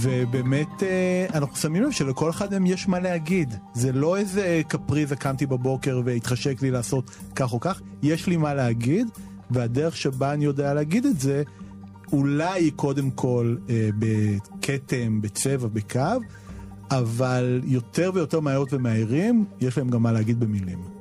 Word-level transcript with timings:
ובאמת 0.00 0.82
אה, 0.82 1.26
אנחנו 1.34 1.56
שמים 1.56 1.82
לב 1.82 1.90
שלכל 1.90 2.30
אחד 2.30 2.50
מהם 2.52 2.66
יש 2.66 2.88
מה 2.88 2.98
להגיד. 2.98 3.54
זה 3.74 3.92
לא 3.92 4.16
איזה 4.16 4.62
קפריזה 4.68 5.16
קמתי 5.16 5.46
בבוקר 5.46 6.00
והתחשק 6.04 6.62
לי 6.62 6.70
לעשות 6.70 7.10
כך 7.34 7.52
או 7.52 7.60
כך, 7.60 7.80
יש 8.02 8.26
לי 8.26 8.36
מה 8.36 8.54
להגיד, 8.54 9.06
והדרך 9.50 9.96
שבה 9.96 10.32
אני 10.32 10.44
יודע 10.44 10.74
להגיד 10.74 11.06
את 11.06 11.20
זה, 11.20 11.42
אולי 12.12 12.70
קודם 12.70 13.10
כל 13.10 13.56
אה, 13.70 13.88
בכתם, 13.98 15.20
בצבע, 15.20 15.68
בקו, 15.68 16.20
אבל 16.90 17.60
יותר 17.64 18.10
ויותר 18.14 18.40
מהירות 18.40 18.72
ומהירים, 18.72 19.44
יש 19.60 19.78
להם 19.78 19.88
גם 19.88 20.02
מה 20.02 20.12
להגיד 20.12 20.40
במילים. 20.40 20.97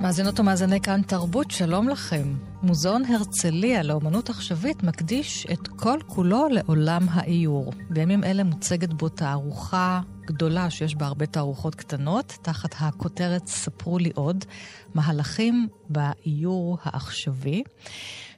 מאזינות 0.00 0.40
ומאזיני 0.40 0.80
כאן 0.80 1.02
תרבות, 1.02 1.50
שלום 1.50 1.88
לכם. 1.88 2.34
מוזיאון 2.62 3.04
הרצליה 3.04 3.82
לאומנות 3.82 4.30
עכשווית 4.30 4.82
מקדיש 4.82 5.46
את 5.52 5.68
כל 5.68 5.98
כולו 6.06 6.48
לעולם 6.48 7.06
האיור. 7.10 7.72
בימים 7.90 8.24
אלה 8.24 8.44
מוצגת 8.44 8.92
בו 8.92 9.08
תערוכה 9.08 10.00
גדולה 10.26 10.70
שיש 10.70 10.94
בה 10.94 11.06
הרבה 11.06 11.26
תערוכות 11.26 11.74
קטנות, 11.74 12.38
תחת 12.42 12.74
הכותרת 12.78 13.46
"ספרו 13.46 13.98
לי 13.98 14.10
עוד", 14.14 14.44
מהלכים 14.94 15.68
באיור 15.88 16.78
העכשווי, 16.82 17.62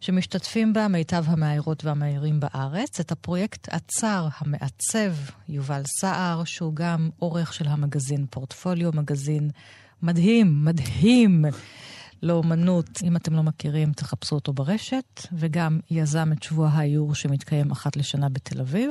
שמשתתפים 0.00 0.72
בה 0.72 0.88
מיטב 0.88 1.24
המאיירות 1.26 1.84
והמאיירים 1.84 2.40
בארץ. 2.40 3.00
את 3.00 3.12
הפרויקט 3.12 3.68
עצר 3.68 4.28
המעצב 4.38 5.12
יובל 5.48 5.82
סער, 6.00 6.44
שהוא 6.44 6.74
גם 6.74 7.10
עורך 7.18 7.52
של 7.52 7.68
המגזין 7.68 8.26
פורטפוליו, 8.30 8.90
מגזין 8.94 9.50
מדהים, 10.02 10.64
מדהים. 10.64 11.44
לאומנות, 12.22 12.88
אם 13.02 13.16
אתם 13.16 13.34
לא 13.34 13.42
מכירים, 13.42 13.92
תחפשו 13.92 14.34
אותו 14.34 14.52
ברשת, 14.52 15.26
וגם 15.32 15.80
יזם 15.90 16.32
את 16.32 16.42
שבוע 16.42 16.68
האיור 16.68 17.14
שמתקיים 17.14 17.70
אחת 17.70 17.96
לשנה 17.96 18.28
בתל 18.28 18.60
אביב, 18.60 18.90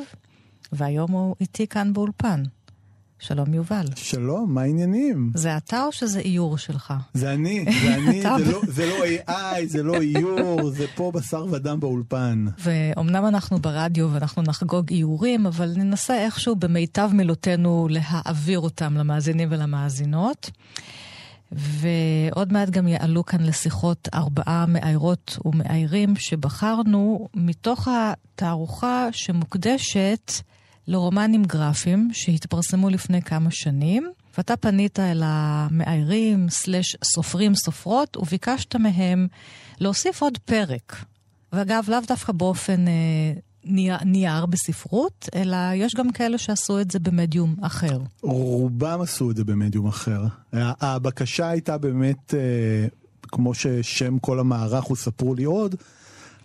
והיום 0.72 1.12
הוא 1.12 1.36
איתי 1.42 1.68
כאן 1.68 1.94
באולפן. 1.94 2.44
שלום 3.20 3.53
יובל. 3.53 3.86
שלום, 3.95 4.53
מה 4.53 4.62
העניינים? 4.62 5.31
זה 5.36 5.58
אתה 5.58 5.86
או 5.86 5.92
שזה 5.92 6.20
איור 6.20 6.58
שלך? 6.58 6.94
זה 7.14 7.34
אני, 7.34 7.66
זה 7.84 7.96
אני, 7.96 8.22
זה, 8.22 8.52
לא, 8.52 8.62
זה 8.68 8.86
לא 8.86 9.06
AI, 9.06 9.66
זה 9.68 9.84
לא 9.84 9.96
איור, 9.96 10.70
זה 10.70 10.86
פה 10.96 11.12
בשר 11.16 11.46
ודם 11.52 11.80
באולפן. 11.80 12.46
ואומנם 12.59 13.25
אנחנו 13.25 13.59
ברדיו 13.59 14.09
ואנחנו 14.14 14.42
נחגוג 14.42 14.90
איורים, 14.90 15.46
אבל 15.46 15.73
ננסה 15.75 16.25
איכשהו 16.25 16.56
במיטב 16.56 17.09
מילותינו 17.14 17.88
להעביר 17.90 18.59
אותם 18.59 18.94
למאזינים 18.98 19.48
ולמאזינות. 19.52 20.52
ועוד 21.52 22.53
מעט 22.53 22.69
גם 22.69 22.88
יעלו 22.88 23.25
כאן 23.25 23.44
לשיחות 23.44 24.09
ארבעה 24.13 24.66
מאיירות 24.67 25.38
ומאיירים 25.45 26.16
שבחרנו 26.16 27.27
מתוך 27.35 27.88
התערוכה 27.88 29.07
שמוקדשת 29.11 30.31
לרומנים 30.88 31.44
גרפיים 31.44 32.09
שהתפרסמו 32.13 32.89
לפני 32.89 33.22
כמה 33.22 33.52
שנים. 33.52 34.11
ואתה 34.38 34.57
פנית 34.57 34.99
אל 34.99 35.22
המאיירים, 35.25 36.50
סלש 36.50 36.95
סופרים, 37.03 37.56
סופרות, 37.56 38.17
וביקשת 38.17 38.75
מהם 38.75 39.28
להוסיף 39.79 40.22
עוד 40.22 40.38
פרק. 40.38 40.95
ואגב, 41.53 41.85
לאו 41.88 42.00
דווקא 42.07 42.34
באופן 42.34 42.88
אה, 42.88 43.34
נייר 44.05 44.45
בספרות, 44.45 45.29
אלא 45.35 45.57
יש 45.75 45.95
גם 45.95 46.11
כאלה 46.11 46.38
שעשו 46.38 46.79
את 46.79 46.91
זה 46.91 46.99
במדיום 46.99 47.55
אחר. 47.61 47.99
רובם 48.22 49.01
עשו 49.01 49.31
את 49.31 49.35
זה 49.35 49.44
במדיום 49.44 49.88
אחר. 49.88 50.23
הבקשה 50.53 51.49
הייתה 51.49 51.77
באמת, 51.77 52.33
אה, 52.33 52.88
כמו 53.22 53.53
ששם 53.53 54.19
כל 54.19 54.39
המערך 54.39 54.83
הוא 54.83 54.97
ספרו 54.97 55.35
לי 55.35 55.44
עוד, 55.44 55.75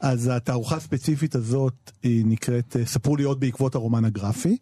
אז 0.01 0.31
התערוכה 0.35 0.77
הספציפית 0.77 1.35
הזאת 1.35 1.91
היא 2.03 2.25
נקראת 2.27 2.77
אה, 2.77 2.87
ספרו 2.87 3.17
לי 3.17 3.23
עוד 3.23 3.41
בעקבות 3.41 3.75
הרומן 3.75 4.05
הגרפי. 4.05 4.57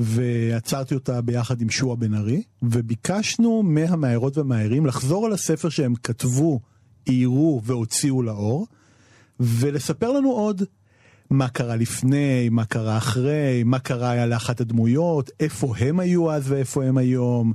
ועצרתי 0.00 0.94
אותה 0.94 1.20
ביחד 1.20 1.60
עם 1.60 1.70
שועה 1.70 1.96
בן 1.96 2.14
ארי, 2.14 2.42
וביקשנו 2.62 3.62
מהמאיירות 3.62 4.38
והמאיירים 4.38 4.86
לחזור 4.86 5.26
על 5.26 5.32
הספר 5.32 5.68
שהם 5.68 5.94
כתבו, 5.94 6.60
איירו 7.06 7.60
והוציאו 7.64 8.22
לאור, 8.22 8.66
ולספר 9.40 10.12
לנו 10.12 10.30
עוד 10.30 10.62
מה 11.32 11.48
קרה 11.48 11.76
לפני, 11.76 12.48
מה 12.48 12.64
קרה 12.64 12.96
אחרי, 12.96 13.62
מה 13.64 13.78
קרה 13.78 14.10
היה 14.10 14.26
לאחת 14.26 14.60
הדמויות, 14.60 15.30
איפה 15.40 15.74
הם 15.78 16.00
היו 16.00 16.32
אז 16.32 16.50
ואיפה 16.50 16.84
הם 16.84 16.98
היום. 16.98 17.52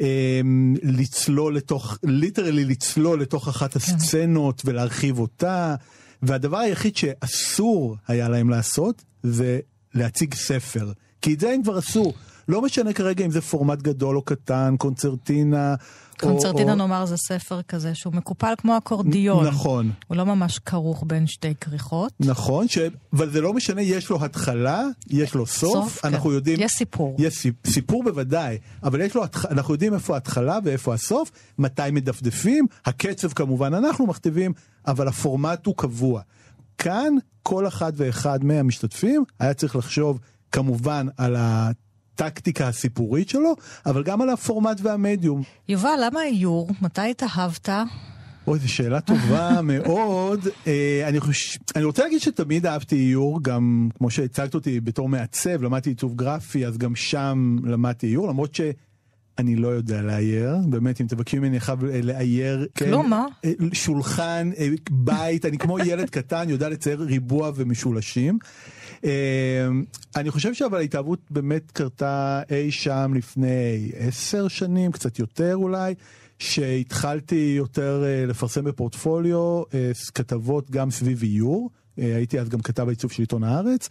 אמ, 0.00 0.74
לצלול 0.82 1.56
לתוך, 1.56 1.98
ליטרלי 2.04 2.64
לצלול 2.64 3.22
לתוך 3.22 3.48
אחת 3.48 3.72
כן. 3.72 3.78
הסצנות 3.78 4.62
ולהרחיב 4.64 5.18
אותה. 5.18 5.74
והדבר 6.22 6.58
היחיד 6.58 6.96
שאסור 6.96 7.96
היה 8.08 8.28
להם 8.28 8.50
לעשות 8.50 9.04
זה 9.22 9.60
להציג 9.94 10.34
ספר. 10.34 10.92
כי 11.22 11.34
את 11.34 11.40
זה 11.40 11.50
הם 11.50 11.62
כבר 11.62 11.76
עשו. 11.76 12.12
לא 12.48 12.62
משנה 12.62 12.92
כרגע 12.92 13.24
אם 13.24 13.30
זה 13.30 13.40
פורמט 13.40 13.82
גדול 13.82 14.16
או 14.16 14.22
קטן, 14.22 14.74
קונצרטינה. 14.78 15.74
קונצרטינה 16.20 16.72
או, 16.72 16.76
נאמר 16.76 17.06
זה 17.06 17.16
ספר 17.16 17.62
כזה 17.62 17.94
שהוא 17.94 18.12
מקופל 18.12 18.54
כמו 18.58 18.78
אקורדיון. 18.78 19.46
נכון. 19.46 19.90
הוא 20.06 20.16
לא 20.16 20.26
ממש 20.26 20.58
כרוך 20.58 21.04
בין 21.06 21.26
שתי 21.26 21.54
כריכות. 21.54 22.12
נכון, 22.20 22.68
ש... 22.68 22.78
אבל 23.12 23.30
זה 23.30 23.40
לא 23.40 23.54
משנה, 23.54 23.82
יש 23.82 24.10
לו 24.10 24.24
התחלה, 24.24 24.84
יש 25.10 25.34
לו 25.34 25.46
סוף, 25.46 25.72
סוף 25.72 26.04
אנחנו 26.04 26.30
כן. 26.30 26.36
יודעים... 26.36 26.60
יש 26.60 26.72
סיפור. 26.72 27.16
יש 27.18 27.46
סיפור 27.66 28.04
בוודאי, 28.04 28.58
אבל 28.82 29.00
יש 29.00 29.14
לו, 29.14 29.22
אנחנו 29.50 29.74
יודעים 29.74 29.94
איפה 29.94 30.14
ההתחלה 30.14 30.58
ואיפה 30.64 30.94
הסוף, 30.94 31.30
מתי 31.58 31.82
מדפדפים, 31.92 32.66
הקצב 32.84 33.32
כמובן 33.32 33.74
אנחנו 33.74 34.06
מכתיבים, 34.06 34.52
אבל 34.86 35.08
הפורמט 35.08 35.66
הוא 35.66 35.74
קבוע. 35.76 36.22
כאן 36.78 37.14
כל 37.42 37.66
אחד 37.66 37.92
ואחד 37.96 38.44
מהמשתתפים 38.44 39.24
היה 39.38 39.54
צריך 39.54 39.76
לחשוב 39.76 40.18
כמובן 40.52 41.06
על 41.16 41.36
ה... 41.36 41.70
הטקטיקה 42.20 42.68
הסיפורית 42.68 43.28
שלו, 43.28 43.56
אבל 43.86 44.02
גם 44.02 44.22
על 44.22 44.30
הפורמט 44.30 44.80
והמדיום. 44.82 45.42
יובל, 45.68 45.98
למה 46.06 46.24
איור? 46.24 46.70
מתי 46.82 47.10
התאהבת? 47.10 47.68
אוי, 48.46 48.58
זו 48.58 48.72
שאלה 48.72 49.00
טובה 49.00 49.62
מאוד. 49.72 50.40
אה, 50.66 51.08
אני, 51.08 51.20
חוש... 51.20 51.58
אני 51.76 51.84
רוצה 51.84 52.02
להגיד 52.02 52.20
שתמיד 52.20 52.66
אהבתי 52.66 52.96
איור, 52.96 53.42
גם 53.42 53.88
כמו 53.98 54.10
שהצגת 54.10 54.54
אותי 54.54 54.80
בתור 54.80 55.08
מעצב, 55.08 55.62
למדתי 55.62 55.90
עיצוב 55.90 56.16
גרפי, 56.16 56.66
אז 56.66 56.78
גם 56.78 56.94
שם 56.96 57.56
למדתי 57.64 58.06
איור, 58.06 58.28
למרות 58.28 58.54
ש... 58.54 58.60
אני 59.38 59.56
לא 59.56 59.68
יודע 59.68 60.02
לאייר, 60.02 60.56
באמת, 60.68 61.00
אם 61.00 61.06
תבקשי 61.06 61.38
ממני 61.38 61.60
חייב 61.60 61.84
לאייר, 61.84 62.66
כלום, 62.78 63.02
כן, 63.02 63.10
מה? 63.10 63.26
אה, 63.44 63.50
שולחן, 63.72 64.50
אה, 64.58 64.68
בית, 64.90 65.44
אני 65.44 65.58
כמו 65.58 65.78
ילד 65.78 66.10
קטן, 66.10 66.48
יודע 66.48 66.68
לצייר 66.68 67.02
ריבוע 67.02 67.50
ומשולשים. 67.54 68.38
אמ, 69.04 69.10
אני 70.16 70.30
חושב 70.30 70.54
שאבל 70.54 70.78
ההתאהבות 70.78 71.20
באמת 71.30 71.70
קרתה 71.70 72.42
אי 72.50 72.70
שם 72.70 73.12
לפני 73.14 73.90
עשר 73.94 74.48
שנים, 74.48 74.92
קצת 74.92 75.18
יותר 75.18 75.56
אולי. 75.56 75.94
שהתחלתי 76.38 77.54
יותר 77.56 78.04
אה, 78.06 78.26
לפרסם 78.26 78.64
בפורטפוליו 78.64 79.62
אה, 79.74 79.90
כתבות 80.14 80.70
גם 80.70 80.90
סביב 80.90 81.22
איור. 81.22 81.70
אה, 81.98 82.16
הייתי 82.16 82.40
אז 82.40 82.48
גם 82.48 82.60
כתב 82.60 82.88
העיצוב 82.88 83.12
של 83.12 83.22
עיתון 83.22 83.44
הארץ, 83.44 83.88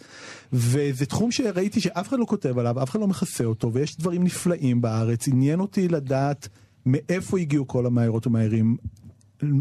וזה 0.53 1.05
תחום 1.05 1.31
שראיתי 1.31 1.81
שאף 1.81 2.07
אחד 2.07 2.19
לא 2.19 2.25
כותב 2.25 2.57
עליו, 2.57 2.83
אף 2.83 2.89
אחד 2.89 2.99
לא 2.99 3.07
מכסה 3.07 3.43
אותו, 3.43 3.73
ויש 3.73 3.97
דברים 3.97 4.23
נפלאים 4.23 4.81
בארץ. 4.81 5.27
עניין 5.27 5.59
אותי 5.59 5.87
לדעת 5.87 6.47
מאיפה 6.85 7.39
הגיעו 7.39 7.67
כל 7.67 7.85
המהירות 7.85 8.27
ומהירים, 8.27 8.77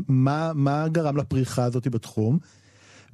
מה, 0.09 0.53
מה 0.55 0.89
גרם 0.89 1.17
לפריחה 1.17 1.65
הזאת 1.65 1.89
בתחום. 1.89 2.39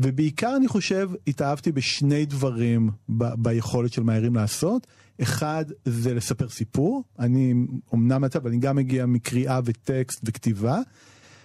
ובעיקר 0.01 0.55
אני 0.57 0.69
חושב 0.69 1.11
התאהבתי 1.27 1.73
בשני 1.73 2.27
דברים 2.27 2.91
ב- 3.09 3.35
ביכולת 3.39 3.93
של 3.93 4.03
מהירים 4.03 4.35
לעשות. 4.35 4.87
אחד 5.23 5.65
זה 5.85 6.15
לספר 6.15 6.49
סיפור, 6.49 7.05
אני 7.19 7.55
אמנם 7.95 8.25
אבל 8.25 8.51
אני 8.51 8.59
גם 8.59 8.77
מגיע 8.77 9.07
מקריאה 9.07 9.61
וטקסט 9.65 10.21
וכתיבה. 10.25 10.81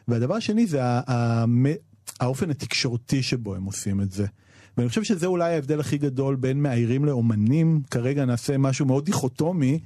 והדבר 0.08 0.36
השני 0.36 0.68
זה 0.68 0.80
האופן 2.20 2.50
התקשורתי 2.50 3.24
שבו 3.24 3.56
הם 3.56 3.64
עושים 3.64 4.02
את 4.02 4.12
זה. 4.12 4.26
ואני 4.78 4.90
חושב 4.90 5.04
שזה 5.04 5.26
אולי 5.26 5.54
ההבדל 5.54 5.80
הכי 5.80 5.98
גדול 5.98 6.36
בין 6.36 6.62
מאיירים 6.62 7.06
לאומנים, 7.06 7.82
כרגע 7.92 8.26
נעשה 8.26 8.58
משהו 8.58 8.86
מאוד 8.86 9.06
דיכוטומי, 9.06 9.80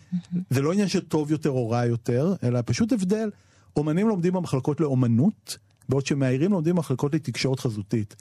זה 0.49 0.61
לא 0.61 0.71
עניין 0.73 0.87
של 0.87 1.01
טוב 1.01 1.31
יותר 1.31 1.49
או 1.49 1.69
רע 1.69 1.85
יותר, 1.85 2.33
אלא 2.43 2.59
פשוט 2.65 2.93
הבדל. 2.93 3.29
אומנים 3.75 4.07
לומדים 4.07 4.33
במחלקות 4.33 4.79
לאומנות, 4.79 5.57
בעוד 5.89 6.05
שמאיירים 6.05 6.51
לומדים 6.51 6.75
במחלקות 6.75 7.13
לתקשורת 7.13 7.59
חזותית. 7.59 8.15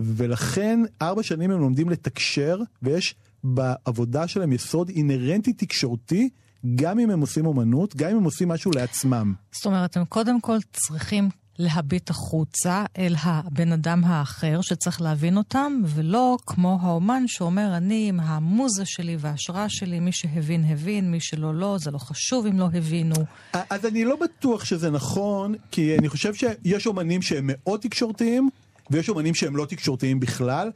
ולכן 0.00 0.80
ארבע 1.02 1.22
שנים 1.22 1.50
הם 1.50 1.60
לומדים 1.60 1.90
לתקשר, 1.90 2.58
ויש 2.82 3.14
בעבודה 3.44 4.28
שלהם 4.28 4.52
יסוד 4.52 4.88
אינהרנטי 4.88 5.52
תקשורתי, 5.52 6.28
גם 6.74 6.98
אם 6.98 7.10
הם 7.10 7.20
עושים 7.20 7.46
אומנות, 7.46 7.96
גם 7.96 8.10
אם 8.10 8.16
הם 8.16 8.24
עושים 8.24 8.48
משהו 8.48 8.70
לעצמם. 8.74 9.34
זאת 9.52 9.66
אומרת, 9.66 9.96
הם 9.96 10.04
קודם 10.04 10.40
כל 10.40 10.56
צריכים 10.72 11.28
להביט 11.58 12.10
החוצה 12.10 12.84
אל 12.98 13.14
הבן 13.22 13.72
אדם 13.72 14.04
האחר 14.04 14.60
שצריך 14.60 15.02
להבין 15.02 15.36
אותם, 15.36 15.82
ולא 15.86 16.36
כמו 16.46 16.78
האומן 16.82 17.22
שאומר, 17.26 17.76
אני 17.76 18.08
עם 18.08 18.20
המוזה 18.20 18.84
שלי 18.84 19.16
וההשראה 19.20 19.68
שלי, 19.68 20.00
מי 20.00 20.12
שהבין 20.12 20.64
הבין, 20.68 21.10
מי 21.10 21.20
שלא 21.20 21.54
לא, 21.54 21.78
זה 21.78 21.90
לא 21.90 21.98
חשוב 21.98 22.46
אם 22.46 22.58
לא 22.58 22.68
הבינו. 22.74 23.14
אז 23.52 23.86
אני 23.86 24.04
לא 24.04 24.16
בטוח 24.16 24.64
שזה 24.64 24.90
נכון, 24.90 25.54
כי 25.70 25.98
אני 25.98 26.08
חושב 26.08 26.34
שיש 26.34 26.86
אומנים 26.86 27.22
שהם 27.22 27.44
מאוד 27.52 27.80
תקשורתיים, 27.80 28.48
ויש 28.90 29.08
אומנים 29.08 29.34
שהם 29.34 29.56
לא 29.56 29.66
תקשורתיים 29.66 30.20
בכלל, 30.20 30.70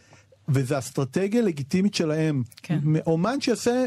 וזו 0.48 0.78
אסטרטגיה 0.78 1.42
לגיטימית 1.42 1.94
שלהם. 1.94 2.42
כן. 2.62 2.78
אומן 3.06 3.40
שיעשה 3.40 3.86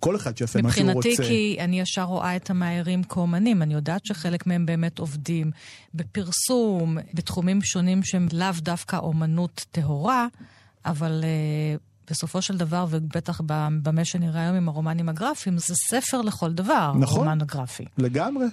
כל 0.00 0.16
אחד 0.16 0.36
שיעשה 0.36 0.62
מה 0.62 0.72
שהוא 0.72 0.92
רוצה. 0.92 1.08
מבחינתי, 1.08 1.28
כי 1.28 1.56
אני 1.60 1.80
ישר 1.80 2.02
רואה 2.02 2.36
את 2.36 2.50
המאיירים 2.50 3.02
כאומנים. 3.02 3.62
אני 3.62 3.74
יודעת 3.74 4.06
שחלק 4.06 4.46
מהם 4.46 4.66
באמת 4.66 4.98
עובדים 4.98 5.50
בפרסום, 5.94 6.98
בתחומים 7.14 7.62
שונים 7.62 8.02
שהם 8.02 8.28
לאו 8.32 8.48
דווקא 8.58 8.96
אומנות 8.96 9.66
טהורה, 9.70 10.26
אבל 10.84 11.24
uh, 11.24 11.80
בסופו 12.10 12.42
של 12.42 12.56
דבר, 12.56 12.86
ובטח 12.90 13.40
במה 13.82 14.04
שנראה 14.04 14.42
היום 14.42 14.56
עם 14.56 14.68
הרומנים 14.68 15.08
הגרפיים, 15.08 15.58
זה 15.58 15.74
ספר 15.90 16.22
לכל 16.22 16.52
דבר, 16.52 16.92
נכון, 16.98 17.18
רומן 17.18 17.40
הגרפי. 17.40 17.84
לגמרי. 17.98 18.46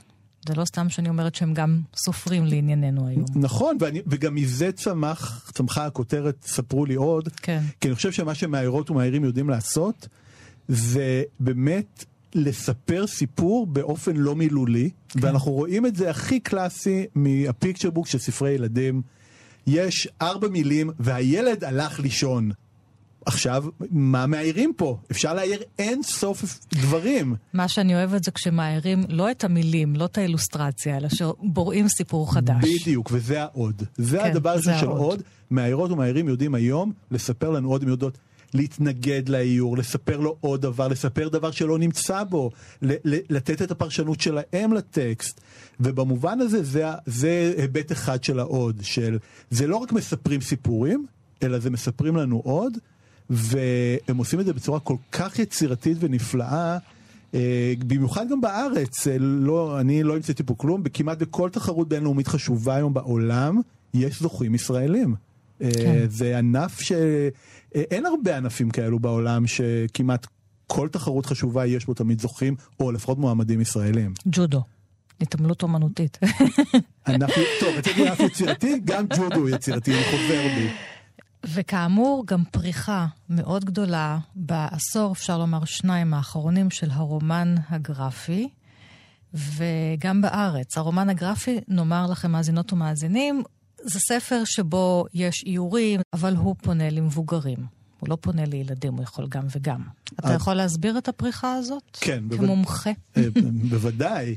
זה 0.48 0.54
לא 0.56 0.66
סתם 0.66 0.90
שאני 0.90 1.10
אומרת 1.10 1.36
שהם 1.36 1.54
גם 1.54 1.82
סופרים 1.96 2.46
לענייננו 2.46 3.08
היום. 3.08 3.26
נכון, 3.36 3.78
ואני, 3.80 4.02
וגם 4.08 4.36
מזה 4.36 4.72
צמח, 4.72 5.52
צמחה 5.54 5.86
הכותרת, 5.86 6.36
ספרו 6.46 6.86
לי 6.86 6.96
עוד. 6.96 7.30
כן. 7.42 7.62
כי 7.82 7.88
אני 7.88 7.96
חושב 7.96 8.12
שמה 8.12 8.36
שמאיירות 8.36 8.92
ומאיירים 8.92 9.24
יודעים 9.24 9.50
לעשות, 9.50 10.08
זה 10.68 11.24
באמת 11.40 12.06
לספר 12.36 13.08
סיפור 13.08 13.68
באופן 13.68 14.16
לא 14.16 14.36
מילולי, 14.36 14.90
כן. 15.10 15.20
ואנחנו 15.24 15.52
רואים 15.52 15.86
את 15.86 15.96
זה 15.96 16.10
הכי 16.10 16.40
קלאסי 16.40 17.06
מהפיקצ'ר 17.16 17.90
בוק 17.90 18.08
של 18.08 18.18
ספרי 18.18 18.52
ילדים. 18.52 19.02
יש 19.68 20.08
ארבע 20.22 20.48
מילים 20.48 20.90
והילד 21.00 21.64
הלך 21.64 22.00
לישון. 22.00 22.52
עכשיו, 23.28 23.64
מה 23.92 24.26
מאיירים 24.26 24.74
פה? 24.78 24.98
אפשר 25.12 25.34
להעיר 25.34 25.62
אין 25.80 26.04
סוף 26.04 26.60
דברים. 26.74 27.36
מה 27.54 27.68
שאני 27.68 27.96
אוהבת 27.96 28.24
זה 28.24 28.32
כשמאיירים 28.32 29.04
לא 29.10 29.32
את 29.32 29.44
המילים, 29.44 29.96
לא 29.96 30.06
את 30.06 30.18
האילוסטרציה, 30.18 30.98
אלא 30.98 31.10
שבוראים 31.10 31.88
סיפור 31.88 32.34
חדש. 32.34 32.64
בדיוק, 32.82 33.10
וזה 33.12 33.42
העוד. 33.42 33.84
זה 33.98 34.18
כן, 34.18 34.32
הדבר 34.32 34.50
הזה 34.50 34.78
של 34.80 34.88
עוד. 34.88 35.22
מאיירות 35.52 35.92
ומאיירים 35.92 36.28
יודעים 36.28 36.56
היום 36.56 36.92
לספר 37.12 37.50
לנו 37.50 37.70
עוד, 37.70 37.84
הם 37.84 37.90
יודעות 37.90 38.18
להתנגד 38.54 39.30
לאיור, 39.30 39.78
לספר 39.78 40.20
לו 40.20 40.36
עוד 40.40 40.62
דבר, 40.62 40.88
לספר 40.88 41.30
דבר 41.30 41.52
שלא 41.52 41.80
נמצא 41.80 42.24
בו, 42.24 42.52
לתת 42.82 43.62
את 43.62 43.72
הפרשנות 43.72 44.22
שלהם 44.22 44.74
לטקסט. 44.74 45.42
ובמובן 45.80 46.40
הזה 46.40 46.64
זה, 46.64 46.86
זה 47.06 47.54
היבט 47.58 47.92
אחד 47.92 48.24
של 48.24 48.40
העוד, 48.40 48.80
של 48.82 49.18
זה 49.50 49.68
לא 49.68 49.76
רק 49.76 49.92
מספרים 49.92 50.42
סיפורים, 50.42 51.06
אלא 51.44 51.60
זה 51.60 51.70
מספרים 51.70 52.16
לנו 52.16 52.42
עוד, 52.44 52.78
והם 53.30 54.18
עושים 54.18 54.40
את 54.40 54.46
זה 54.46 54.54
בצורה 54.54 54.80
כל 54.80 54.96
כך 55.12 55.40
יצירתית 55.40 55.98
ונפלאה. 56.00 56.78
אה, 57.34 57.74
במיוחד 57.88 58.30
גם 58.30 58.42
בארץ, 58.42 59.08
אה, 59.08 59.18
לא, 59.20 59.80
אני 59.80 60.04
לא 60.04 60.16
המצאתי 60.16 60.44
פה 60.44 60.56
כלום, 60.58 60.84
כמעט 60.94 61.18
בכל 61.18 61.50
תחרות 61.50 61.90
בינלאומית 61.90 62.28
חשובה 62.28 62.76
היום 62.76 62.94
בעולם, 62.94 63.62
יש 63.94 64.22
זוכים 64.22 64.56
ישראלים. 64.56 65.16
אה, 65.62 65.70
כן. 65.72 66.06
זה 66.10 66.38
ענף 66.38 66.82
ש... 66.82 66.92
אין 67.76 68.06
הרבה 68.06 68.38
ענפים 68.38 68.70
כאלו 68.70 69.00
בעולם 69.00 69.48
שכמעט 69.48 70.28
כל 70.68 70.88
תחרות 70.88 71.26
חשובה 71.26 71.66
יש 71.66 71.86
בו 71.86 71.94
תמיד 71.94 72.22
זוכים, 72.22 72.56
או 72.80 72.92
לפחות 72.92 73.18
מועמדים 73.18 73.62
ישראלים. 73.62 74.14
ג'ודו. 74.28 74.62
התעמלות 75.22 75.64
אומנותית. 75.64 76.18
ענף, 77.08 77.30
טוב, 77.60 77.70
רציתי 77.78 78.08
ענף 78.08 78.20
יצירתי, 78.20 78.80
גם 78.86 79.06
ג'ודו 79.18 79.50
יצירתי, 79.50 79.94
אני 79.94 80.04
חוזר 80.04 80.48
בי. 80.56 80.70
וכאמור, 81.46 82.24
גם 82.28 82.44
פריחה 82.52 83.08
מאוד 83.30 83.66
גדולה 83.66 84.18
בעשור, 84.36 85.12
אפשר 85.12 85.38
לומר 85.38 85.66
שניים 85.66 86.14
האחרונים, 86.14 86.70
של 86.70 86.88
הרומן 86.92 87.56
הגרפי, 87.70 88.50
וגם 89.34 90.22
בארץ. 90.22 90.78
הרומן 90.78 91.10
הגרפי, 91.10 91.60
נאמר 91.68 92.08
לכם 92.12 92.32
מאזינות 92.32 92.74
ומאזינים, 92.74 93.44
זה 93.82 94.00
ספר 94.00 94.42
שבו 94.46 95.06
יש 95.14 95.44
איורים, 95.46 96.02
אבל 96.14 96.36
הוא 96.36 96.56
פונה 96.62 96.90
למבוגרים. 96.90 97.78
הוא 98.00 98.10
לא 98.10 98.18
פונה 98.22 98.46
לילדים, 98.46 98.94
הוא 98.94 99.04
יכול 99.04 99.28
גם 99.30 99.44
וגם. 99.56 99.82
אתה 100.20 100.34
יכול 100.34 100.54
להסביר 100.54 100.98
את 100.98 101.08
הפריחה 101.08 101.54
הזאת? 101.54 101.84
כן. 102.02 102.24
כמומחה. 102.38 102.92
אה, 103.18 103.24
בוודאי. 103.70 104.36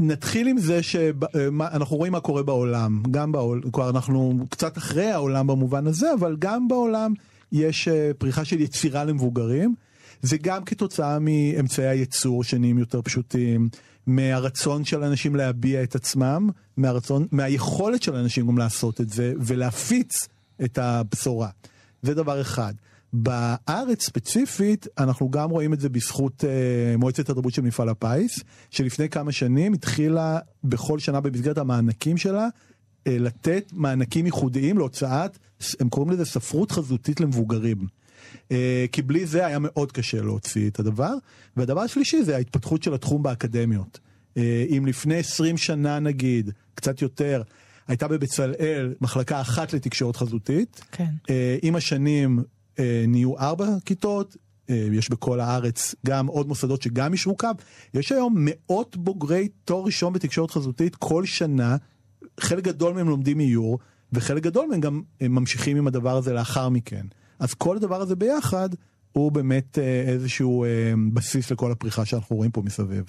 אה, 0.00 0.04
נתחיל 0.04 0.48
עם 0.48 0.58
זה 0.58 0.82
שאנחנו 0.82 1.96
רואים 1.96 2.12
מה 2.12 2.20
קורה 2.20 2.42
בעולם. 2.42 3.02
גם 3.10 3.32
בעולם, 3.32 3.70
כבר 3.70 3.90
אנחנו 3.90 4.46
קצת 4.50 4.78
אחרי 4.78 5.10
העולם 5.10 5.46
במובן 5.46 5.86
הזה, 5.86 6.14
אבל 6.14 6.36
גם 6.38 6.68
בעולם 6.68 7.12
יש 7.52 7.88
אה, 7.88 8.10
פריחה 8.18 8.44
של 8.44 8.60
יצירה 8.60 9.04
למבוגרים. 9.04 9.74
זה 10.22 10.36
גם 10.42 10.64
כתוצאה 10.64 11.18
מאמצעי 11.18 11.88
הייצור 11.88 12.44
שנהיים 12.44 12.78
יותר 12.78 13.02
פשוטים, 13.02 13.68
מהרצון 14.06 14.84
של 14.84 15.02
אנשים 15.02 15.36
להביע 15.36 15.82
את 15.82 15.94
עצמם, 15.94 16.50
מהרצון, 16.76 17.26
מהיכולת 17.32 18.02
של 18.02 18.14
אנשים 18.14 18.46
גם 18.46 18.58
לעשות 18.58 19.00
את 19.00 19.10
זה 19.10 19.32
ולהפיץ 19.40 20.28
את 20.64 20.78
הבשורה. 20.78 21.48
זה 22.02 22.14
דבר 22.14 22.40
אחד. 22.40 22.74
בארץ 23.12 24.06
ספציפית, 24.06 24.86
אנחנו 24.98 25.30
גם 25.30 25.50
רואים 25.50 25.72
את 25.72 25.80
זה 25.80 25.88
בזכות 25.88 26.44
אה, 26.44 26.96
מועצת 26.96 27.30
התרבות 27.30 27.54
של 27.54 27.62
מפעל 27.62 27.88
הפיס, 27.88 28.40
שלפני 28.70 29.08
כמה 29.08 29.32
שנים 29.32 29.72
התחילה 29.72 30.38
בכל 30.64 30.98
שנה 30.98 31.20
במסגרת 31.20 31.58
המענקים 31.58 32.16
שלה, 32.16 32.48
אה, 33.06 33.18
לתת 33.18 33.70
מענקים 33.72 34.26
ייחודיים 34.26 34.78
להוצאת, 34.78 35.38
הם 35.80 35.88
קוראים 35.88 36.12
לזה 36.12 36.24
ספרות 36.24 36.72
חזותית 36.72 37.20
למבוגרים. 37.20 37.78
אה, 38.52 38.84
כי 38.92 39.02
בלי 39.02 39.26
זה 39.26 39.46
היה 39.46 39.58
מאוד 39.58 39.92
קשה 39.92 40.22
להוציא 40.22 40.70
את 40.70 40.78
הדבר. 40.78 41.14
והדבר 41.56 41.80
השלישי 41.80 42.22
זה 42.22 42.36
ההתפתחות 42.36 42.82
של 42.82 42.94
התחום 42.94 43.22
באקדמיות. 43.22 43.98
אה, 44.36 44.64
אם 44.68 44.86
לפני 44.86 45.16
20 45.16 45.56
שנה 45.56 45.98
נגיד, 45.98 46.50
קצת 46.74 47.02
יותר, 47.02 47.42
הייתה 47.88 48.08
בבצלאל 48.08 48.94
מחלקה 49.00 49.40
אחת 49.40 49.72
לתקשורת 49.72 50.16
חזותית, 50.16 50.84
כן. 50.92 51.10
אה, 51.30 51.56
עם 51.62 51.76
השנים 51.76 52.42
נהיו 53.08 53.38
ארבע 53.38 53.66
כיתות, 53.84 54.36
יש 54.68 55.10
בכל 55.10 55.40
הארץ 55.40 55.94
גם 56.06 56.26
עוד 56.26 56.48
מוסדות 56.48 56.82
שגם 56.82 57.12
אישרו 57.12 57.36
קו. 57.36 57.48
יש 57.94 58.12
היום 58.12 58.34
מאות 58.38 58.96
בוגרי 58.96 59.48
תואר 59.64 59.84
ראשון 59.84 60.12
בתקשורת 60.12 60.50
חזותית 60.50 60.96
כל 60.96 61.26
שנה, 61.26 61.76
חלק 62.40 62.64
גדול 62.64 62.94
מהם 62.94 63.08
לומדים 63.08 63.40
איור, 63.40 63.78
וחלק 64.12 64.42
גדול 64.42 64.66
מהם 64.70 64.80
גם 64.80 65.02
ממשיכים 65.22 65.76
עם 65.76 65.86
הדבר 65.86 66.16
הזה 66.16 66.32
לאחר 66.32 66.68
מכן. 66.68 67.06
אז 67.38 67.54
כל 67.54 67.76
הדבר 67.76 68.00
הזה 68.00 68.16
ביחד 68.16 68.68
הוא 69.12 69.32
באמת 69.32 69.78
אה, 69.78 70.02
איזשהו 70.06 70.64
אה, 70.64 70.68
בסיס 71.14 71.50
לכל 71.50 71.72
הפריחה 71.72 72.04
שאנחנו 72.04 72.36
רואים 72.36 72.50
פה 72.50 72.62
מסביב. 72.62 73.04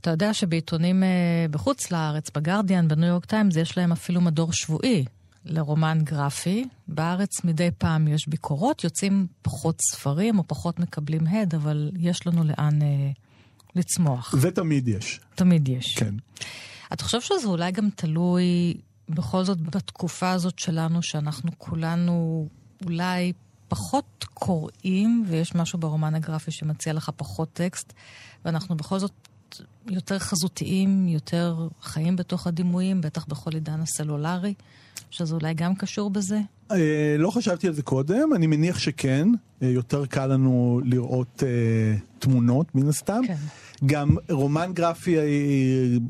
אתה 0.00 0.10
יודע 0.10 0.34
שבעיתונים 0.34 1.02
אה, 1.02 1.08
בחוץ 1.50 1.90
לארץ, 1.90 2.30
בגרדיאן, 2.30 2.88
בניו 2.88 3.08
יורק 3.08 3.24
טיימס, 3.24 3.56
יש 3.56 3.78
להם 3.78 3.92
אפילו 3.92 4.20
מדור 4.20 4.52
שבועי 4.52 5.04
לרומן 5.48 5.98
גרפי. 6.04 6.64
בארץ 6.88 7.44
מדי 7.44 7.68
פעם 7.78 8.08
יש 8.08 8.28
ביקורות, 8.28 8.84
יוצאים 8.84 9.26
פחות 9.42 9.80
ספרים 9.82 10.38
או 10.38 10.44
פחות 10.46 10.78
מקבלים 10.78 11.26
הד, 11.26 11.54
אבל 11.54 11.90
יש 11.98 12.26
לנו 12.26 12.44
לאן 12.44 12.82
אה, 12.82 13.10
לצמוח. 13.76 14.34
ותמיד 14.40 14.88
יש. 14.88 15.20
תמיד 15.34 15.68
יש. 15.68 15.98
כן. 15.98 16.14
אתה 16.92 17.04
חושב 17.04 17.20
שזה 17.20 17.48
אולי 17.48 17.72
גם 17.72 17.88
תלוי 17.94 18.74
בכל 19.08 19.44
זאת 19.44 19.60
בתקופה 19.60 20.30
הזאת 20.30 20.58
שלנו, 20.58 21.02
שאנחנו 21.02 21.50
כולנו 21.58 22.48
אולי 22.84 23.32
פחות 23.68 24.24
קוראים, 24.34 25.24
ויש 25.28 25.54
משהו 25.54 25.78
ברומן 25.78 26.14
הגרפי 26.14 26.50
שמציע 26.50 26.92
לך 26.92 27.10
פחות 27.16 27.52
טקסט, 27.52 27.92
ואנחנו 28.44 28.76
בכל 28.76 28.98
זאת 28.98 29.12
יותר 29.88 30.18
חזותיים, 30.18 31.08
יותר 31.08 31.68
חיים 31.82 32.16
בתוך 32.16 32.46
הדימויים, 32.46 33.00
בטח 33.00 33.24
בכל 33.24 33.50
עידן 33.54 33.80
הסלולרי, 33.80 34.54
שזה 35.10 35.34
אולי 35.34 35.54
גם 35.54 35.74
קשור 35.74 36.10
בזה? 36.10 36.40
אה, 36.70 37.16
לא 37.18 37.30
חשבתי 37.30 37.66
על 37.66 37.74
זה 37.74 37.82
קודם, 37.82 38.34
אני 38.34 38.46
מניח 38.46 38.78
שכן. 38.78 39.28
אה, 39.62 39.68
יותר 39.68 40.06
קל 40.06 40.26
לנו 40.26 40.80
לראות 40.84 41.42
אה, 41.46 41.98
תמונות, 42.18 42.74
מן 42.74 42.88
הסתם. 42.88 43.20
כן. 43.26 43.34
גם 43.86 44.16
רומן 44.30 44.70
גרפי, 44.74 45.18
אה, 45.18 45.24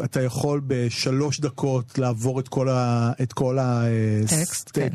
אתה 0.05 0.23
יכול 0.23 0.61
בשלוש 0.67 1.41
דקות 1.41 1.99
לעבור 1.99 2.41
את 2.41 2.49
כל 2.49 2.69
ה... 2.69 3.13
את 3.23 3.33
כל 3.33 3.59
ה... 3.59 3.85
טקסט, 4.23 4.71
כן. 4.75 4.89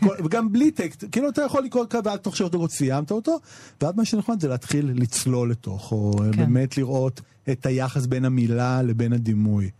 כל, 0.00 0.14
וגם 0.24 0.52
בלי 0.52 0.70
טקסט, 0.70 1.04
כאילו 1.12 1.28
אתה 1.28 1.42
יכול 1.42 1.64
לקרוא 1.64 1.84
ואז 2.04 2.18
תוך 2.18 2.36
שלוש 2.36 2.50
דקות 2.50 2.70
סיימת 2.70 3.10
אותו, 3.10 3.36
ואז 3.80 3.94
מה 3.96 4.04
שנכון 4.04 4.40
זה 4.40 4.48
להתחיל 4.48 4.90
לצלול 4.94 5.50
לתוך, 5.50 5.92
או 5.92 6.12
כן. 6.18 6.30
באמת 6.30 6.76
לראות 6.78 7.20
את 7.50 7.66
היחס 7.66 8.06
בין 8.06 8.23
המילה 8.24 8.82
לבין 8.82 9.12
הדימוי. 9.12 9.70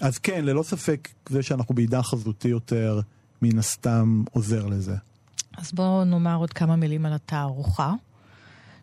אז 0.00 0.18
כן, 0.18 0.44
ללא 0.44 0.62
ספק, 0.62 1.08
זה 1.28 1.42
שאנחנו 1.42 1.74
בעידן 1.74 2.02
חזותי 2.02 2.48
יותר, 2.48 3.00
מן 3.42 3.58
הסתם 3.58 4.22
עוזר 4.32 4.66
לזה. 4.66 4.94
אז 5.58 5.72
בואו 5.72 6.04
נאמר 6.04 6.36
עוד 6.36 6.52
כמה 6.52 6.76
מילים 6.76 7.06
על 7.06 7.12
התערוכה, 7.12 7.92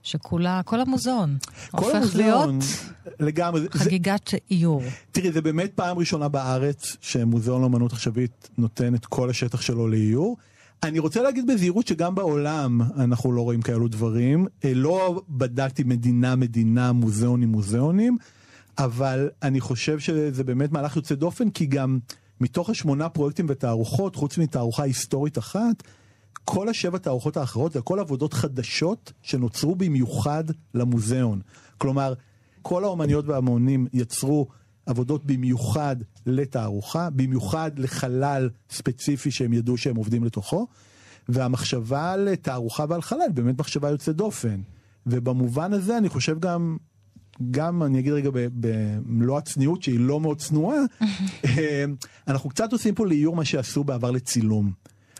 שכולה, 0.03 0.61
כל 0.65 0.81
המוזיאון, 0.81 1.37
כל 1.71 1.77
הופך 1.77 1.95
המוזיאון, 1.95 2.59
להיות 2.59 2.63
לגמרי, 3.19 3.61
זה- 3.61 3.67
חגיגת 3.71 4.31
איור. 4.51 4.81
תראי, 5.11 5.31
זה 5.31 5.41
באמת 5.41 5.71
פעם 5.75 5.97
ראשונה 5.97 6.27
בארץ 6.27 6.97
שמוזיאון 7.01 7.61
לאמנות 7.61 7.93
עכשווית 7.93 8.49
נותן 8.57 8.95
את 8.95 9.05
כל 9.05 9.29
השטח 9.29 9.61
שלו 9.61 9.87
לאיור. 9.87 10.37
אני 10.83 10.99
רוצה 10.99 11.21
להגיד 11.21 11.47
בזהירות 11.47 11.87
שגם 11.87 12.15
בעולם 12.15 12.81
אנחנו 12.97 13.31
לא 13.31 13.41
רואים 13.41 13.61
כאלו 13.61 13.87
דברים. 13.87 14.47
אה, 14.65 14.71
לא 14.73 15.21
בדקתי 15.29 15.83
מדינה 15.83 16.35
מדינה, 16.35 16.91
מוזיאונים 16.91 17.49
מוזיאונים, 17.49 18.17
אבל 18.77 19.29
אני 19.43 19.59
חושב 19.59 19.99
שזה 19.99 20.43
באמת 20.43 20.71
מהלך 20.71 20.95
יוצא 20.95 21.15
דופן, 21.15 21.49
כי 21.49 21.65
גם 21.65 21.99
מתוך 22.41 22.69
השמונה 22.69 23.09
פרויקטים 23.09 23.45
ותערוכות, 23.49 24.15
חוץ 24.15 24.37
מתערוכה 24.37 24.83
היסטורית 24.83 25.37
אחת, 25.37 25.83
כל 26.45 26.69
השבע 26.69 26.97
תערוכות 26.97 27.37
האחרות 27.37 27.73
זה 27.73 27.79
הכל 27.79 27.99
עבודות 27.99 28.33
חדשות 28.33 29.13
שנוצרו 29.21 29.75
במיוחד 29.75 30.43
למוזיאון. 30.73 31.41
כלומר, 31.77 32.13
כל 32.61 32.83
האומניות 32.83 33.25
והאמנים 33.27 33.87
יצרו 33.93 34.47
עבודות 34.85 35.25
במיוחד 35.25 35.95
לתערוכה, 36.25 37.09
במיוחד 37.09 37.71
לחלל 37.79 38.49
ספציפי 38.69 39.31
שהם 39.31 39.53
ידעו 39.53 39.77
שהם 39.77 39.95
עובדים 39.95 40.23
לתוכו, 40.23 40.67
והמחשבה 41.29 42.11
על 42.11 42.35
תערוכה 42.35 42.85
ועל 42.89 43.01
חלל 43.01 43.29
באמת 43.33 43.59
מחשבה 43.59 43.89
יוצאת 43.89 44.15
דופן. 44.15 44.61
ובמובן 45.07 45.73
הזה 45.73 45.97
אני 45.97 46.09
חושב 46.09 46.39
גם, 46.39 46.77
גם 47.51 47.83
אני 47.83 47.99
אגיד 47.99 48.13
רגע 48.13 48.29
במלוא 48.33 49.37
הצניעות 49.37 49.83
שהיא 49.83 49.99
לא 49.99 50.19
מאוד 50.19 50.37
צנועה, 50.37 50.77
אה, 51.45 51.85
אנחנו 52.27 52.49
קצת 52.49 52.73
עושים 52.73 52.95
פה 52.95 53.05
לאיור 53.05 53.35
מה 53.35 53.45
שעשו 53.45 53.83
בעבר 53.83 54.11
לצילום. 54.11 54.71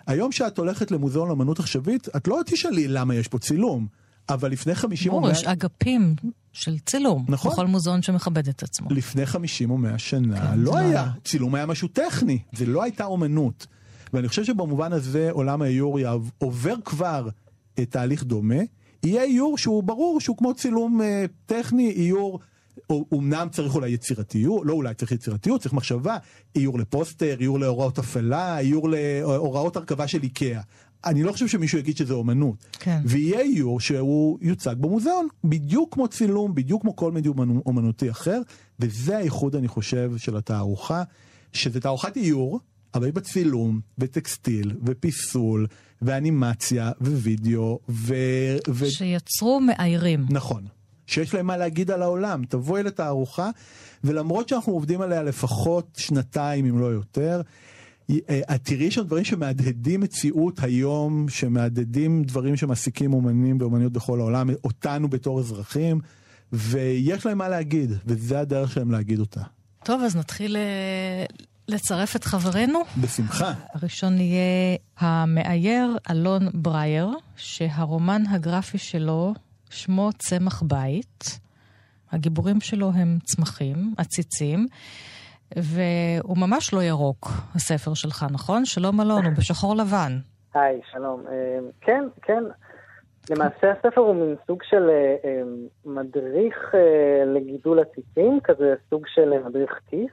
היום 0.07 0.31
שאת 0.31 0.57
הולכת 0.57 0.91
למוזיאון 0.91 1.29
לאמנות 1.29 1.59
עכשווית, 1.59 2.07
את 2.15 2.27
לא 2.27 2.39
תשאלי 2.45 2.88
למה 2.88 3.15
יש 3.15 3.27
פה 3.27 3.39
צילום, 3.39 3.88
אבל 4.29 4.51
לפני 4.51 4.75
50 4.75 5.12
או 5.12 5.17
ברור, 5.17 5.27
100... 5.27 5.31
יש 5.31 5.43
אגפים 5.43 6.15
של 6.53 6.79
צילום. 6.79 7.25
נכון. 7.29 7.51
בכל 7.51 7.67
מוזיאון 7.67 8.01
שמכבד 8.01 8.47
את 8.47 8.63
עצמו. 8.63 8.88
לפני 8.91 9.25
50 9.25 9.69
או 9.71 9.77
100 9.77 9.97
שנה 9.97 10.41
כן, 10.41 10.59
לא 10.59 10.71
לא 10.71 10.77
היה. 10.77 11.12
צילום 11.24 11.55
היה 11.55 11.65
משהו 11.65 11.88
טכני, 11.88 12.39
זה 12.53 12.65
לא 12.65 12.83
הייתה 12.83 13.05
אומנות. 13.05 13.67
ואני 14.13 14.27
חושב 14.27 14.43
שבמובן 14.43 14.93
הזה 14.93 15.29
עולם 15.31 15.62
האיור 15.62 16.00
עובר 16.38 16.75
כבר 16.86 17.29
תהליך 17.89 18.24
דומה. 18.24 18.55
יהיה 19.08 19.24
איור 19.24 19.58
שהוא 19.58 19.84
ברור 19.84 20.20
שהוא 20.22 20.38
כמו 20.38 20.54
צילום 20.54 21.02
אה, 21.02 21.26
טכני, 21.46 21.92
איור, 21.92 22.40
או- 22.90 23.06
אומנם 23.12 23.48
צריך 23.52 23.76
אולי 23.76 23.90
יצירתיות, 23.90 24.62
לא 24.66 24.74
אולי 24.74 24.94
צריך 24.94 25.12
יצירתיות, 25.12 25.62
צריך 25.62 25.74
מחשבה, 25.74 26.18
איור 26.56 26.80
לפוסטר, 26.80 27.36
איור 27.40 27.60
להוראות 27.60 27.98
הפעלה, 27.98 28.60
איור 28.60 28.90
להוראות 28.90 29.76
הרכבה 29.78 30.08
של 30.08 30.24
איקאה. 30.24 30.62
אני 31.06 31.24
לא 31.24 31.32
חושב 31.32 31.48
שמישהו 31.48 31.80
יגיד 31.80 31.98
שזה 31.98 32.14
אומנות. 32.14 32.56
כן. 32.80 33.02
ויהיה 33.06 33.40
איור 33.42 33.80
שהוא 33.80 34.38
יוצג 34.42 34.76
במוזיאון, 34.80 35.28
בדיוק 35.44 35.94
כמו 35.94 36.08
צילום, 36.08 36.56
בדיוק 36.56 36.82
כמו 36.82 36.96
כל 36.96 37.12
מדיום 37.12 37.38
אומנ- 37.40 37.62
אומנותי 37.66 38.12
אחר, 38.12 38.42
וזה 38.80 39.18
הייחוד, 39.18 39.56
אני 39.56 39.68
חושב, 39.68 40.12
של 40.18 40.38
התערוכה, 40.38 41.04
שזה 41.54 41.80
תערוכת 41.80 42.18
איור, 42.18 42.60
אבל 42.94 43.08
יש 43.08 43.14
בה 43.14 43.22
צילום, 43.22 43.80
וטקסטיל, 43.98 44.76
ופיסול, 44.86 45.68
ואנימציה, 46.01 46.92
ווידאו, 47.01 47.80
ו... 47.89 48.16
ו... 48.70 48.89
שיצרו 48.89 49.60
מאיירים. 49.60 50.25
נכון. 50.30 50.63
שיש 51.08 51.34
להם 51.34 51.48
מה 51.48 51.58
להגיד 51.58 51.92
על 51.92 52.01
העולם. 52.01 52.46
תבואי 52.50 52.84
לתערוכה, 52.84 53.50
ולמרות 54.04 54.50
שאנחנו 54.50 54.74
עובדים 54.74 55.01
עליה 55.01 55.24
לפחות 55.24 55.98
שנתיים, 55.98 56.66
אם 56.66 56.80
לא 56.80 56.86
יותר, 56.86 57.42
אה, 58.12 58.56
את 58.56 58.63
תראי 58.63 58.92
שם 58.92 59.01
דברים 59.01 59.24
שמהדהדים 59.24 60.01
מציאות 60.01 60.63
היום, 60.63 61.30
שמהדהדים 61.30 62.24
דברים 62.24 62.56
שמעסיקים 62.56 63.13
אומנים 63.13 63.58
ואומניות 63.60 63.94
בכל 63.94 64.20
העולם, 64.20 64.50
אותנו 64.63 65.08
בתור 65.08 65.39
אזרחים, 65.39 66.00
ויש 66.54 67.25
להם 67.25 67.38
מה 67.38 67.50
להגיד, 67.50 67.92
וזה 68.06 68.39
הדרך 68.39 68.72
שלהם 68.72 68.92
להגיד 68.92 69.20
אותה. 69.20 69.42
טוב, 69.84 70.01
אז 70.01 70.16
נתחיל 70.16 70.58
אה, 70.58 71.25
לצרף 71.67 72.15
את 72.15 72.24
חברינו. 72.24 72.79
בשמחה. 73.01 73.51
הראשון 73.74 74.17
יהיה 74.17 74.77
המאייר 75.00 75.97
אלון 76.12 76.41
ברייר, 76.53 77.09
שהרומן 77.36 78.21
הגרפי 78.29 78.77
שלו 78.77 79.33
שמו 79.69 80.09
צמח 80.17 80.63
בית. 80.63 81.39
הגיבורים 82.12 82.62
שלו 82.62 82.91
הם 82.95 83.17
צמחים, 83.24 83.93
עציצים, 83.97 84.67
והוא 85.55 86.38
ממש 86.38 86.74
לא 86.74 86.83
ירוק, 86.83 87.27
הספר 87.55 87.93
שלך, 87.93 88.25
נכון? 88.31 88.65
שלום 88.65 89.01
אלון, 89.01 89.25
הוא 89.25 89.33
בשחור 89.38 89.75
לבן. 89.75 90.17
היי, 90.53 90.81
שלום. 90.91 91.24
אה, 91.27 91.59
כן, 91.81 92.03
כן. 92.21 92.43
למעשה 93.29 93.71
הספר 93.71 94.01
הוא 94.01 94.15
מין 94.15 94.36
סוג 94.47 94.63
של 94.63 94.89
אה, 94.89 95.15
אה, 95.25 95.41
מדריך 95.86 96.55
לגידול 97.36 97.79
עציצים, 97.79 98.39
כזה 98.43 98.75
סוג 98.89 99.03
של 99.07 99.29
מדריך 99.45 99.79
כיס. 99.89 100.12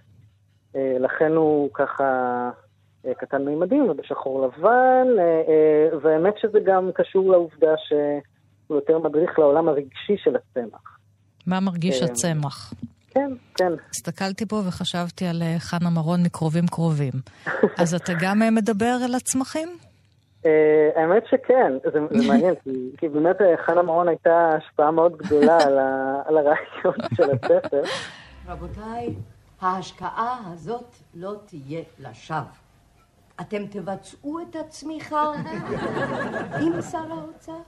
אה, 0.77 0.97
לכן 1.01 1.33
הוא 1.33 1.71
ככה 1.75 2.05
אה, 3.07 3.15
קטן 3.15 3.45
מימדים 3.45 3.91
ובשחור 3.91 4.47
לבן, 4.47 5.07
אה, 5.19 5.99
והאמת 6.03 6.35
שזה 6.39 6.59
גם 6.65 6.91
קשור 6.95 7.31
לעובדה 7.31 7.75
שהוא 7.89 8.77
יותר 8.77 8.99
מדריך 8.99 9.39
לעולם 9.39 9.69
הרגשי 9.69 10.17
של 10.17 10.37
הצמח. 10.37 10.99
מה 11.47 11.61
מרגיש 11.61 12.03
הצמח? 12.03 12.73
כן, 13.11 13.31
כן. 13.55 13.73
הסתכלתי 13.91 14.45
בו 14.45 14.57
וחשבתי 14.69 15.27
על 15.27 15.43
חנה 15.59 15.91
מרון 15.91 16.23
מקרובים 16.23 16.67
קרובים. 16.67 17.13
אז 17.83 17.95
אתה 17.95 18.13
גם 18.21 18.39
מדבר 18.55 18.97
על 19.05 19.15
הצמחים? 19.15 19.69
האמת 20.97 21.23
שכן, 21.31 21.73
זה, 21.85 21.91
זה 22.11 22.29
מעניין, 22.29 22.55
כי, 22.65 22.71
כי 22.99 23.09
באמת 23.09 23.37
חנה 23.67 23.83
מרון 23.83 24.09
הייתה 24.09 24.51
השפעה 24.57 24.91
מאוד 24.91 25.17
גדולה 25.17 25.59
על, 25.67 25.79
ה, 25.79 26.23
על 26.27 26.39
הרעיון 26.39 26.95
של 27.15 27.23
הספר. 27.35 27.83
רבותיי, 28.49 29.15
ההשקעה 29.65 30.41
הזאת 30.53 30.95
לא 31.15 31.35
תהיה 31.47 31.83
לשווא. 31.99 32.41
אתם 33.41 33.67
תבצעו 33.67 34.41
את 34.41 34.57
הצמיחה 34.57 35.33
עם 36.63 36.83
שר 36.83 37.13
האוצר 37.13 37.59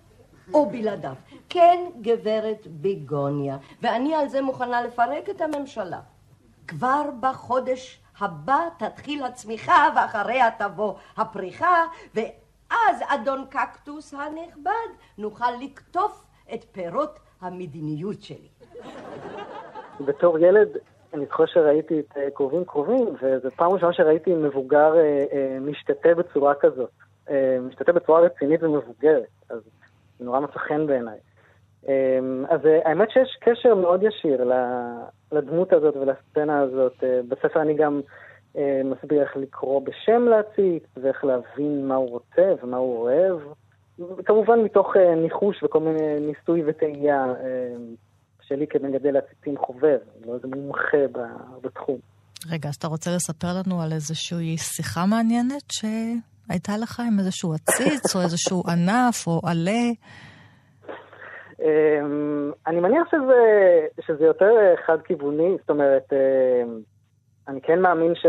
או 0.55 0.71
בלעדיו. 0.71 1.15
כן, 1.49 1.91
גברת 2.01 2.67
ביגוניה, 2.67 3.57
ואני 3.83 4.15
על 4.15 4.29
זה 4.29 4.43
מוכנה 4.43 4.83
לפרק 4.83 5.31
את 5.31 5.41
הממשלה. 5.41 6.01
כבר 6.69 7.03
בחודש 7.21 8.01
הבא 8.19 8.61
תתחיל 8.79 9.25
הצמיחה 9.25 9.89
ואחריה 9.97 10.51
תבוא 10.59 10.95
הפריחה, 11.17 11.85
ואז 12.15 12.97
אדון 13.07 13.45
קקטוס 13.51 14.15
הנכבד 14.15 14.89
נוכל 15.19 15.51
לקטוף 15.61 16.25
את 16.55 16.65
פירות 16.73 17.19
המדיניות 17.41 18.23
שלי. 18.23 18.49
בתור 20.01 20.39
ילד, 20.39 20.69
אני 21.17 21.27
זוכר 21.27 21.47
שראיתי 21.47 22.01
את 22.01 22.17
אה, 22.17 22.31
קרובים 22.31 22.65
קרובים, 22.65 23.09
וזו 23.23 23.51
פעם 23.57 23.73
ראשונה 23.73 23.93
שראיתי 23.93 24.35
מבוגר 24.35 24.97
אה, 24.97 25.25
אה, 25.33 25.59
משתתה 25.61 26.15
בצורה 26.15 26.55
כזאת. 26.55 26.91
משתתה 27.61 27.93
בצורה 27.93 28.21
רצינית 28.21 28.63
ומבוגרת, 28.63 29.27
אז 29.51 29.61
זה 30.19 30.25
נורא 30.25 30.41
מצא 30.41 30.59
חן 30.59 30.87
בעיניי. 30.87 31.19
אה, 31.89 32.19
אז 32.49 32.61
האמת 32.85 33.11
שיש 33.11 33.39
קשר 33.41 33.75
מאוד 33.75 34.03
ישיר 34.03 34.51
לדמות 35.33 35.73
הזאת 35.73 35.97
ולסצנה 35.97 36.61
הזאת. 36.61 37.05
בספר 37.29 37.63
אני 37.63 37.75
גם 37.75 38.01
מסביר 38.85 39.23
איך 39.23 39.37
לקרוא 39.37 39.83
בשם 39.83 40.23
להציץ, 40.29 40.83
ואיך 40.97 41.25
להבין 41.25 41.89
מה 41.89 41.95
הוא 41.95 42.11
רוצה 42.11 42.53
ומה 42.63 42.77
הוא 42.77 42.99
אוהב. 42.99 43.39
כמובן 44.25 44.61
מתוך 44.61 44.97
ניחוש 44.97 45.63
וכל 45.63 45.81
מיני 45.81 46.21
ניסוי 46.21 46.63
וטעייה 46.67 47.25
אה, 47.25 47.75
שלי 48.49 48.67
כמגדל 48.67 49.17
עציצים 49.17 49.59
חובב, 49.59 49.99
לא 50.27 50.35
איזה 50.35 50.49
מומחה 50.49 50.99
בתחום. 51.63 51.99
רגע, 52.51 52.69
אז 52.69 52.75
אתה 52.75 52.87
רוצה 52.87 53.11
לספר 53.17 53.49
לנו 53.59 53.83
על 53.83 53.93
איזושהי 53.93 54.57
שיחה 54.59 55.07
מעניינת 55.07 55.65
שהייתה 55.73 56.73
לך 56.83 57.01
עם 57.01 57.19
איזשהו 57.19 57.53
עציץ, 57.55 58.17
או 58.17 58.21
איזשהו 58.21 58.63
ענף, 58.69 59.27
או 59.27 59.41
עלה? 59.45 59.91
אמ, 61.61 62.53
אני 62.67 62.81
מניח 62.81 63.09
שזה, 63.11 63.43
שזה 64.07 64.25
יותר 64.25 64.53
חד-כיווני, 64.87 65.57
זאת 65.61 65.71
אומרת, 65.71 66.13
אמ, 66.13 66.81
אני 67.49 67.61
כן 67.61 67.81
מאמין 67.81 68.15
ש, 68.15 68.27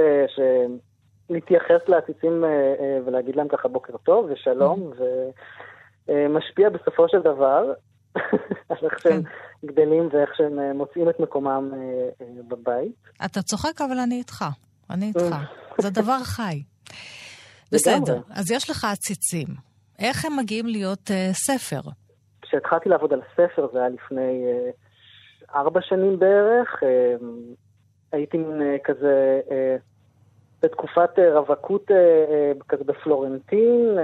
שלהתייחס 1.28 1.90
לעציצים 1.90 2.46
אה, 2.46 2.50
אה, 2.50 3.00
ולהגיד 3.06 3.36
להם 3.36 3.48
ככה 3.48 3.68
בוקר 3.68 3.98
טוב 3.98 4.30
ושלום, 4.30 4.92
ומשפיע 6.08 6.70
בסופו 6.70 7.10
של 7.10 7.22
דבר 7.22 7.74
על 8.70 8.78
איך 8.92 9.00
שהם 9.00 9.22
גדלים 9.66 10.10
ואיך 10.12 10.36
שהם 10.38 10.60
אה, 10.60 10.74
מוצאים 10.74 11.10
את 11.10 11.20
מקומם 11.20 11.72
אה, 11.74 11.80
אה, 12.22 12.28
בבית. 12.48 12.96
אתה 13.26 13.42
צוחק, 13.42 13.82
אבל 13.82 14.00
אני 14.00 14.16
איתך. 14.16 14.46
אני 14.90 15.06
איתך. 15.06 15.36
זה 15.82 15.90
דבר 15.90 16.20
חי. 16.24 16.64
בסדר, 17.72 18.22
אז 18.30 18.52
יש 18.52 18.70
לך 18.70 18.86
עציצים. 18.86 19.48
איך 20.00 20.26
הם 20.26 20.38
מגיעים 20.38 20.68
להיות 20.68 21.10
uh, 21.10 21.34
ספר? 21.34 21.90
כשהתחלתי 22.42 22.90
לעבוד 22.90 23.14
על 23.14 23.22
ספר, 23.34 23.68
זה 23.74 23.80
היה 23.80 23.90
לפני 23.90 24.46
ארבע 25.56 25.80
שנים 25.82 26.20
בערך, 26.20 26.84
הייתי 28.12 28.38
מין 28.38 28.78
כזה, 28.84 29.40
בתקופת 30.68 31.20
רווקות 31.34 31.92
כזה 32.70 32.84
בפלורנטין, 32.84 33.98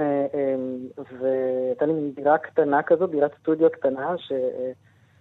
והייתה 1.20 1.86
לי 1.86 2.10
דירה 2.14 2.38
קטנה 2.38 2.82
כזאת, 2.82 3.10
דירת 3.10 3.30
סטודיו 3.40 3.70
קטנה, 3.70 4.14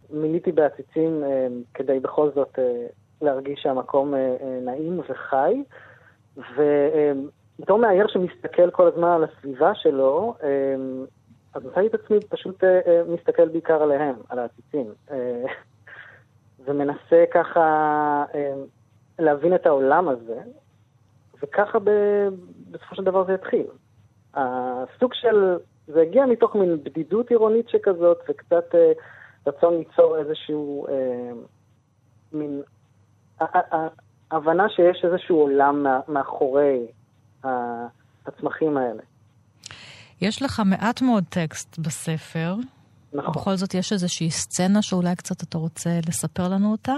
שמילאתי 0.10 0.52
בעציצים 0.52 1.24
כדי 1.74 2.00
בכל 2.00 2.30
זאת 2.36 2.60
להרגיש 3.22 3.60
שהמקום 3.62 4.14
נעים 4.62 5.02
וחי. 5.10 5.64
ובתור 6.38 7.80
מאייר 7.80 8.08
שמסתכל 8.08 8.72
כל 8.72 8.88
הזמן 8.88 9.08
על 9.08 9.24
הסביבה 9.24 9.76
שלו, 9.76 10.34
אז 11.54 11.66
מצאתי 11.66 11.88
את 11.88 11.94
עצמי 11.94 12.18
פשוט 12.30 12.64
מסתכל 13.08 13.48
בעיקר 13.48 13.84
עליהם, 13.84 14.16
על 14.30 14.40
העציצים. 14.40 14.94
ומנסה 16.66 17.24
ככה 17.32 18.26
להבין 19.20 19.56
את 19.56 19.66
העולם 19.66 20.10
הזה, 20.10 20.40
וככה 21.44 21.80
ב... 21.80 21.90
בסופו 22.72 22.96
של 22.96 23.04
דבר 23.04 23.26
זה 23.26 23.34
התחיל. 23.34 23.66
הסוג 24.34 25.14
של, 25.14 25.58
זה 25.88 26.02
הגיע 26.02 26.26
מתוך 26.26 26.56
מין 26.56 26.84
בדידות 26.84 27.30
עירונית 27.30 27.70
שכזאת, 27.70 28.18
וקצת 28.30 28.76
אה, 28.76 28.92
רצון 29.48 29.78
ליצור 29.78 30.18
איזשהו 30.18 30.88
אה, 30.88 31.32
מין 32.34 32.62
הבנה 34.32 34.70
שיש 34.70 35.06
איזשהו 35.06 35.38
עולם 35.38 35.86
מאחורי 36.08 36.88
הצמחים 38.26 38.78
האלה. 38.78 39.02
יש 40.22 40.42
לך 40.42 40.62
מעט 40.66 41.02
מאוד 41.02 41.24
טקסט 41.30 41.80
בספר. 41.80 42.56
נכון. 43.14 43.32
בכל 43.32 43.56
זאת 43.56 43.74
יש 43.74 43.94
איזושהי 43.94 44.32
סצנה 44.32 44.82
שאולי 44.82 45.16
קצת 45.16 45.44
אתה 45.44 45.58
רוצה 45.58 45.90
לספר 46.08 46.48
לנו 46.48 46.72
אותה? 46.72 46.94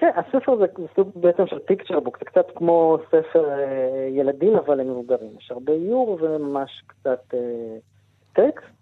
כן, 0.00 0.10
הספר 0.16 0.56
זה 0.56 0.66
סוג 0.96 1.10
בעצם 1.14 1.46
של 1.46 1.58
פיקצ'ר 1.58 2.00
בוק, 2.00 2.18
זה 2.18 2.24
קצת 2.24 2.46
כמו 2.56 2.98
ספר 3.06 3.50
אה, 3.50 4.08
ילדים 4.10 4.56
אבל 4.56 4.80
למבוגרים. 4.80 5.30
יש 5.38 5.50
הרבה 5.50 5.72
איור 5.72 6.18
וממש 6.20 6.82
קצת 6.86 7.34
אה, 7.34 7.76
טקסט. 8.32 8.72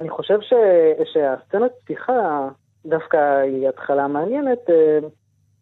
אני 0.00 0.10
חושב 0.10 0.40
ש, 0.40 0.52
שהסצנת 1.12 1.72
פתיחה 1.84 2.48
דווקא 2.86 3.16
היא 3.40 3.68
התחלה 3.68 4.08
מעניינת, 4.08 4.70
אה, 4.70 4.98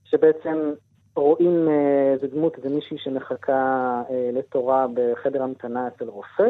שבעצם 0.05 0.73
רואים 1.17 1.69
איזה 2.13 2.27
דמות, 2.27 2.57
איזה 2.57 2.69
מישהי 2.69 2.99
שמחכה 2.99 4.03
לתורה 4.33 4.87
בחדר 4.95 5.43
המתנה 5.43 5.89
אצל 5.89 6.09
רופא, 6.09 6.49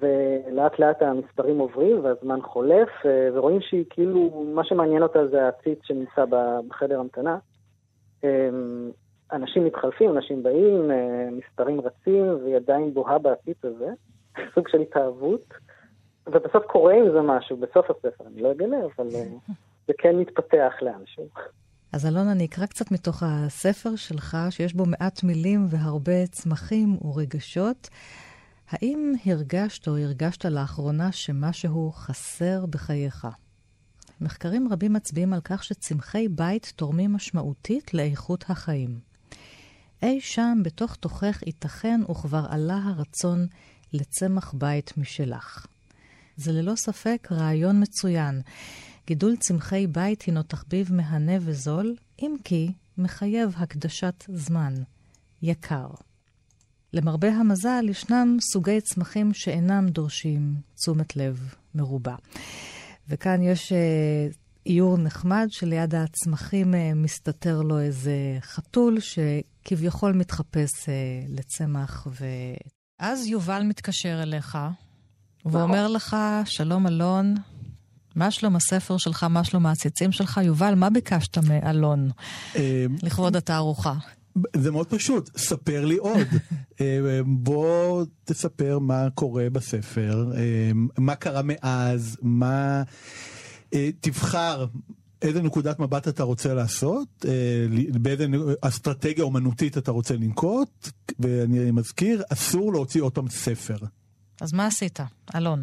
ולאט 0.00 0.78
לאט 0.78 1.02
המספרים 1.02 1.58
עוברים 1.58 2.04
והזמן 2.04 2.42
חולף, 2.42 2.88
ורואים 3.34 3.60
שהיא 3.60 3.84
כאילו, 3.90 4.44
מה 4.54 4.64
שמעניין 4.64 5.02
אותה 5.02 5.26
זה 5.26 5.44
העציץ 5.44 5.78
שנמצא 5.82 6.24
בחדר 6.68 7.00
המתנה. 7.00 7.38
אמ, 8.24 8.90
אנשים 9.32 9.64
מתחלפים, 9.64 10.10
אנשים 10.16 10.42
באים, 10.42 10.90
אה, 10.90 11.28
מספרים 11.30 11.80
רצים, 11.80 12.44
והיא 12.44 12.56
עדיין 12.56 12.94
בוהה 12.94 13.18
בעציץ 13.18 13.64
הזה, 13.64 13.88
סוג 14.54 14.68
של 14.68 14.80
התאהבות, 14.80 15.54
ובסוף 16.26 16.64
קורה 16.66 16.94
עם 16.94 17.12
זה 17.12 17.20
משהו, 17.20 17.56
בסוף 17.56 17.86
הספר, 17.90 18.24
אני 18.26 18.42
לא 18.42 18.52
אגלה, 18.52 18.76
אבל 18.96 19.08
אה, 19.14 19.24
זה 19.86 19.92
כן 19.98 20.16
מתפתח 20.16 20.72
לאנשהו. 20.82 21.28
אז 21.92 22.06
אלון, 22.06 22.28
אני 22.28 22.44
אקרא 22.44 22.66
קצת 22.66 22.92
מתוך 22.92 23.22
הספר 23.26 23.96
שלך, 23.96 24.36
שיש 24.50 24.74
בו 24.74 24.84
מעט 24.86 25.24
מילים 25.24 25.66
והרבה 25.70 26.26
צמחים 26.26 26.96
ורגשות. 27.04 27.88
האם 28.70 29.12
הרגשת 29.26 29.88
או 29.88 29.96
הרגשת 29.96 30.44
לאחרונה 30.44 31.12
שמשהו 31.12 31.92
חסר 31.92 32.66
בחייך? 32.66 33.26
מחקרים 34.20 34.68
רבים 34.72 34.92
מצביעים 34.92 35.32
על 35.32 35.40
כך 35.44 35.64
שצמחי 35.64 36.28
בית 36.28 36.72
תורמים 36.76 37.12
משמעותית 37.12 37.94
לאיכות 37.94 38.44
החיים. 38.48 38.98
אי 40.02 40.20
שם 40.20 40.58
בתוך 40.62 40.94
תוכך 40.94 41.42
ייתכן 41.46 42.00
וכבר 42.10 42.46
עלה 42.50 42.80
הרצון 42.84 43.46
לצמח 43.92 44.54
בית 44.58 44.98
משלך. 44.98 45.66
זה 46.36 46.52
ללא 46.52 46.74
ספק 46.76 47.28
רעיון 47.32 47.82
מצוין. 47.82 48.40
גידול 49.06 49.36
צמחי 49.36 49.86
בית 49.86 50.22
הינו 50.22 50.42
תחביב 50.42 50.92
מהנה 50.92 51.32
וזול, 51.40 51.96
אם 52.22 52.36
כי 52.44 52.72
מחייב 52.98 53.54
הקדשת 53.56 54.24
זמן. 54.28 54.74
יקר. 55.42 55.88
למרבה 56.92 57.28
המזל, 57.28 57.86
ישנם 57.88 58.36
סוגי 58.52 58.80
צמחים 58.80 59.34
שאינם 59.34 59.88
דורשים 59.88 60.54
תשומת 60.74 61.16
לב 61.16 61.54
מרובה. 61.74 62.14
וכאן 63.08 63.42
יש 63.42 63.72
אה, 63.72 64.28
איור 64.66 64.98
נחמד 64.98 65.46
שליד 65.50 65.94
הצמחים 65.94 66.74
אה, 66.74 66.92
מסתתר 66.94 67.62
לו 67.62 67.78
איזה 67.78 68.38
חתול 68.40 68.98
שכביכול 69.00 70.12
מתחפש 70.12 70.88
אה, 70.88 70.94
לצמח. 71.28 72.06
ואז 73.00 73.26
יובל 73.26 73.62
מתקשר 73.62 74.22
אליך 74.22 74.58
ואומר. 75.44 75.88
לך, 75.88 76.16
שלום 76.44 76.86
אלון, 76.86 77.34
מה 78.16 78.30
שלום 78.30 78.56
הספר 78.56 78.96
שלך, 78.96 79.24
מה 79.24 79.44
שלום 79.44 79.66
העציצים 79.66 80.12
שלך? 80.12 80.40
יובל, 80.44 80.74
מה 80.74 80.90
ביקשת 80.90 81.38
מאלון 81.38 82.10
לכבוד 83.02 83.36
התערוכה? 83.36 83.94
זה 84.56 84.70
מאוד 84.70 84.86
פשוט, 84.86 85.36
ספר 85.36 85.84
לי 85.84 85.96
עוד. 85.96 86.26
בוא 87.46 88.04
תספר 88.24 88.78
מה 88.78 89.08
קורה 89.14 89.50
בספר, 89.52 90.24
מה 90.98 91.14
קרה 91.14 91.40
מאז, 91.44 92.18
מה... 92.22 92.82
תבחר 94.00 94.64
איזה 95.22 95.42
נקודת 95.42 95.78
מבט 95.78 96.08
אתה 96.08 96.22
רוצה 96.22 96.54
לעשות, 96.54 97.08
באיזה 98.02 98.26
אסטרטגיה 98.62 99.24
אומנותית 99.24 99.78
אתה 99.78 99.90
רוצה 99.90 100.14
לנקוט, 100.14 100.88
ואני 101.20 101.70
מזכיר, 101.70 102.22
אסור 102.32 102.72
להוציא 102.72 103.02
עוד 103.02 103.14
פעם 103.14 103.28
ספר. 103.28 103.86
אז 104.40 104.52
מה 104.52 104.66
עשית, 104.66 104.98
אלון? 105.36 105.62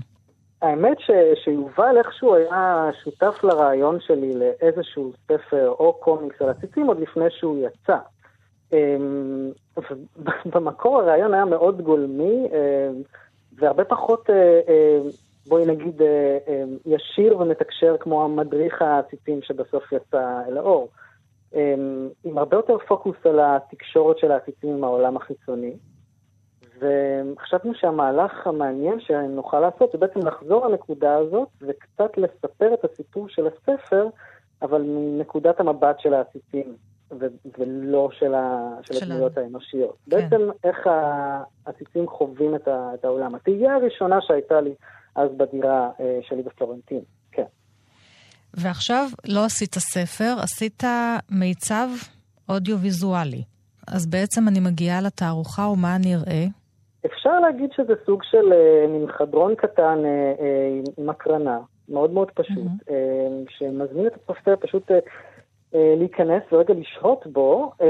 האמת 0.61 0.97
ש, 0.99 1.11
שיובל 1.43 1.97
איכשהו 1.97 2.35
היה 2.35 2.89
שותף 3.03 3.43
לרעיון 3.43 3.97
שלי 4.07 4.33
לאיזשהו 4.33 5.13
ספר 5.23 5.69
או 5.69 5.93
קומיקס 5.93 6.41
על 6.41 6.49
הציצים 6.49 6.87
עוד 6.87 6.99
לפני 6.99 7.25
שהוא 7.39 7.67
יצא. 7.67 7.97
אמ, 8.73 9.51
במקור 10.53 10.99
הרעיון 10.99 11.33
היה 11.33 11.45
מאוד 11.45 11.81
גולמי 11.81 12.47
אמ, 12.47 13.01
והרבה 13.55 13.83
פחות, 13.85 14.29
אה, 14.29 14.61
אה, 14.67 14.99
בואי 15.47 15.65
נגיד, 15.65 16.01
אה, 16.01 16.63
ישיר 16.85 17.37
ומתקשר 17.37 17.95
כמו 17.99 18.23
המדריך 18.23 18.81
העציצים 18.81 19.41
שבסוף 19.41 19.91
יצא 19.91 20.41
אל 20.47 20.57
האור. 20.57 20.89
אמ, 21.53 22.09
עם 22.23 22.37
הרבה 22.37 22.57
יותר 22.57 22.77
פוקוס 22.87 23.15
על 23.25 23.39
התקשורת 23.39 24.17
של 24.17 24.31
העציצים 24.31 24.69
עם 24.69 24.83
העולם 24.83 25.17
החיצוני. 25.17 25.73
וחשבנו 26.79 27.73
שהמהלך 27.75 28.47
המעניין 28.47 28.99
שנוכל 28.99 29.59
לעשות 29.59 29.91
זה 29.91 29.97
בעצם 29.97 30.19
לחזור 30.27 30.67
לנקודה 30.67 31.15
הזאת 31.15 31.47
וקצת 31.61 32.17
לספר 32.17 32.73
את 32.73 32.83
הסיפור 32.83 33.29
של 33.29 33.47
הספר, 33.47 34.07
אבל 34.61 34.81
מנקודת 34.81 35.59
המבט 35.59 35.99
של 35.99 36.13
העציצים. 36.13 36.75
ולא 37.57 38.09
של, 38.19 38.33
ה, 38.33 38.69
של 38.81 39.03
הדמויות 39.03 39.37
האנושיות. 39.37 39.97
כן. 40.09 40.17
בעצם 40.17 40.49
איך 40.63 40.77
העציצים 41.65 42.07
חווים 42.07 42.55
את, 42.55 42.67
ה, 42.67 42.91
את 42.93 43.05
העולם. 43.05 43.35
התהייה 43.35 43.75
הראשונה 43.75 44.21
שהייתה 44.21 44.61
לי 44.61 44.73
אז 45.15 45.29
בדירה 45.37 45.89
אה, 45.99 46.19
שלי 46.21 46.41
בפלורנטין, 46.41 47.01
כן. 47.31 47.45
ועכשיו 48.53 49.05
לא 49.27 49.45
עשית 49.45 49.75
ספר, 49.75 50.35
עשית 50.43 50.83
מיצב 51.29 51.87
אודיו-ויזואלי. 52.49 53.43
אז 53.87 54.05
בעצם 54.05 54.47
אני 54.47 54.59
מגיעה 54.59 55.01
לתערוכה, 55.01 55.67
ומה 55.67 55.95
אני 55.95 56.15
אראה? 56.15 56.45
אפשר 57.05 57.39
להגיד 57.39 57.69
שזה 57.75 57.93
סוג 58.05 58.23
של 58.23 58.53
אה, 58.53 58.87
מין 58.87 59.11
חדרון 59.17 59.55
קטן 59.55 60.01
אה, 60.05 60.33
אה, 60.39 60.79
עם 60.97 61.09
הקרנה, 61.09 61.59
מאוד 61.89 62.11
מאוד 62.11 62.31
פשוט, 62.31 62.57
mm-hmm. 62.57 62.91
אה, 62.91 63.43
שמזמין 63.49 64.07
את 64.07 64.13
הצופה 64.15 64.55
פשוט 64.55 64.91
אה, 64.91 64.99
להיכנס 65.73 66.43
ורגע 66.51 66.73
לשהות 66.73 67.27
בו 67.27 67.71
אה, 67.81 67.87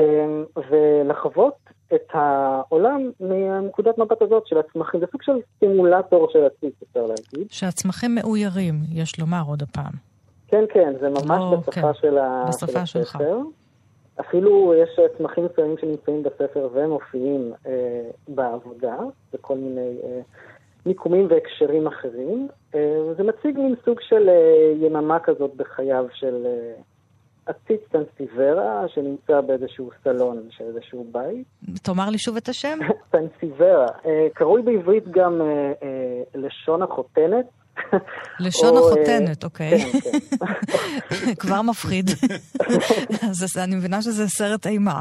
ולחוות 0.70 1.56
את 1.94 2.08
העולם 2.12 3.12
מנקודת 3.20 3.98
מבט 3.98 4.22
הזאת 4.22 4.48
של 4.48 4.58
הצמחים. 4.58 5.00
זה 5.00 5.06
סוג 5.12 5.22
של 5.22 5.32
סימולטור 5.60 6.30
של 6.32 6.46
עציץ, 6.46 6.74
אפשר 6.84 7.02
להגיד. 7.02 7.52
שהצמחים 7.52 8.16
מאוירים, 8.16 8.76
יש 8.92 9.20
לומר 9.20 9.42
עוד 9.48 9.62
הפעם. 9.62 9.94
כן, 10.48 10.64
כן, 10.74 10.94
זה 11.00 11.10
ממש 11.10 11.40
לא, 11.40 11.58
בשפה 11.60 11.82
כן. 11.82 11.94
של, 11.94 12.18
בשפה 12.48 12.86
של 12.86 13.00
הספר. 13.00 13.38
אפילו 14.20 14.74
יש 14.74 15.00
צמחים 15.18 15.46
מסוימים 15.46 15.78
שנמצאים 15.78 16.24
בספר 16.24 16.70
והם 16.74 16.90
מופיעים 16.90 17.54
אה, 17.68 18.10
בעבודה, 18.28 18.96
בכל 19.34 19.58
מיני 19.58 19.98
אה, 20.04 20.22
מיקומים 20.86 21.28
והקשרים 21.30 21.88
אחרים. 21.88 22.48
אה, 22.76 23.14
זה 23.18 23.24
מציג 23.24 23.58
מין 23.58 23.76
סוג 23.86 24.00
של 24.02 24.30
אה, 24.30 24.74
יממה 24.82 25.20
כזאת 25.20 25.56
בחייו 25.56 26.06
של... 26.14 26.46
אה, 26.46 26.82
עציץ 27.46 27.82
פנסיברה 27.92 28.86
שנמצא 28.88 29.42
באיזשהו 29.42 29.90
סלון 30.04 30.48
של 30.50 30.64
איזשהו 30.64 31.06
בית. 31.12 31.48
תאמר 31.82 32.10
לי 32.10 32.18
שוב 32.18 32.38
את 32.38 32.50
השם. 32.50 32.80
פנסיברה. 33.12 33.88
אה, 34.06 34.28
קרוי 34.34 34.62
בעברית 34.62 35.08
גם 35.12 35.42
אה, 35.42 35.48
אה, 35.84 36.24
לשון 36.36 36.82
החותנת. 36.82 37.46
לשון 38.40 38.78
החותנת, 38.78 39.44
אוקיי. 39.44 39.80
כן, 39.80 40.00
כן. 40.00 41.36
כבר 41.42 41.62
מפחיד. 41.62 42.10
אז 43.30 43.58
אני 43.58 43.76
מבינה 43.76 44.02
שזה 44.02 44.28
סרט 44.28 44.68
אימה. 44.68 45.00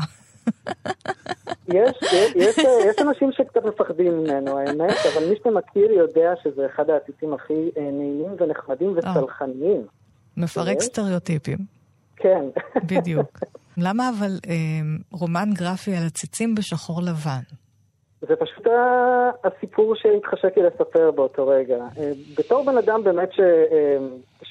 יש, 1.68 1.96
יש, 2.34 2.58
יש 2.58 2.96
אנשים 3.00 3.32
שקצת 3.32 3.64
מפחדים 3.64 4.18
ממנו, 4.18 4.58
האמת, 4.58 4.96
אבל 5.14 5.28
מי 5.28 5.34
שמכיר 5.44 5.92
יודע 5.92 6.32
שזה 6.42 6.66
אחד 6.66 6.90
העציצים 6.90 7.34
הכי 7.34 7.70
נעימים 7.76 8.34
ונחמדים 8.38 8.94
וסלחניים. 8.96 9.82
מפרק 10.36 10.80
סטריאוטיפים. 10.80 11.81
כן. 12.22 12.44
בדיוק. 12.90 13.38
למה 13.76 14.10
אבל 14.18 14.38
אה, 14.48 14.54
רומן 15.12 15.48
גרפי 15.52 15.96
על 15.96 16.06
עציצים 16.06 16.54
בשחור 16.54 17.00
לבן? 17.02 17.42
זה 18.20 18.36
פשוט 18.36 18.66
הסיפור 19.44 19.94
שהתחשק 19.94 20.56
לי 20.56 20.62
לספר 20.62 21.10
באותו 21.10 21.46
רגע. 21.46 21.76
אה, 21.98 22.12
בתור 22.38 22.64
בן 22.64 22.78
אדם 22.78 23.04
באמת 23.04 23.32
ש... 23.32 23.40
אה, 23.40 23.98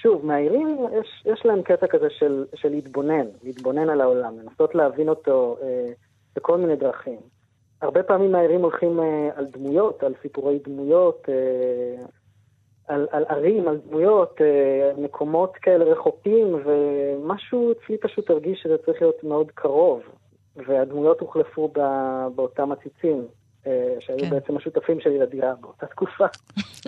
שוב, 0.01 0.25
מהעירים 0.25 0.77
יש, 0.99 1.23
יש 1.25 1.45
להם 1.45 1.61
קטע 1.61 1.87
כזה 1.87 2.07
של, 2.09 2.45
של 2.55 2.69
להתבונן, 2.69 3.25
להתבונן 3.43 3.89
על 3.89 4.01
העולם, 4.01 4.39
לנסות 4.39 4.75
להבין 4.75 5.09
אותו 5.09 5.57
אה, 5.61 5.91
בכל 6.35 6.57
מיני 6.57 6.75
דרכים. 6.75 7.19
הרבה 7.81 8.03
פעמים 8.03 8.31
מהעירים 8.31 8.61
הולכים 8.61 8.99
אה, 8.99 9.29
על 9.35 9.45
דמויות, 9.45 10.03
על 10.03 10.13
סיפורי 10.21 10.59
דמויות, 10.65 11.29
אה, 11.29 12.05
על, 12.91 13.07
על 13.11 13.23
ערים, 13.29 13.67
על 13.67 13.79
דמויות, 13.87 14.35
אה, 14.41 15.03
מקומות 15.03 15.53
כאלה 15.61 15.85
רחוקים, 15.85 16.47
ומשהו 16.65 17.71
אצלי 17.71 17.97
פשוט 17.97 18.29
הרגיש 18.29 18.59
שזה 18.63 18.75
צריך 18.85 19.01
להיות 19.01 19.23
מאוד 19.23 19.51
קרוב, 19.55 20.01
והדמויות 20.55 21.19
הוחלפו 21.19 21.67
בא, 21.67 22.27
באותם 22.35 22.71
עציצים. 22.71 23.25
אה, 23.67 23.95
שהיו 23.99 24.19
כן. 24.19 24.29
בעצם 24.29 24.57
השותפים 24.57 24.99
שלי 24.99 25.19
לדירה 25.19 25.53
באותה 25.61 25.85
תקופה. 25.85 26.25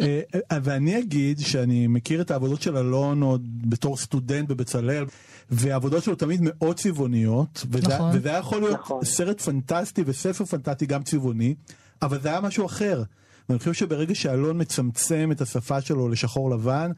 אה, 0.02 0.22
ואני 0.64 1.00
אגיד 1.00 1.40
שאני 1.40 1.88
מכיר 1.88 2.22
את 2.22 2.32
העבודות 2.32 2.62
של 2.62 2.78
אלון 2.78 3.22
עוד 3.22 3.42
בתור 3.70 3.98
סטודנט 3.98 4.50
בבצלאל, 4.50 5.04
והעבודות 5.50 6.04
שלו 6.04 6.16
תמיד 6.16 6.40
מאוד 6.44 6.76
צבעוניות, 6.76 7.64
וזה, 7.72 7.88
נכון. 7.96 8.10
וזה 8.14 8.30
היה 8.30 8.38
יכול 8.38 8.62
להיות 8.62 8.80
נכון. 8.80 9.04
סרט 9.04 9.42
פנטסטי 9.42 10.04
וספר 10.06 10.46
פנטסטי 10.46 10.86
גם 10.86 11.04
צבעוני, 11.04 11.56
אבל 12.02 12.18
זה 12.18 12.30
היה 12.30 12.42
משהו 12.42 12.66
אחר. 12.66 13.04
ואני 13.50 13.60
חושב 13.60 13.74
שברגע 13.74 14.16
שאלון 14.16 14.62
מצמצם 14.62 15.30
את 15.32 15.42
השפה 15.42 15.82
שלו 15.82 16.10
לשחור 16.10 16.50
לבן, 16.50 16.92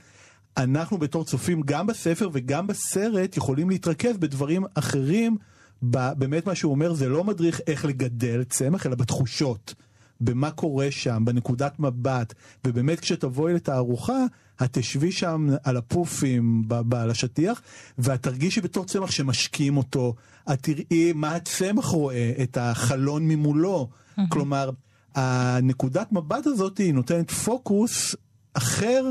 אנחנו 0.58 0.97
בתור 0.97 1.25
צופים 1.25 1.62
גם 1.62 1.88
בספר 1.88 2.29
וגם 2.34 2.67
בסרט 2.67 3.38
יכולים 3.38 3.69
להתרכז 3.69 4.17
בדברים 4.17 4.63
אחרים. 4.73 5.38
באמת 5.81 6.47
מה 6.47 6.55
שהוא 6.55 6.71
אומר 6.71 6.93
זה 6.93 7.10
לא 7.10 7.23
מדריך 7.23 7.62
איך 7.67 7.86
לגדל 7.86 8.43
צמח, 8.43 8.86
אלא 8.86 8.95
בתחושות. 8.95 9.73
במה 10.21 10.51
קורה 10.51 10.91
שם, 10.91 11.25
בנקודת 11.25 11.79
מבט, 11.79 12.34
ובאמת 12.65 12.99
כשתבואי 12.99 13.53
לתערוכה, 13.53 14.25
את 14.63 14.69
תשבי 14.71 15.12
שם 15.12 15.47
על 15.63 15.77
הפופים, 15.77 16.63
על 16.91 17.12
השטיח, 17.12 17.62
ואת 17.97 18.23
תרגישי 18.23 18.62
בתור 18.62 18.86
צמח 18.86 19.12
שמשקים 19.12 19.77
אותו, 19.77 20.15
את 20.53 20.62
תראי 20.62 21.13
מה 21.15 21.36
הצמח 21.36 21.86
רואה, 21.86 22.31
את 22.43 22.58
החלון 22.62 23.27
ממולו. 23.27 23.89
כלומר, 24.29 24.69
הנקודת 25.15 26.12
מבט 26.12 26.47
הזאת 26.47 26.78
היא 26.78 26.93
נותנת 26.93 27.32
פוקוס 27.32 28.15
אחר, 28.54 29.04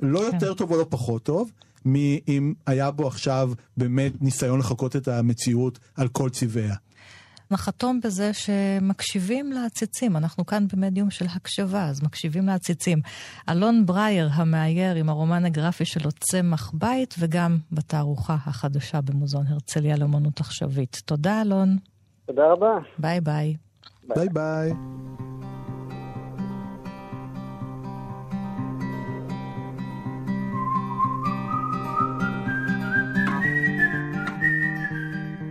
לא 0.00 0.20
כן. 0.20 0.34
יותר 0.34 0.54
טוב 0.54 0.72
או 0.72 0.78
לא 0.78 0.86
פחות 0.88 1.22
טוב, 1.22 1.50
מאם 1.84 2.54
היה 2.66 2.90
בו 2.90 3.06
עכשיו 3.06 3.50
באמת 3.76 4.22
ניסיון 4.22 4.58
לחקות 4.58 4.96
את 4.96 5.08
המציאות 5.08 5.78
על 5.96 6.08
כל 6.08 6.30
צבעיה. 6.30 6.74
נחתום 7.50 8.00
בזה 8.04 8.32
שמקשיבים 8.32 9.52
לעציצים. 9.52 10.16
אנחנו 10.16 10.46
כאן 10.46 10.66
במדיום 10.72 11.10
של 11.10 11.26
הקשבה, 11.36 11.84
אז 11.84 12.02
מקשיבים 12.02 12.46
לעציצים. 12.46 13.00
אלון 13.48 13.86
ברייר, 13.86 14.28
המאייר 14.32 14.94
עם 14.94 15.08
הרומן 15.08 15.44
הגרפי 15.44 15.84
שלו 15.84 16.12
צמח 16.12 16.70
בית, 16.74 17.14
וגם 17.18 17.58
בתערוכה 17.72 18.36
החדשה 18.46 19.00
במוזיאון 19.00 19.46
הרצליה 19.46 19.96
לאמנות 19.96 20.40
עכשווית. 20.40 21.02
תודה, 21.04 21.42
אלון. 21.42 21.76
תודה 22.26 22.42
רבה. 22.52 22.78
ביי 22.98 23.20
ביי. 23.20 23.56
ביי 24.14 24.28
ביי. 24.28 24.72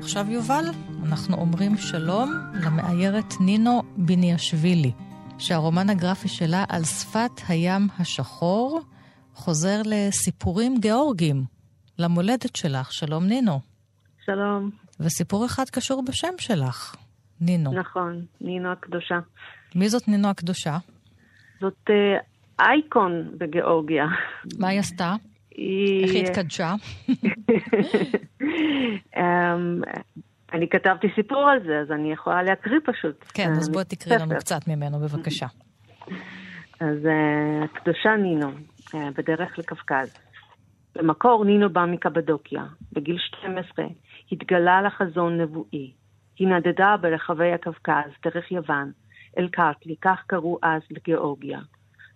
עכשיו 0.04 0.32
יובל, 0.32 0.66
אנחנו 1.08 1.38
אומרים 1.38 1.78
שלום 1.78 2.32
למאיירת 2.66 3.34
נינו 3.46 3.82
ביניאשווילי, 3.98 4.92
שהרומן 5.40 5.90
הגרפי 5.90 6.28
שלה 6.28 6.64
על 6.70 6.84
שפת 6.84 7.32
הים 7.48 7.82
השחור 8.00 8.82
חוזר 9.34 9.82
לסיפורים 9.86 10.76
גיאורגיים, 10.80 11.44
למולדת 12.00 12.56
שלך. 12.56 12.94
שלום 12.94 13.24
נינו. 13.24 13.60
שלום. 14.26 14.70
וסיפור 15.00 15.46
אחד 15.46 15.70
קשור 15.72 16.04
בשם 16.08 16.34
שלך, 16.38 16.96
נינו. 17.42 17.74
נכון, 17.74 18.26
נינו 18.42 18.72
הקדושה. 18.72 19.20
מי 19.76 19.90
זאת 19.90 20.08
נינו 20.08 20.28
הקדושה? 20.28 20.78
זאת 21.62 21.90
אה, 21.90 21.96
אייקון 22.60 23.32
בגיאורגיה. 23.38 24.06
מה 24.60 24.68
היא 24.68 24.80
עשתה? 24.80 25.16
היא... 25.56 26.04
איך 26.04 26.14
היא 26.14 26.26
התקדשה? 26.26 26.74
אמ, 29.18 29.82
אני 30.54 30.70
כתבתי 30.70 31.08
סיפור 31.16 31.50
על 31.50 31.60
זה, 31.66 31.80
אז 31.80 31.92
אני 31.92 32.12
יכולה 32.12 32.44
להקריא 32.44 32.80
פשוט. 32.86 33.26
כן, 33.34 33.52
אז 33.52 33.70
בואי 33.70 33.86
תקריא 33.86 34.18
לנו 34.18 34.36
קצת 34.40 34.68
ממנו, 34.68 35.00
בבקשה. 35.00 35.48
אז 36.80 36.98
uh, 37.06 37.64
הקדושה 37.64 38.16
נינו, 38.16 38.52
uh, 38.88 38.96
בדרך 39.18 39.60
לקווקז. 39.60 40.18
במקור 40.96 41.46
נינו 41.46 41.70
בא 41.70 41.86
מקבדוקיה. 41.86 42.64
בגיל 42.94 43.18
12 43.18 43.86
התגלה 44.32 44.82
לה 44.82 44.90
חזון 44.90 45.42
נבואי. 45.42 45.92
היא 46.40 46.48
נדדה 46.48 46.96
ברחבי 47.02 47.52
הקווקז, 47.52 48.12
דרך 48.26 48.52
יוון, 48.52 48.92
אל 49.38 49.48
קרטלי, 49.48 49.96
כך 50.02 50.24
קראו 50.28 50.60
אז 50.64 50.82
לגיאורגיה. 50.92 51.60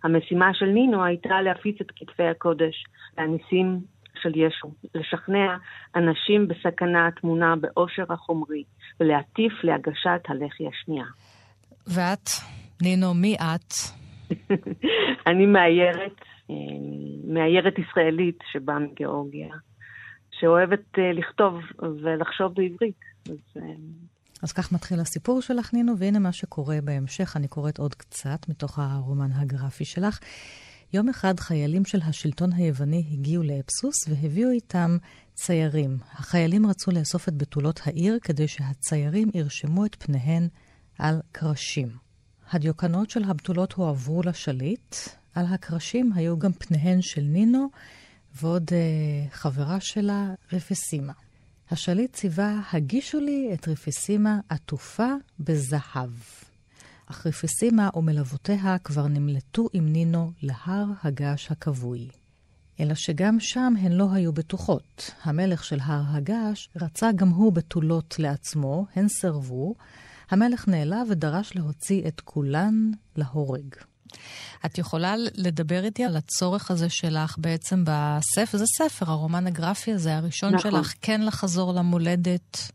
המשימה 0.04 0.54
של 0.54 0.66
נינו 0.66 1.04
הייתה 1.04 1.40
להפיץ 1.40 1.80
את 1.80 1.90
כתבי 1.96 2.28
הקודש 2.28 2.84
והניסים 3.16 3.80
של 4.22 4.32
ישו, 4.36 4.72
לשכנע 4.94 5.56
אנשים 5.96 6.48
בסכנה 6.48 7.06
הטמונה 7.06 7.54
בעושר 7.56 8.04
החומרי 8.12 8.64
ולהטיף 9.00 9.52
להגשת 9.62 10.20
הלחי 10.28 10.68
השנייה. 10.68 11.04
ואת, 11.86 12.28
נינו, 12.82 13.14
מי 13.14 13.36
את? 13.36 13.74
אני 15.30 15.46
מאיירת, 15.46 16.20
אה, 16.50 16.54
מאיירת 17.24 17.74
ישראלית 17.78 18.38
שבאה 18.52 18.78
מגיאורגיה, 18.78 19.48
שאוהבת 20.30 20.98
אה, 20.98 21.12
לכתוב 21.12 21.54
ולחשוב 22.02 22.54
בעברית. 22.54 23.00
אז 23.30 23.62
אה, 23.62 23.62
אז 24.42 24.52
כך 24.52 24.72
מתחיל 24.72 25.00
הסיפור 25.00 25.42
שלך, 25.42 25.72
נינו, 25.72 25.98
והנה 25.98 26.18
מה 26.18 26.32
שקורה 26.32 26.80
בהמשך. 26.80 27.36
אני 27.36 27.48
קוראת 27.48 27.78
עוד 27.78 27.94
קצת 27.94 28.48
מתוך 28.48 28.78
הרומן 28.78 29.32
הגרפי 29.32 29.84
שלך. 29.84 30.18
יום 30.92 31.08
אחד 31.08 31.40
חיילים 31.40 31.84
של 31.84 32.00
השלטון 32.02 32.52
היווני 32.52 33.04
הגיעו 33.12 33.42
לאפסוס 33.42 34.08
והביאו 34.08 34.50
איתם 34.50 34.96
ציירים. 35.34 35.98
החיילים 36.12 36.66
רצו 36.66 36.90
לאסוף 36.90 37.28
את 37.28 37.34
בתולות 37.34 37.80
העיר 37.84 38.18
כדי 38.22 38.48
שהציירים 38.48 39.30
ירשמו 39.34 39.86
את 39.86 39.96
פניהן 39.98 40.48
על 40.98 41.20
קרשים. 41.32 41.88
הדיוקנות 42.50 43.10
של 43.10 43.24
הבתולות 43.24 43.72
הועברו 43.72 44.22
לשליט. 44.22 44.96
על 45.34 45.46
הקרשים 45.46 46.12
היו 46.14 46.38
גם 46.38 46.52
פניהן 46.52 47.02
של 47.02 47.20
נינו 47.20 47.68
ועוד 48.34 48.68
uh, 48.68 49.34
חברה 49.34 49.80
שלה, 49.80 50.34
רפסימה. 50.52 51.12
השליט 51.70 52.12
ציווה, 52.12 52.60
הגישו 52.72 53.20
לי 53.20 53.50
את 53.54 53.68
רפסימה 53.68 54.40
עטופה 54.48 55.08
בזהב. 55.40 56.10
אך 57.06 57.26
רפסימה 57.26 57.90
ומלוותיה 57.94 58.78
כבר 58.84 59.06
נמלטו 59.06 59.68
עם 59.72 59.88
נינו 59.92 60.32
להר 60.42 60.86
הגעש 61.02 61.50
הכבוי. 61.50 62.08
אלא 62.80 62.94
שגם 62.94 63.40
שם 63.40 63.74
הן 63.80 63.92
לא 63.92 64.12
היו 64.12 64.32
בטוחות. 64.32 65.10
המלך 65.22 65.64
של 65.64 65.78
הר 65.82 66.02
הגעש 66.08 66.68
רצה 66.76 67.12
גם 67.12 67.28
הוא 67.28 67.52
בתולות 67.52 68.18
לעצמו, 68.18 68.86
הן 68.96 69.08
סרבו. 69.08 69.74
המלך 70.30 70.68
נעלה 70.68 71.02
ודרש 71.10 71.56
להוציא 71.56 72.08
את 72.08 72.20
כולן 72.20 72.90
להורג. 73.16 73.74
את 74.66 74.78
יכולה 74.78 75.14
לדבר 75.34 75.84
איתי 75.84 76.04
על 76.04 76.16
הצורך 76.16 76.70
הזה 76.70 76.90
שלך 76.90 77.36
בעצם 77.38 77.84
בספר, 77.84 78.58
זה 78.58 78.64
ספר, 78.66 79.10
הרומן 79.10 79.46
הגרפי 79.46 79.92
הזה, 79.92 80.16
הראשון 80.16 80.54
נכון. 80.54 80.70
שלך, 80.70 80.94
כן 81.02 81.20
לחזור 81.26 81.72
למולדת 81.78 82.72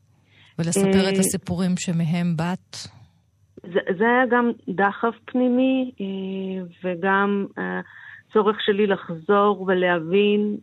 ולספר 0.60 1.10
את 1.10 1.14
אה, 1.14 1.20
הסיפורים 1.20 1.72
שמהם 1.78 2.38
באת? 2.38 2.76
זה, 3.56 3.80
זה 3.98 4.04
היה 4.04 4.26
גם 4.32 4.52
דחף 4.70 5.16
פנימי 5.26 5.92
אה, 6.02 6.66
וגם 6.84 7.46
אה, 7.58 7.80
צורך 8.34 8.58
שלי 8.66 8.88
לחזור 8.88 9.66
ולהבין 9.68 10.58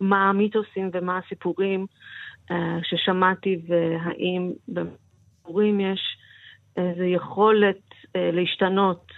מה 0.00 0.28
המיתוסים 0.28 0.90
ומה 0.92 1.18
הסיפורים 1.18 1.86
ששמעתי 2.82 3.56
והאם 3.68 4.52
בסיפורים 4.68 5.80
יש 5.80 6.00
איזו 6.76 7.02
יכולת 7.02 7.87
להשתנות 8.14 9.12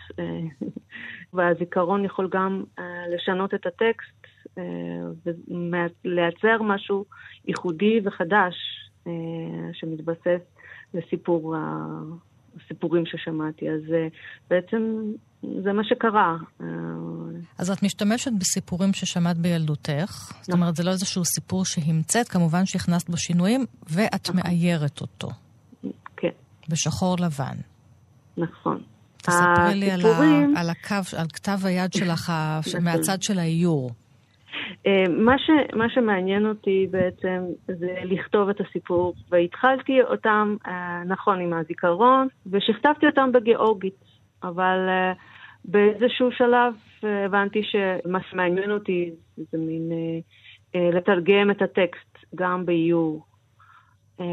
והזיכרון 1.35 2.05
יכול 2.05 2.29
גם 2.33 2.64
לשנות 3.14 3.55
את 3.55 3.66
הטקסט 3.66 4.26
ולייצר 6.05 6.62
משהו 6.62 7.05
ייחודי 7.44 8.00
וחדש 8.05 8.55
שמתבסס 9.72 10.40
לסיפור 10.94 11.57
הסיפורים 12.57 13.07
ששמעתי. 13.07 13.70
אז 13.70 13.81
אה, 13.92 14.09
בעצם 14.50 15.12
זה 15.62 15.72
מה 15.72 15.85
שקרה. 15.85 16.37
אה, 16.61 16.66
אז 17.59 17.70
את 17.70 17.83
משתמשת 17.83 18.31
בסיפורים 18.38 18.92
ששמעת 18.92 19.37
בילדותך, 19.37 20.33
זאת 20.40 20.53
אומרת, 20.53 20.76
זה 20.76 20.85
לא 20.85 20.90
איזשהו 20.90 21.24
סיפור 21.24 21.64
שהמצאת, 21.64 22.29
כמובן 22.29 22.66
שהכנסת 22.66 23.11
בו 23.11 23.16
שינויים, 23.16 23.66
ואת 23.90 24.29
נכון. 24.29 24.40
מאיירת 24.44 25.00
אותו. 25.00 25.29
כן, 26.16 26.29
בשחור 26.68 27.16
לבן. 27.20 27.57
נכון. 28.37 28.83
תספרי 29.16 29.75
לי 29.75 29.90
על, 29.90 30.01
ה, 30.01 30.61
על 30.61 30.71
הקו, 30.71 31.16
על 31.19 31.27
כתב 31.33 31.59
היד 31.64 31.93
שלך, 31.93 32.33
נכון. 32.66 32.85
מהצד 32.85 33.23
של 33.23 33.38
האיור. 33.38 33.90
אה, 34.87 35.05
מה, 35.09 35.38
ש, 35.38 35.51
מה 35.77 35.90
שמעניין 35.90 36.47
אותי 36.47 36.87
בעצם 36.90 37.45
זה 37.66 37.95
לכתוב 38.05 38.49
את 38.49 38.61
הסיפור, 38.61 39.14
והתחלתי 39.31 40.03
אותם, 40.03 40.57
אה, 40.66 41.03
נכון, 41.07 41.40
עם 41.40 41.53
הזיכרון, 41.53 42.29
ושכתבתי 42.51 43.07
אותם 43.07 43.33
בגיאורגית, 43.33 43.95
אבל 44.43 44.88
אה, 44.88 45.12
באיזשהו 45.64 46.33
שלב 46.33 46.75
הבנתי 47.03 47.62
שמה 47.62 48.19
שמעניין 48.31 48.71
אותי 48.71 49.11
זה 49.37 49.59
מין 49.59 49.93
לתרגם 50.75 51.51
את 51.51 51.62
הטקסט 51.62 52.25
גם 52.35 52.66
באיור. 52.66 53.25
אה, 54.20 54.26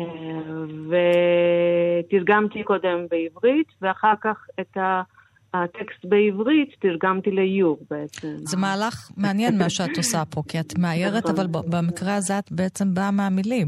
ותרגמתי 2.03 2.63
קודם 2.63 3.05
בעברית, 3.11 3.67
ואחר 3.81 4.13
כך 4.21 4.47
את 4.59 4.77
ה... 4.77 5.01
הטקסט 5.53 6.05
בעברית 6.05 6.69
תרגמתי 6.79 7.31
לאיור 7.31 7.79
בעצם. 7.89 8.27
זה 8.37 8.57
מהלך 8.57 9.11
מעניין 9.17 9.57
מה 9.57 9.69
שאת 9.69 9.97
עושה 9.97 10.23
פה, 10.25 10.41
כי 10.47 10.59
את 10.59 10.77
מאיירת, 10.77 11.23
נכון. 11.23 11.35
אבל 11.35 11.47
במקרה 11.69 12.15
הזה 12.15 12.39
את 12.39 12.51
בעצם 12.51 12.93
באה 12.93 13.11
מהמילים. 13.11 13.67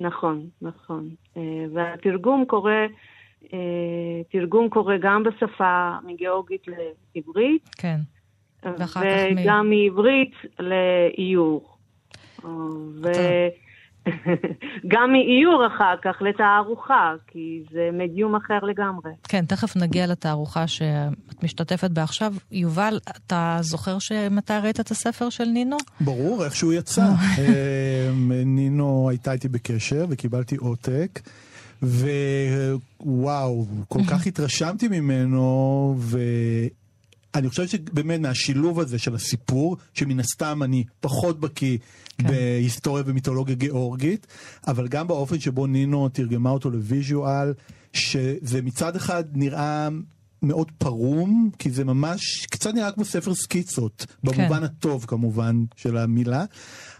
נכון, 0.00 0.46
נכון. 0.62 1.08
אה, 1.36 1.42
והתרגום 1.74 2.44
קורה, 2.44 2.86
אה, 3.52 3.58
תרגום 4.32 4.68
קורה 4.68 4.96
גם 5.00 5.22
בשפה 5.22 5.90
מגיאורגית 6.06 6.62
לעברית, 7.14 7.68
כן. 7.78 8.00
כך 8.78 8.96
מ- 8.96 9.00
וגם 9.42 9.70
מעברית 9.70 10.32
לאיור. 10.58 11.76
אה, 12.44 12.50
וגם 14.06 15.12
מאיור 15.12 15.66
אחר 15.66 15.94
כך 16.02 16.22
לתערוכה, 16.22 17.12
כי 17.26 17.62
זה 17.70 17.90
מדיום 17.92 18.34
אחר 18.36 18.58
לגמרי. 18.62 19.10
כן, 19.28 19.44
תכף 19.44 19.76
נגיע 19.76 20.06
לתערוכה 20.06 20.66
שאת 20.66 21.42
משתתפת 21.42 21.90
בה 21.90 22.02
עכשיו. 22.02 22.34
יובל, 22.52 22.98
אתה 23.16 23.58
זוכר 23.60 23.98
שמתי 23.98 24.52
ראית 24.62 24.80
את 24.80 24.90
הספר 24.90 25.30
של 25.30 25.44
נינו? 25.44 25.76
ברור, 26.00 26.44
איך 26.44 26.56
שהוא 26.56 26.72
יצא. 26.72 27.06
אה, 27.38 28.10
נינו 28.44 29.06
הייתה 29.10 29.32
איתי 29.32 29.48
בקשר 29.48 30.06
וקיבלתי 30.08 30.56
עותק. 30.56 31.20
ווואו, 33.00 33.66
כל 33.88 34.00
כך 34.10 34.26
התרשמתי 34.26 34.88
ממנו, 34.88 35.96
ואני 37.34 37.48
חושב 37.48 37.66
שבאמת 37.66 38.20
מהשילוב 38.20 38.80
הזה 38.80 38.98
של 38.98 39.14
הסיפור, 39.14 39.76
שמן 39.94 40.20
הסתם 40.20 40.62
אני 40.62 40.84
פחות 41.00 41.40
בקיא 41.40 41.78
כן. 42.18 42.28
בהיסטוריה 42.28 43.04
ומיתולוגיה 43.06 43.54
גיאורגית, 43.54 44.26
אבל 44.66 44.88
גם 44.88 45.06
באופן 45.08 45.40
שבו 45.40 45.66
נינו 45.66 46.08
תרגמה 46.08 46.50
אותו 46.50 46.70
לוויז'ואל, 46.70 47.52
שזה 47.92 48.62
מצד 48.62 48.96
אחד 48.96 49.24
נראה 49.32 49.88
מאוד 50.44 50.70
פרום, 50.78 51.50
כי 51.58 51.70
זה 51.70 51.84
ממש 51.84 52.46
קצת 52.50 52.74
נראה 52.74 52.92
כמו 52.92 53.04
ספר 53.04 53.34
סקיצות, 53.34 54.06
במובן 54.24 54.58
כן. 54.58 54.64
הטוב 54.64 55.04
כמובן 55.08 55.64
של 55.76 55.96
המילה, 55.96 56.44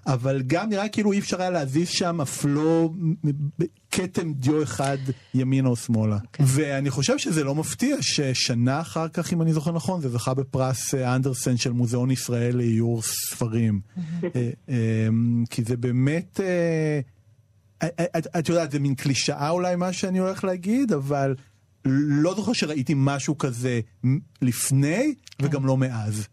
אבל 0.07 0.42
גם 0.46 0.68
נראה 0.68 0.88
כאילו 0.88 1.12
אי 1.12 1.18
אפשר 1.18 1.40
היה 1.40 1.50
להזיז 1.50 1.88
שם 1.88 2.20
אף 2.20 2.44
לא 2.48 2.90
כתם 3.90 4.33
דיו 4.33 4.62
אחד 4.62 4.98
ימינה 5.35 5.68
או 5.68 5.76
שמאלה. 5.76 6.18
כן. 6.33 6.44
ואני 6.46 6.90
חושב 6.90 7.18
שזה 7.18 7.44
לא 7.44 7.54
מפתיע 7.54 7.96
ששנה 8.00 8.80
אחר 8.80 9.09
כך, 9.09 9.33
אם 9.33 9.42
אני 9.42 9.52
זוכר 9.52 9.72
נכון, 9.72 10.00
זה 10.00 10.09
זכה 10.09 10.35
בפרס 10.35 10.94
אה, 10.94 11.14
אנדרסן 11.14 11.57
של 11.57 11.72
מוזיאון 11.72 12.11
ישראל 12.11 12.57
לאיור 12.57 13.02
ספרים. 13.02 13.80
אה, 14.24 14.50
אה, 14.68 15.09
כי 15.50 15.64
זה 15.64 15.76
באמת... 15.76 16.40
אה, 16.40 17.00
את 18.38 18.48
יודעת, 18.48 18.70
זה 18.70 18.78
מין 18.78 18.94
קלישאה 18.94 19.50
אולי 19.50 19.76
מה 19.76 19.92
שאני 19.92 20.18
הולך 20.18 20.44
להגיד, 20.44 20.92
אבל 20.92 21.35
לא 21.87 22.35
זוכר 22.35 22.53
שראיתי 22.53 22.92
משהו 22.97 23.38
כזה 23.38 23.81
לפני 24.42 25.14
וגם 25.42 25.66
לא 25.66 25.77
מאז. 25.77 26.29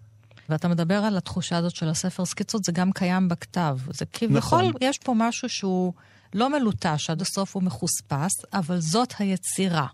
ואתה 0.50 0.68
מדבר 0.68 0.96
על 0.96 1.18
התחושה 1.18 1.58
הזאת 1.58 1.76
של 1.76 1.88
הספר 1.88 2.26
סקיצות, 2.26 2.64
זה 2.64 2.72
גם 2.72 2.92
קיים 2.92 3.28
בכתב. 3.28 3.78
זה 3.90 4.06
כביכול, 4.06 4.38
נכון. 4.38 4.74
יש 4.82 4.98
פה 4.98 5.14
משהו 5.16 5.50
שהוא 5.50 5.94
לא 6.34 6.50
מלוטש, 6.50 7.10
עד 7.10 7.22
הסוף 7.22 7.56
הוא 7.56 7.64
מחוספס, 7.64 8.46
אבל 8.54 8.78
זאת 8.78 9.14
היצירה. 9.20 9.88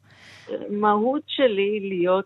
מהות 0.69 1.21
שלי 1.27 1.79
להיות 1.89 2.25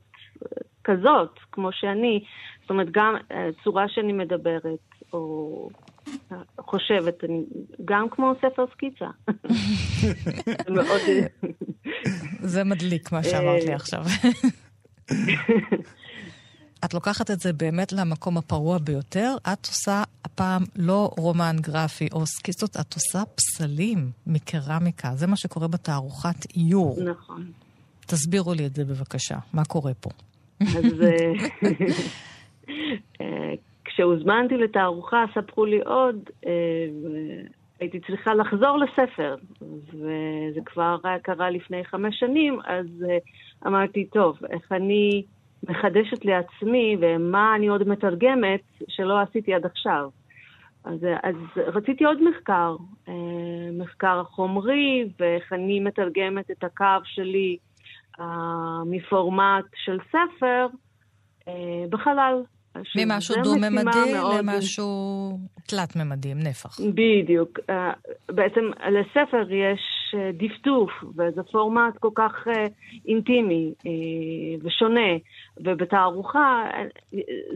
כזאת, 0.84 1.39
כמו 1.52 1.70
שאני. 1.72 2.24
זאת 2.62 2.70
אומרת, 2.70 2.88
גם 2.91 3.15
אה, 3.32 3.50
צורה 3.63 3.86
שאני 3.89 4.13
מדברת, 4.13 4.80
או 5.13 5.70
חושבת, 6.59 7.23
אני, 7.23 7.43
גם 7.85 8.07
כמו 8.11 8.33
ספר 8.37 8.65
סקיצה. 8.73 9.05
זה 12.53 12.63
מדליק 12.63 13.11
מה 13.11 13.23
שאמרת 13.23 13.63
לי 13.63 13.73
עכשיו. 13.73 14.03
את 16.85 16.93
לוקחת 16.93 17.31
את 17.31 17.39
זה 17.39 17.53
באמת 17.53 17.91
למקום 17.91 18.37
הפרוע 18.37 18.77
ביותר, 18.77 19.35
את 19.53 19.65
עושה 19.65 20.03
הפעם 20.25 20.63
לא 20.75 21.11
רומן 21.17 21.55
גרפי 21.61 22.07
או 22.11 22.25
סקיצות, 22.25 22.77
את 22.77 22.93
עושה 22.93 23.23
פסלים 23.35 24.11
מקרמיקה. 24.27 25.15
זה 25.15 25.27
מה 25.27 25.35
שקורה 25.35 25.67
בתערוכת 25.67 26.55
איור. 26.55 26.97
נכון. 27.03 27.51
תסבירו 27.99 28.53
לי 28.53 28.65
את 28.65 28.75
זה 28.75 28.85
בבקשה, 28.85 29.37
מה 29.53 29.65
קורה 29.65 29.93
פה? 29.93 30.09
אז 30.61 30.67
כשהוזמנתי 33.93 34.58
לתערוכה, 34.58 35.25
ספרו 35.34 35.65
לי 35.65 35.82
עוד, 35.82 36.30
אה, 36.45 36.51
הייתי 37.80 37.99
צריכה 37.99 38.34
לחזור 38.34 38.77
לספר, 38.77 39.36
וזה 39.93 40.60
כבר 40.65 40.97
קרה 41.23 41.49
לפני 41.49 41.86
חמש 41.86 42.19
שנים, 42.19 42.60
אז 42.65 42.86
אה, 43.10 43.17
אמרתי, 43.67 44.06
טוב, 44.06 44.38
איך 44.49 44.71
אני 44.71 45.23
מחדשת 45.69 46.25
לעצמי 46.25 46.97
ומה 47.01 47.56
אני 47.56 47.67
עוד 47.67 47.88
מתרגמת 47.88 48.62
שלא 48.88 49.19
עשיתי 49.19 49.54
עד 49.54 49.65
עכשיו. 49.65 50.10
אז, 50.84 50.99
אז 51.23 51.36
רציתי 51.58 52.04
עוד 52.04 52.17
מחקר, 52.30 52.75
אה, 53.08 53.13
מחקר 53.73 54.23
חומרי, 54.23 55.10
ואיך 55.19 55.54
אני 55.54 55.80
מתרגמת 55.80 56.51
את 56.51 56.63
הקו 56.63 56.86
שלי 57.04 57.58
אה, 58.19 58.84
מפורמט 58.86 59.65
של 59.75 59.97
ספר 60.10 60.67
אה, 61.47 61.84
בחלל. 61.89 62.43
ממשהו 62.95 63.36
דו-ממדי 63.43 64.13
למשהו 64.38 64.91
תלת-ממדי, 65.67 66.31
עם 66.31 66.39
נפח. 66.39 66.79
בדיוק. 66.93 67.60
אה, 67.69 67.91
בעצם 68.29 68.71
לספר 68.91 69.51
יש 69.51 69.81
אה, 70.13 70.31
דפדוף, 70.34 70.91
וזה 71.17 71.43
פורמט 71.43 71.97
כל 71.99 72.10
כך 72.15 72.47
אה, 72.47 72.67
אינטימי 73.07 73.73
ושונה, 74.63 75.12
ובתערוכה 75.57 76.63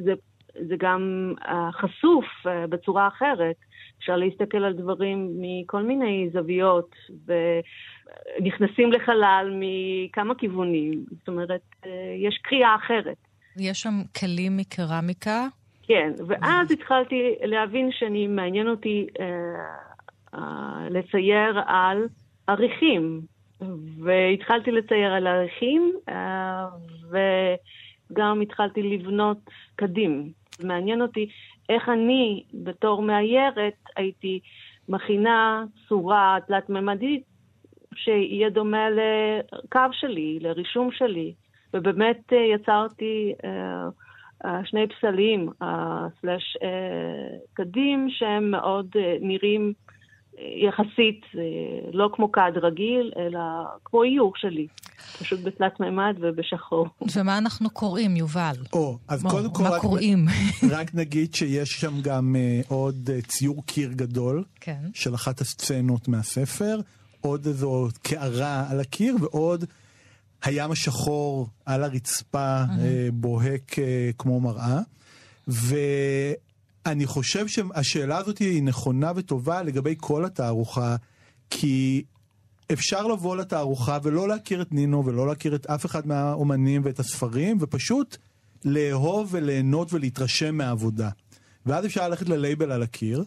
זה, 0.03 0.13
זה 0.53 0.75
גם 0.79 1.33
חשוף 1.71 2.25
בצורה 2.69 3.07
אחרת. 3.07 3.55
אפשר 3.99 4.15
להסתכל 4.15 4.63
על 4.63 4.73
דברים 4.73 5.29
מכל 5.39 5.83
מיני 5.83 6.29
זוויות, 6.33 6.95
ונכנסים 7.25 8.91
לחלל 8.91 9.59
מכמה 9.59 10.35
כיוונים. 10.35 11.05
זאת 11.19 11.27
אומרת, 11.27 11.61
יש 12.17 12.39
קריאה 12.43 12.75
אחרת. 12.75 13.24
יש 13.57 13.81
שם 13.81 14.01
כלים 14.19 14.57
מקרמיקה, 14.57 15.47
כן, 15.87 16.11
ואז 16.27 16.71
התחלתי 16.71 17.35
להבין 17.43 17.89
שאני, 17.91 18.27
מעניין 18.27 18.67
אותי 18.67 19.07
אה, 19.19 19.25
אה, 20.33 20.89
לצייר 20.89 21.59
על 21.65 22.07
עריכים. 22.47 23.21
והתחלתי 24.03 24.71
לצייר 24.71 25.13
על 25.13 25.27
עריכים, 25.27 25.93
אה, 26.09 26.65
וגם 28.11 28.41
התחלתי 28.41 28.83
לבנות 28.83 29.37
קדים. 29.75 30.31
מעניין 30.63 31.01
אותי 31.01 31.29
איך 31.69 31.89
אני, 31.89 32.43
בתור 32.53 33.01
מאיירת, 33.01 33.73
הייתי 33.95 34.39
מכינה 34.89 35.63
צורה 35.89 36.37
תלת-ממדית 36.47 37.23
שיהיה 37.95 38.49
דומה 38.49 38.87
לקו 38.89 39.79
שלי, 39.91 40.39
לרישום 40.41 40.89
שלי. 40.91 41.33
ובאמת 41.75 42.21
אה, 42.33 42.37
יצרתי 42.55 43.33
אה, 43.45 43.49
אה, 44.45 44.61
שני 44.65 44.79
פסלים, 44.87 45.49
סלאש 46.21 46.57
קדים, 47.53 48.07
שהם 48.09 48.51
מאוד 48.51 48.87
נראים 49.21 49.73
יחסית 50.67 51.21
לא 51.93 52.09
כמו 52.13 52.31
כד 52.31 52.51
רגיל, 52.61 53.11
אלא 53.17 53.39
כמו 53.85 54.03
איור 54.03 54.33
שלי, 54.35 54.67
פשוט 55.19 55.39
בתלת 55.43 55.79
מימד 55.79 56.15
ובשחור. 56.21 56.87
ומה 57.15 57.37
אנחנו 57.37 57.69
קוראים, 57.69 58.15
יובל? 58.15 58.55
או, 58.73 58.97
אז 59.07 59.23
מה- 59.23 59.29
קודם 59.29 59.49
כל, 59.53 59.63
מה 59.63 59.69
רק- 59.69 59.81
קוראים? 59.81 60.25
רק 60.77 60.95
נגיד 60.95 61.35
שיש 61.35 61.69
שם 61.81 62.01
גם 62.03 62.35
עוד 62.67 62.95
ציור 63.27 63.63
קיר 63.65 63.89
גדול 63.91 64.43
כן. 64.61 64.79
של 64.93 65.15
אחת 65.15 65.41
הסצנות 65.41 66.07
מהספר, 66.07 66.79
עוד 67.21 67.45
איזו 67.45 67.87
קערה 68.03 68.63
על 68.71 68.79
הקיר 68.79 69.15
ועוד 69.21 69.65
הים 70.45 70.71
השחור 70.71 71.49
על 71.65 71.83
הרצפה 71.83 72.63
Mm-hmm. 72.63 73.11
בוהק 73.13 73.79
אה, 73.79 74.09
כמו 74.17 74.39
מראה. 74.39 74.79
ואני 75.47 77.05
חושב 77.05 77.47
שהשאלה 77.47 78.17
הזאת 78.17 78.37
היא 78.37 78.63
נכונה 78.63 79.11
וטובה 79.15 79.63
לגבי 79.63 79.95
כל 79.97 80.25
התערוכה, 80.25 80.95
כי 81.49 82.03
אפשר 82.73 83.07
לבוא 83.07 83.35
לתערוכה 83.35 83.97
ולא 84.03 84.27
להכיר 84.27 84.61
את 84.61 84.71
נינו 84.71 85.05
ולא 85.05 85.27
להכיר 85.27 85.55
את 85.55 85.65
אף 85.65 85.85
אחד 85.85 86.07
מהאומנים 86.07 86.81
ואת 86.85 86.99
הספרים, 86.99 87.57
ופשוט 87.59 88.17
לאהוב 88.65 89.29
וליהנות 89.31 89.93
ולהתרשם 89.93 90.55
מהעבודה. 90.55 91.09
ואז 91.65 91.85
אפשר 91.85 92.09
ללכת 92.09 92.29
ללייבל 92.29 92.71
על 92.71 92.83
הקיר, 92.83 93.23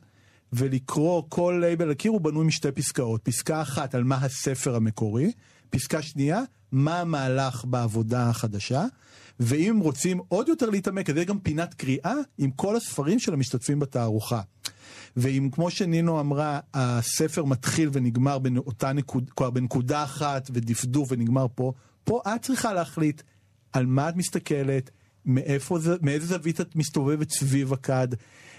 ולקרוא 0.52 1.22
כל 1.28 1.58
לייבל 1.60 1.84
על 1.84 1.90
הקיר 1.90 2.10
הוא 2.10 2.20
בנוי 2.20 2.46
משתי 2.46 2.72
פסקאות. 2.72 3.22
פסקה 3.22 3.62
אחת 3.62 3.94
על 3.94 4.04
מה 4.04 4.16
הספר 4.16 4.76
המקורי, 4.76 5.32
פסקה 5.70 6.02
שנייה, 6.02 6.42
מה 6.72 7.00
המהלך 7.00 7.64
בעבודה 7.64 8.28
החדשה, 8.30 8.84
ואם 9.40 9.78
רוצים 9.82 10.20
עוד 10.28 10.48
יותר 10.48 10.70
להתעמק, 10.70 11.10
אז 11.10 11.16
יש 11.16 11.24
גם 11.24 11.38
פינת 11.38 11.74
קריאה 11.74 12.14
עם 12.38 12.50
כל 12.50 12.76
הספרים 12.76 13.18
של 13.18 13.34
המשתתפים 13.34 13.78
בתערוכה. 13.80 14.40
ואם 15.16 15.48
כמו 15.52 15.70
שנינו 15.70 16.20
אמרה, 16.20 16.60
הספר 16.74 17.44
מתחיל 17.44 17.90
ונגמר 17.92 18.38
באותה 18.38 18.90
כלומר 19.34 19.50
בנקודה 19.50 20.04
אחת 20.04 20.50
ודפדוף 20.54 21.08
ונגמר 21.12 21.46
פה, 21.54 21.72
פה 22.04 22.22
את 22.26 22.42
צריכה 22.42 22.72
להחליט 22.72 23.22
על 23.72 23.86
מה 23.86 24.08
את 24.08 24.16
מסתכלת, 24.16 24.90
מאיפה 25.26 25.78
זה, 25.78 25.96
מאיזה 26.02 26.26
זווית 26.26 26.60
את 26.60 26.76
מסתובבת 26.76 27.30
סביב 27.30 27.72
הכד, 27.72 28.08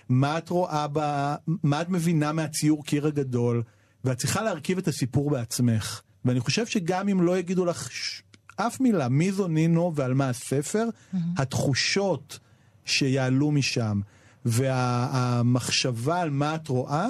מה 0.09 0.37
את 0.37 0.49
רואה 0.49 0.87
בה, 0.87 1.35
מה 1.63 1.81
את 1.81 1.89
מבינה 1.89 2.31
מהציור 2.31 2.85
קיר 2.85 3.07
הגדול, 3.07 3.63
ואת 4.03 4.17
צריכה 4.17 4.41
להרכיב 4.41 4.77
את 4.77 4.87
הסיפור 4.87 5.29
בעצמך. 5.29 6.01
ואני 6.25 6.39
חושב 6.39 6.65
שגם 6.65 7.09
אם 7.09 7.21
לא 7.21 7.37
יגידו 7.37 7.65
לך 7.65 7.91
ש... 7.91 8.21
אף 8.55 8.79
מילה 8.79 9.09
מי 9.09 9.31
זו 9.31 9.47
נינו 9.47 9.91
ועל 9.95 10.13
מה 10.13 10.29
הספר, 10.29 10.85
mm-hmm. 10.87 11.17
התחושות 11.37 12.39
שיעלו 12.85 13.51
משם 13.51 13.99
והמחשבה 14.45 16.21
על 16.21 16.29
מה 16.29 16.55
את 16.55 16.67
רואה, 16.67 17.07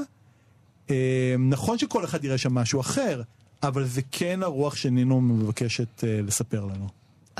אה, 0.89 1.35
נכון 1.39 1.77
שכל 1.77 2.03
אחד 2.05 2.23
יראה 2.23 2.37
שם 2.37 2.53
משהו 2.53 2.81
אחר, 2.81 3.21
אבל 3.63 3.83
זה 3.83 4.01
כן 4.11 4.43
הרוח 4.43 4.75
שנינו 4.75 5.21
מבקשת 5.21 6.03
אה, 6.03 6.19
לספר 6.23 6.65
לנו. 6.65 6.87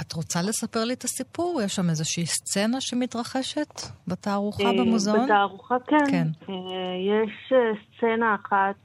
את 0.02 0.14
רוצה 0.14 0.42
לספר 0.42 0.84
לי 0.84 0.94
את 0.94 1.04
הסיפור? 1.04 1.62
יש 1.66 1.76
שם 1.76 1.90
איזושהי 1.90 2.26
סצנה 2.26 2.82
שמתרחשת 2.82 3.82
בתערוכה 4.08 4.64
אה, 4.64 4.74
במוזיאון? 4.74 5.26
בתערוכה 5.26 5.76
כן. 5.88 6.06
כן. 6.08 6.28
יש 7.10 7.54
סצנה 7.98 8.36
אחת 8.36 8.76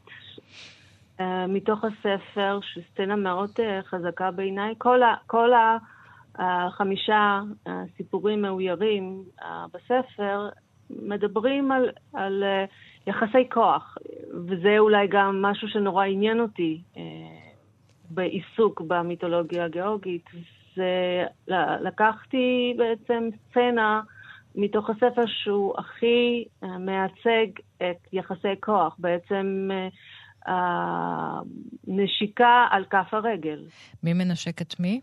מתוך 1.48 1.84
הספר, 1.84 2.58
שהיא 2.62 2.84
סצנה 2.92 3.16
מאוד 3.16 3.50
אה, 3.58 3.80
חזקה 3.82 4.30
בעיניי. 4.30 4.74
כל, 4.78 5.02
ה, 5.02 5.14
כל 5.26 5.50
החמישה 6.38 7.40
אה, 7.66 7.82
סיפורים 7.96 8.42
מאוירים 8.42 9.22
אה, 9.42 9.64
בספר 9.72 10.48
מדברים 10.90 11.72
על, 11.72 11.90
על 12.12 12.44
אה, 12.44 12.64
יחסי 13.06 13.48
כוח, 13.52 13.98
וזה 14.46 14.78
אולי 14.78 15.06
גם 15.10 15.42
משהו 15.42 15.68
שנורא 15.68 16.04
עניין 16.04 16.40
אותי 16.40 16.80
אה, 16.96 17.02
בעיסוק 18.10 18.80
במיתולוגיה 18.80 19.64
הגיאורגית. 19.64 20.24
זה, 20.76 21.24
לקחתי 21.80 22.74
בעצם 22.78 23.28
סצנה 23.50 24.00
מתוך 24.54 24.90
הספר 24.90 25.26
שהוא 25.26 25.74
הכי 25.78 26.44
אה, 26.62 26.78
מייצג 26.78 27.46
את 27.76 27.96
יחסי 28.12 28.60
כוח, 28.60 28.96
בעצם 28.98 29.68
אה, 29.72 29.88
הנשיקה 31.86 32.36
על 32.70 32.84
כף 32.90 33.14
הרגל. 33.14 33.64
מי 34.02 34.12
מנשק 34.12 34.62
את 34.62 34.80
מי? 34.80 35.00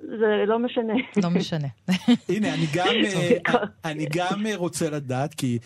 זה 0.00 0.44
לא 0.46 0.58
משנה. 0.58 0.94
לא 1.24 1.30
משנה. 1.30 1.68
הנה, 2.34 2.54
אני 2.54 2.66
גם, 2.74 2.86
אה, 3.04 3.38
אני 3.84 4.06
גם 4.16 4.46
אה, 4.46 4.56
רוצה 4.56 4.90
לדעת, 4.90 5.34
כי... 5.34 5.58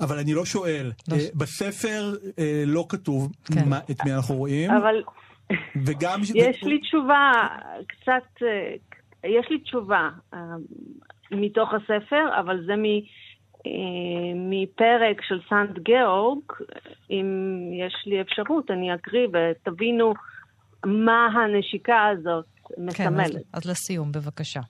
אבל 0.00 0.18
אני 0.18 0.34
לא 0.34 0.44
שואל. 0.44 0.92
לא 1.08 1.18
ש- 1.18 1.30
בספר 1.34 2.12
אה, 2.38 2.62
לא 2.66 2.86
כתוב 2.88 3.32
כן. 3.54 3.68
מה- 3.68 3.80
את 3.90 4.04
מי 4.04 4.12
אנחנו 4.14 4.34
רואים, 4.34 4.70
אבל 4.70 5.02
וגם... 5.86 6.20
יש 6.34 6.62
לי 6.62 6.78
תשובה 6.80 7.32
קצת, 7.88 8.42
יש 9.24 9.46
לי 9.50 9.58
תשובה 9.58 10.08
אה, 10.34 10.38
מתוך 11.30 11.68
הספר, 11.74 12.40
אבל 12.40 12.64
זה 12.66 12.76
מ, 12.76 12.84
מפרק 14.34 15.22
של 15.22 15.40
סנט 15.48 15.78
גאורג. 15.78 16.42
אם 17.10 17.26
יש 17.72 17.94
לי 18.06 18.20
אפשרות, 18.20 18.70
אני 18.70 18.94
אקריא 18.94 19.28
ותבינו 19.32 20.14
מה 20.86 21.26
הנשיקה 21.26 22.06
הזאת 22.06 22.44
כן, 22.68 23.06
אז, 23.06 23.12
מסמלת. 23.12 23.42
אז 23.52 23.70
לסיום, 23.70 24.12
בבקשה. 24.12 24.60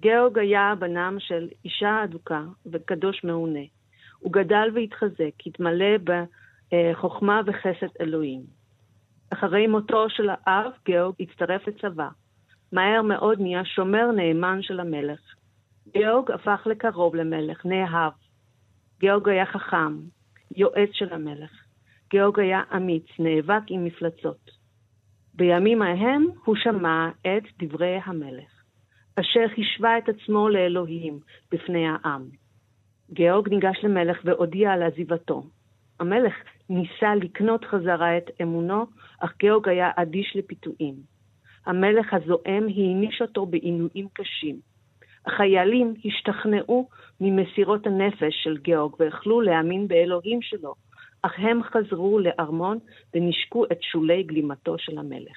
גאורג 0.00 0.38
היה 0.38 0.74
בנם 0.78 1.16
של 1.18 1.48
אישה 1.64 2.04
אדוקה 2.04 2.42
וקדוש 2.66 3.24
מעונה. 3.24 3.64
הוא 4.18 4.32
גדל 4.32 4.68
והתחזק, 4.74 5.46
התמלא 5.46 5.96
בחוכמה 6.04 7.40
וחסד 7.46 7.96
אלוהים. 8.00 8.42
אחרי 9.30 9.66
מותו 9.66 10.10
של 10.10 10.28
האב, 10.30 10.72
גאורג 10.88 11.14
הצטרף 11.20 11.68
לצבא. 11.68 12.08
מהר 12.72 13.02
מאוד 13.02 13.40
נהיה 13.40 13.64
שומר 13.64 14.10
נאמן 14.16 14.62
של 14.62 14.80
המלך. 14.80 15.20
גאורג 15.88 16.30
הפך 16.30 16.66
לקרוב 16.66 17.14
למלך, 17.14 17.66
נאהב. 17.66 18.12
גאורג 19.00 19.28
היה 19.28 19.46
חכם, 19.46 19.96
יועץ 20.56 20.90
של 20.92 21.12
המלך. 21.12 21.50
גאורג 22.12 22.40
היה 22.40 22.62
אמיץ, 22.76 23.06
נאבק 23.18 23.62
עם 23.68 23.84
מפלצות. 23.84 24.50
בימים 25.34 25.82
ההם 25.82 26.26
הוא 26.44 26.56
שמע 26.56 27.08
את 27.20 27.42
דברי 27.62 27.98
המלך. 28.04 28.64
אשר 29.20 29.46
השווה 29.58 29.98
את 29.98 30.08
עצמו 30.08 30.48
לאלוהים 30.48 31.18
בפני 31.52 31.86
העם. 31.88 32.28
גאורג 33.12 33.48
ניגש 33.48 33.76
למלך 33.82 34.20
והודיע 34.24 34.72
על 34.72 34.82
עזיבתו. 34.82 35.42
המלך 36.00 36.34
ניסה 36.68 37.14
לקנות 37.14 37.64
חזרה 37.64 38.18
את 38.18 38.30
אמונו, 38.42 38.86
אך 39.20 39.34
גאורג 39.42 39.68
היה 39.68 39.90
אדיש 39.96 40.36
לפיתויים. 40.36 40.94
המלך 41.66 42.14
הזועם 42.14 42.62
העניש 42.62 43.22
אותו 43.22 43.46
בעינויים 43.46 44.08
קשים. 44.12 44.73
החיילים 45.26 45.94
השתכנעו 46.04 46.88
ממסירות 47.20 47.86
הנפש 47.86 48.34
של 48.42 48.56
גאורג 48.62 48.92
והחלו 49.00 49.40
להאמין 49.40 49.88
באלוהים 49.88 50.38
שלו, 50.42 50.74
אך 51.22 51.32
הם 51.38 51.60
חזרו 51.62 52.18
לארמון 52.18 52.78
ונשקו 53.14 53.64
את 53.64 53.78
שולי 53.82 54.22
גלימתו 54.22 54.74
של 54.78 54.98
המלך. 54.98 55.36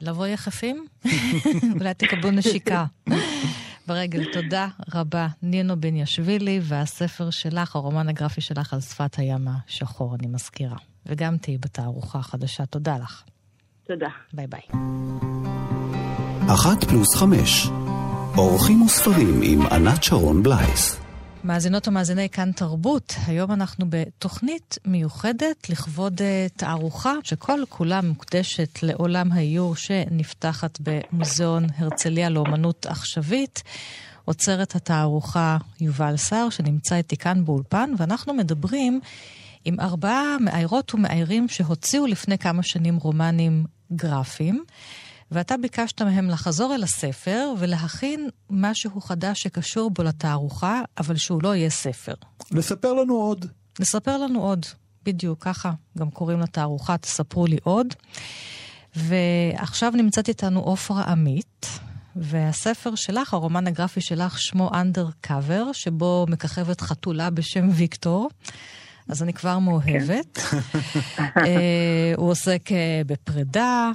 לבוא 0.00 0.26
יחפים? 0.26 0.86
אולי 1.80 1.94
תקבלו 1.94 2.30
נשיקה. 2.30 2.84
ברגל, 3.88 4.32
תודה 4.32 4.68
רבה, 4.94 5.26
נינו 5.42 5.80
בן 5.80 5.96
ישווילי, 5.96 6.60
והספר 6.62 7.30
שלך, 7.30 7.76
הרומן 7.76 8.08
הגרפי 8.08 8.40
שלך 8.40 8.74
על 8.74 8.80
שפת 8.80 9.14
הים 9.18 9.48
השחור, 9.48 10.14
אני 10.14 10.26
מזכירה. 10.26 10.76
וגם 11.06 11.36
תהיי 11.36 11.58
בתערוכה 11.58 12.18
החדשה. 12.18 12.66
תודה 12.66 12.96
לך. 13.02 13.22
תודה. 13.86 14.08
ביי 14.32 14.46
ביי. 14.46 14.60
אחת 16.48 16.84
פלוס 16.84 17.16
חמש. 17.16 17.85
אורחים 18.38 18.82
וספרים 18.82 19.40
עם 19.42 19.66
ענת 19.66 20.02
שרון 20.02 20.42
בלייס. 20.42 21.00
מאזינות 21.44 21.88
ומאזיני 21.88 22.28
כאן 22.28 22.52
תרבות, 22.52 23.14
היום 23.26 23.52
אנחנו 23.52 23.86
בתוכנית 23.88 24.78
מיוחדת 24.84 25.70
לכבוד 25.70 26.22
אה, 26.22 26.46
תערוכה 26.56 27.12
שכל 27.22 27.60
כולה 27.68 28.00
מוקדשת 28.00 28.82
לעולם 28.82 29.32
האיור 29.32 29.76
שנפתחת 29.76 30.78
במוזיאון 30.80 31.66
הרצליה 31.78 32.30
לאומנות 32.30 32.86
עכשווית. 32.86 33.62
עוצרת 34.24 34.74
התערוכה 34.74 35.56
יובל 35.80 36.16
סער 36.16 36.50
שנמצא 36.50 36.96
איתי 36.96 37.16
כאן 37.16 37.44
באולפן, 37.44 37.90
ואנחנו 37.98 38.34
מדברים 38.34 39.00
עם 39.64 39.80
ארבעה 39.80 40.36
מאיירות 40.40 40.94
ומאיירים 40.94 41.48
שהוציאו 41.48 42.06
לפני 42.06 42.38
כמה 42.38 42.62
שנים 42.62 42.96
רומנים 42.96 43.64
גרפיים. 43.92 44.64
ואתה 45.30 45.56
ביקשת 45.56 46.02
מהם 46.02 46.28
לחזור 46.28 46.74
אל 46.74 46.82
הספר 46.82 47.52
ולהכין 47.58 48.28
משהו 48.50 49.00
חדש 49.00 49.42
שקשור 49.42 49.90
בו 49.90 50.02
לתערוכה, 50.02 50.82
אבל 50.98 51.16
שהוא 51.16 51.42
לא 51.42 51.54
יהיה 51.54 51.70
ספר. 51.70 52.14
לספר 52.50 52.92
לנו 52.92 53.14
עוד. 53.14 53.46
לספר 53.80 54.18
לנו 54.18 54.42
עוד, 54.42 54.66
בדיוק 55.04 55.44
ככה 55.44 55.72
גם 55.98 56.10
קוראים 56.10 56.40
לתערוכה, 56.40 56.98
תספרו 56.98 57.46
לי 57.46 57.56
עוד. 57.64 57.86
ועכשיו 58.96 59.92
נמצאת 59.96 60.28
איתנו 60.28 60.60
עופרה 60.60 61.02
עמית, 61.02 61.66
והספר 62.16 62.94
שלך, 62.94 63.34
הרומן 63.34 63.66
הגרפי 63.66 64.00
שלך, 64.00 64.38
שמו 64.38 64.70
Undercover, 64.70 65.72
שבו 65.72 66.26
מככבת 66.28 66.80
חתולה 66.80 67.30
בשם 67.30 67.68
ויקטור. 67.72 68.30
אז 69.08 69.22
אני 69.22 69.32
כבר 69.32 69.58
מאוהבת. 69.58 70.38
אה, 71.36 72.12
הוא 72.16 72.30
עוסק 72.30 72.72
אה, 72.72 73.02
בפרידה, 73.06 73.90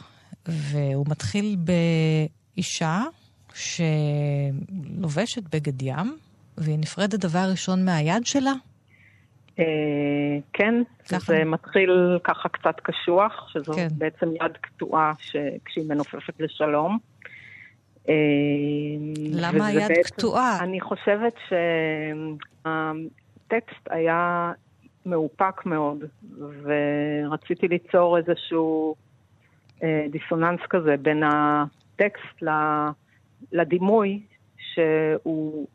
והוא 0.48 1.06
מתחיל 1.10 1.56
באישה 2.56 3.02
שלובשת 3.54 5.44
בגד 5.56 5.82
ים, 5.82 6.18
והיא 6.58 6.80
נפרדת 6.80 7.16
דבר 7.20 7.48
ראשון 7.52 7.86
מהיד 7.86 8.26
שלה. 8.26 8.52
אה, 9.60 9.66
כן, 10.54 10.74
ככה. 11.10 11.20
זה 11.20 11.44
מתחיל 11.46 11.90
ככה 12.24 12.50
קצת 12.50 12.76
קשוח, 12.84 13.48
שזו 13.54 13.74
כן. 13.74 13.88
בעצם 13.98 14.28
יד 14.36 14.58
קטועה 14.62 15.14
כשהיא 15.66 15.86
מנופפת 15.90 16.34
לשלום. 16.40 16.98
אה, 18.10 18.14
למה 19.32 19.68
היד 19.68 19.88
בעצם- 19.88 20.02
קטועה? 20.16 20.60
אני 20.64 20.82
חושבת 20.82 21.34
שהטקסט 22.64 23.88
היה 23.90 24.52
מאופק 25.06 25.66
מאוד, 25.66 25.98
ורציתי 26.64 27.68
ליצור 27.68 28.18
איזשהו 28.18 28.96
דיסוננס 30.12 30.60
כזה 30.70 30.96
בין 31.02 31.24
הטקסט 31.24 32.44
לדימוי, 33.52 34.22
שהוא 34.74 35.68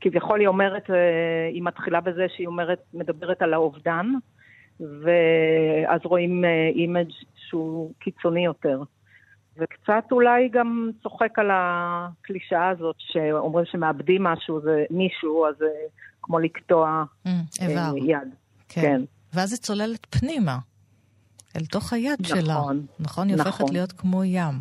כביכול 0.00 0.40
היא 0.40 0.48
אומרת, 0.48 0.90
אה, 0.90 1.48
היא 1.52 1.62
מתחילה 1.62 2.00
בזה 2.00 2.26
שהיא 2.36 2.46
אומרת, 2.46 2.78
מדברת 2.94 3.42
על 3.42 3.54
האובדן, 3.54 4.06
ואז 4.80 6.00
רואים 6.04 6.44
image 6.74 7.10
שהוא 7.48 7.92
קיצוני 7.98 8.44
יותר. 8.44 8.82
וקצת 9.56 10.04
אולי 10.12 10.48
גם 10.48 10.90
צוחק 11.02 11.38
על 11.38 11.50
הקלישאה 11.52 12.68
הזאת, 12.68 12.96
שאומרים 12.98 13.66
שמאבדים 13.66 14.22
משהו, 14.22 14.60
זה 14.60 14.84
מישהו, 14.90 15.46
אז 15.46 15.54
זה 15.58 15.70
כמו 16.22 16.38
לקטוע 16.38 17.04
Mm, 17.26 17.28
איבר. 17.62 17.80
אה, 17.80 17.98
יד. 18.06 18.28
כן. 18.68 18.80
כן. 18.80 19.00
ואז 19.34 19.52
היא 19.52 19.58
צוללת 19.58 20.06
פנימה, 20.18 20.58
אל 21.56 21.66
תוך 21.66 21.92
היד 21.92 22.18
שלה. 22.22 22.54
נכון, 22.54 22.86
נכון? 23.00 23.28
היא 23.28 23.36
הופכת 23.36 23.54
נכון. 23.54 23.72
להיות 23.72 23.92
כמו 23.92 24.24
ים. 24.24 24.54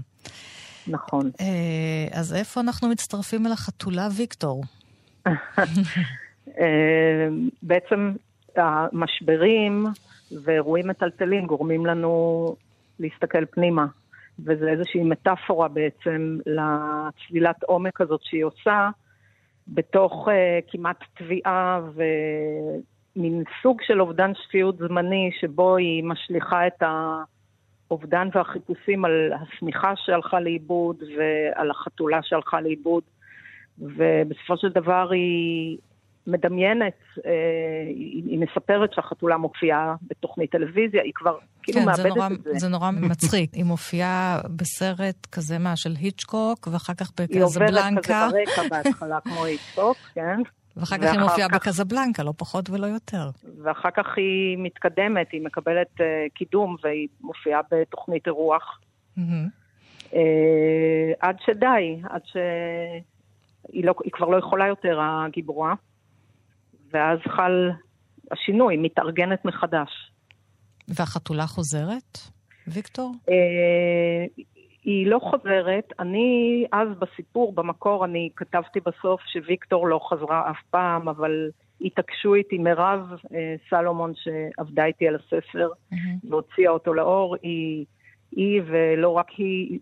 נכון. 0.88 1.31
אה, 1.39 2.19
אז 2.19 2.33
איפה 2.33 2.61
אנחנו 2.61 2.89
מצטרפים 2.89 3.47
אל 3.47 3.51
החתולה 3.51 4.07
ויקטור? 4.17 4.63
אה, 6.59 7.27
בעצם 7.61 8.13
המשברים 8.55 9.85
ואירועים 10.43 10.88
מטלטלים 10.88 11.45
גורמים 11.45 11.85
לנו 11.85 12.55
להסתכל 12.99 13.45
פנימה, 13.45 13.85
וזה 14.39 14.69
איזושהי 14.69 15.03
מטאפורה 15.03 15.67
בעצם 15.67 16.38
לצלילת 16.45 17.63
עומק 17.63 18.01
הזאת 18.01 18.19
שהיא 18.23 18.43
עושה, 18.43 18.89
בתוך 19.67 20.27
uh, 20.27 20.31
כמעט 20.71 20.97
תביעה 21.17 21.81
ומין 23.18 23.43
סוג 23.63 23.78
של 23.88 24.01
אובדן 24.01 24.32
שפיות 24.36 24.78
זמני, 24.78 25.30
שבו 25.41 25.76
היא 25.76 26.03
משליכה 26.03 26.68
את 26.68 26.84
האובדן 27.88 28.28
והחיפושים 28.36 29.05
על 29.05 29.32
השמיכה 29.34 29.93
שהלכה 29.95 30.39
לאיבוד 30.39 31.03
ועל 31.18 31.72
החתולה 31.72 32.20
שהלכה 32.24 32.61
לאיבוד. 32.61 33.03
ובסופו 33.80 34.57
של 34.57 34.70
דבר 34.70 35.09
היא 35.11 35.78
מדמיינת, 36.28 36.93
אה, 37.26 37.32
היא, 37.88 38.24
היא 38.26 38.39
מספרת 38.39 38.93
שהחתולה 38.93 39.38
מופיעה 39.38 39.95
בתוכנית 40.09 40.51
טלוויזיה, 40.51 41.01
היא 41.03 41.11
כבר 41.15 41.38
כאילו 41.63 41.80
כן, 41.80 41.86
זה 41.86 42.03
מאבדת 42.03 42.18
נורא, 42.18 42.28
את 42.28 42.43
זה. 42.43 42.51
זה 42.53 42.68
נורא 42.68 42.91
מצחיק. 42.91 43.53
היא 43.53 43.65
מופיעה 43.65 44.41
בסרט 44.55 45.28
כזה 45.32 45.59
מה, 45.59 45.76
של 45.76 45.93
היצ'קוק, 45.99 46.68
ואחר 46.72 46.93
כך 46.93 47.11
היא 47.32 47.43
עוברת 47.43 47.70
בקזבלנקה, 47.70 48.28
כזה 48.28 48.38
ברקע 48.45 48.70
בהתחלה 48.70 49.20
כמו 49.22 49.45
היצוק, 49.45 49.97
כן? 50.13 50.41
ואחר 50.78 50.97
כך 50.97 51.11
היא 51.11 51.19
מופיעה 51.19 51.49
כך- 51.49 51.55
בקזבלנקה, 51.55 52.23
לא 52.23 52.34
פחות 52.38 52.69
ולא 52.69 52.86
יותר. 52.88 53.30
ואחר 53.63 53.89
כך 53.91 54.05
היא 54.17 54.57
מתקדמת, 54.57 55.28
היא 55.32 55.41
מקבלת 55.41 56.01
אה, 56.01 56.05
קידום 56.34 56.75
והיא 56.84 57.07
מופיעה 57.21 57.61
בתוכנית 57.71 58.28
אירוח. 58.28 58.80
אה, 60.13 60.19
עד 61.19 61.36
שדי, 61.45 62.01
עד 62.09 62.21
שהיא 62.25 63.86
לא, 63.86 63.93
כבר 64.11 64.28
לא 64.28 64.38
יכולה 64.38 64.67
יותר, 64.67 64.99
הגיבורה. 65.01 65.73
ואז 66.91 67.19
חל 67.28 67.69
השינוי, 68.32 68.78
מתארגנת 68.78 69.45
מחדש. 69.45 70.11
והחתולה 70.88 71.47
חוזרת, 71.47 72.17
ויקטור? 72.67 73.11
אה, 73.30 74.43
היא 74.88 75.07
לא 75.07 75.19
חוזרת. 75.19 75.93
אני, 75.99 76.65
אז 76.71 76.88
בסיפור, 76.99 77.53
במקור, 77.53 78.05
אני 78.05 78.29
כתבתי 78.35 78.79
בסוף 78.79 79.21
שוויקטור 79.21 79.88
לא 79.88 79.99
חזרה 80.09 80.51
אף 80.51 80.57
פעם, 80.69 81.09
אבל 81.09 81.49
התעקשו 81.81 82.35
איתי 82.35 82.57
מירב 82.57 83.11
אה, 83.35 83.55
סלומון, 83.69 84.13
שעבדה 84.15 84.85
איתי 84.85 85.07
על 85.07 85.15
הספר, 85.15 85.69
מהמם. 85.91 86.17
והוציאה 86.29 86.71
אותו 86.71 86.93
לאור. 86.93 87.35
היא, 87.41 87.85
היא 88.31 88.61
ולא 88.65 89.09
רק 89.09 89.29
היא, 89.29 89.79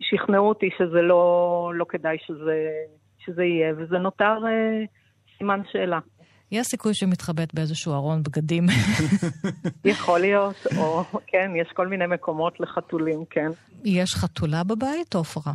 שכנעו 0.00 0.48
אותי 0.48 0.70
שזה 0.78 1.02
לא, 1.02 1.72
לא 1.74 1.86
כדאי 1.88 2.16
שזה, 2.26 2.68
שזה 3.18 3.44
יהיה, 3.44 3.74
וזה 3.76 3.98
נותר 3.98 4.38
אה, 4.46 4.84
סימן 5.38 5.60
שאלה. 5.72 5.98
יש 6.52 6.66
סיכוי 6.66 6.94
שמתחבאת 6.94 7.54
באיזשהו 7.54 7.92
ארון 7.94 8.22
בגדים. 8.22 8.66
יכול 9.84 10.20
להיות, 10.20 10.66
או 10.76 11.04
כן, 11.26 11.50
יש 11.56 11.68
כל 11.74 11.88
מיני 11.88 12.06
מקומות 12.06 12.60
לחתולים, 12.60 13.24
כן. 13.30 13.50
יש 13.84 14.14
חתולה 14.14 14.64
בבית, 14.64 15.14
עופרה? 15.14 15.52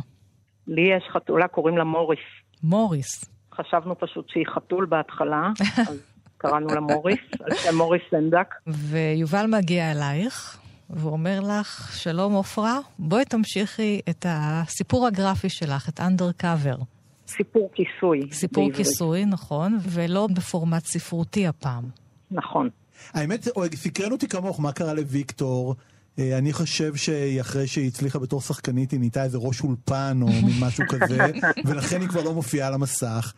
לי 0.66 0.82
יש 0.96 1.04
חתולה, 1.12 1.48
קוראים 1.48 1.78
לה 1.78 1.84
מוריס. 1.84 2.18
מוריס. 2.62 3.24
חשבנו 3.54 3.98
פשוט 3.98 4.28
שהיא 4.28 4.46
חתול 4.54 4.86
בהתחלה, 4.86 5.50
אז 5.88 6.00
קראנו 6.36 6.66
לה 6.66 6.80
מוריס, 6.80 7.20
על 7.40 7.54
שם 7.54 7.76
מוריס 7.76 8.02
סנדק. 8.10 8.54
ויובל 8.66 9.46
מגיע 9.46 9.92
אלייך, 9.92 10.58
והוא 10.90 11.12
אומר 11.12 11.40
לך, 11.40 11.92
שלום 11.96 12.32
עופרה, 12.32 12.78
בואי 12.98 13.24
תמשיכי 13.24 14.00
את 14.10 14.26
הסיפור 14.28 15.06
הגרפי 15.06 15.48
שלך, 15.48 15.88
את 15.88 16.00
undercover. 16.00 16.84
סיפור 17.28 17.70
כיסוי. 17.74 18.20
סיפור 18.32 18.68
בעברית. 18.68 18.86
כיסוי, 18.86 19.24
נכון, 19.24 19.78
ולא 19.82 20.28
בפורמט 20.34 20.86
ספרותי 20.86 21.46
הפעם. 21.46 21.84
נכון. 22.30 22.68
האמת, 23.12 23.48
סקרן 23.74 24.12
אותי 24.12 24.28
כמוך, 24.28 24.60
מה 24.60 24.72
קרה 24.72 24.94
לוויקטור? 24.94 25.74
אה, 26.18 26.38
אני 26.38 26.52
חושב 26.52 26.94
שאחרי 26.96 27.66
שהיא 27.66 27.88
הצליחה 27.88 28.18
בתור 28.18 28.40
שחקנית, 28.40 28.90
היא 28.90 28.98
נהייתה 28.98 29.24
איזה 29.24 29.38
ראש 29.38 29.60
אולפן 29.60 30.18
או 30.22 30.26
מין 30.26 30.54
משהו 30.60 30.84
כזה, 30.88 31.18
ולכן 31.66 32.00
היא 32.00 32.08
כבר 32.08 32.22
לא 32.22 32.34
מופיעה 32.34 32.68
על 32.68 32.74
המסך. 32.74 33.32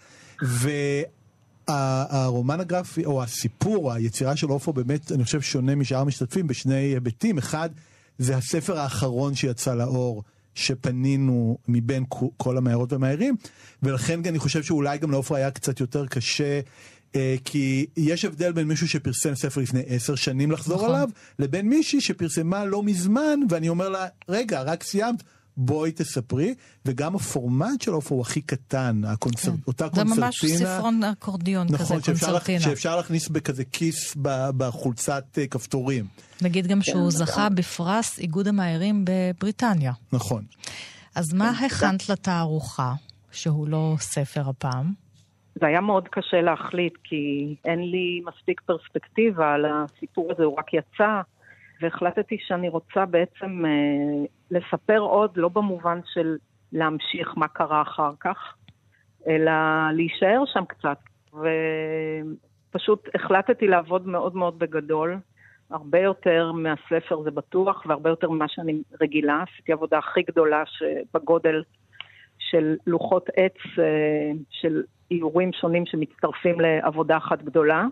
והרומן 1.69 2.61
הגרפי, 2.61 3.05
או 3.05 3.23
הסיפור, 3.23 3.93
היצירה 3.93 4.37
של 4.37 4.49
עופרה 4.49 4.75
באמת, 4.75 5.13
אני 5.13 5.25
חושב, 5.25 5.41
שונה 5.41 5.75
משאר 5.75 5.99
המשתתפים 5.99 6.47
בשני 6.47 6.75
היבטים. 6.75 7.39
אחד, 7.39 7.71
זה 8.19 8.37
הספר 8.37 8.79
האחרון 8.79 9.35
שיצא 9.35 9.75
לאור. 9.75 10.23
שפנינו 10.57 11.59
מבין 11.69 12.05
כל 12.37 12.57
המערות 12.57 12.93
והמהערים, 12.93 13.37
ולכן 13.83 14.21
אני 14.27 14.39
חושב 14.39 14.63
שאולי 14.63 14.99
גם 14.99 15.11
לעופרה 15.11 15.39
היה 15.39 15.51
קצת 15.51 15.81
יותר 15.81 16.07
קשה, 16.07 16.61
אה, 17.15 17.37
כי 17.45 17.87
יש 17.97 18.25
הבדל 18.25 18.53
בין 18.53 18.69
מישהו 18.69 18.89
שפרסם 18.89 19.35
ספר 19.35 19.61
לפני 19.61 19.83
עשר 19.87 20.15
שנים 20.15 20.51
לחזור 20.51 20.77
נכון. 20.77 20.91
עליו, 20.95 21.09
לבין 21.39 21.69
מישהי 21.69 22.01
שפרסמה 22.01 22.65
לא 22.65 22.83
מזמן, 22.83 23.41
ואני 23.51 23.69
אומר 23.69 23.89
לה, 23.89 24.07
רגע, 24.29 24.63
רק 24.63 24.83
סיימת, 24.83 25.23
בואי 25.57 25.93
תספרי, 25.93 26.55
וגם 26.85 27.15
הפורמט 27.15 27.81
של 27.81 27.91
עופרה 27.91 28.17
הוא 28.17 28.23
הכי 28.23 28.41
קטן, 28.41 29.01
הקונצר... 29.07 29.51
אותה 29.67 29.85
זה 29.85 29.91
קונצרטינה. 30.03 30.27
ממש 30.27 30.45
ספרון 30.47 31.05
אקורדיון 31.05 31.67
כזה, 31.69 31.77
נכון, 31.77 32.03
שאפשר, 32.03 32.27
להכ- 32.27 32.31
קונצרטינה. 32.31 32.61
שאפשר 32.61 32.97
להכניס 32.97 33.29
בכזה 33.29 33.65
כיס 33.65 34.17
בחולצת 34.57 35.25
אה, 35.39 35.47
כפתורים. 35.47 36.05
נגיד 36.43 36.67
גם 36.67 36.83
שהוא 36.83 37.11
זכה 37.11 37.49
בפרס 37.49 38.19
איגוד 38.19 38.49
המאיירים 38.49 39.05
בבריטניה. 39.05 39.93
נכון. 40.13 40.45
אז 41.15 41.33
מה 41.35 41.51
הכנת 41.51 42.09
לתערוכה, 42.09 42.93
שהוא 43.33 43.69
לא 43.69 43.95
ספר 43.99 44.49
הפעם? 44.49 44.93
זה 45.61 45.67
היה 45.67 45.81
מאוד 45.81 46.09
קשה 46.11 46.41
להחליט, 46.43 46.93
כי 47.05 47.17
אין 47.65 47.79
לי 47.79 48.21
מספיק 48.29 48.61
פרספקטיבה 48.61 49.53
על 49.55 49.65
הסיפור 49.67 50.33
הזה, 50.33 50.45
הוא 50.45 50.57
רק 50.59 50.67
יצא, 50.75 51.21
והחלטתי 51.81 52.37
שאני 52.47 52.69
רוצה 52.69 53.07
בעצם 53.07 53.65
אה, 53.67 54.25
לספר 54.51 54.99
עוד, 54.99 55.31
לא 55.37 55.49
במובן 55.49 56.01
של 56.13 56.37
להמשיך 56.73 57.33
מה 57.37 57.49
קרה 57.49 57.83
אחר 57.83 58.11
כך, 58.21 58.55
אלא 59.29 59.53
להישאר 59.93 60.43
שם 60.47 60.65
קצת. 60.65 60.99
ופשוט 62.71 63.09
החלטתי 63.15 63.67
לעבוד 63.67 64.07
מאוד 64.07 64.37
מאוד 64.37 64.59
בגדול, 64.59 65.17
הרבה 65.71 65.99
יותר 65.99 66.53
מהספר 66.53 67.23
זה 67.23 67.31
בטוח, 67.31 67.83
והרבה 67.87 68.11
יותר 68.11 68.31
ממה 68.31 68.49
שאני 68.49 68.83
רגילה. 69.01 69.45
עשיתי 69.53 69.73
עבודה 69.73 69.99
הכי 69.99 70.23
גדולה 70.23 70.63
בגודל 71.15 71.63
של 72.39 72.77
לוחות 72.87 73.29
עץ, 73.37 73.57
אה, 73.79 74.33
של 74.51 74.83
איורים 75.11 75.53
שונים 75.53 75.87
שמצטרפים 75.87 76.61
לעבודה 76.61 77.17
אחת 77.17 77.43
גדולה. 77.43 77.85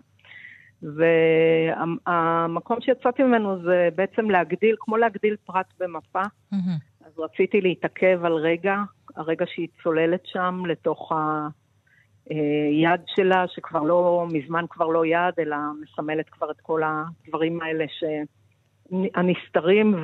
והמקום 0.97 2.81
שיצאתי 2.81 3.23
ממנו 3.23 3.63
זה 3.63 3.89
בעצם 3.95 4.31
להגדיל, 4.31 4.77
כמו 4.79 4.97
להגדיל 4.97 5.37
פרט 5.45 5.67
במפה. 5.81 6.23
מהמם. 6.53 6.77
אז 7.07 7.19
רציתי 7.19 7.61
להתעכב 7.61 8.21
על 8.25 8.33
רגע, 8.33 8.77
הרגע 9.17 9.45
שהיא 9.49 9.69
צוללת 9.83 10.27
שם 10.27 10.63
לתוך 10.67 11.13
היד 12.27 13.01
שלה, 13.07 13.45
שכבר 13.49 13.83
לא, 13.83 14.27
מזמן 14.33 14.65
כבר 14.71 14.87
לא 14.87 15.07
יד, 15.07 15.35
אלא 15.39 15.57
מסמלת 15.83 16.29
כבר 16.29 16.51
את 16.51 16.61
כל 16.61 16.83
הדברים 16.85 17.63
האלה 17.63 17.85
הנסתרים, 19.15 19.95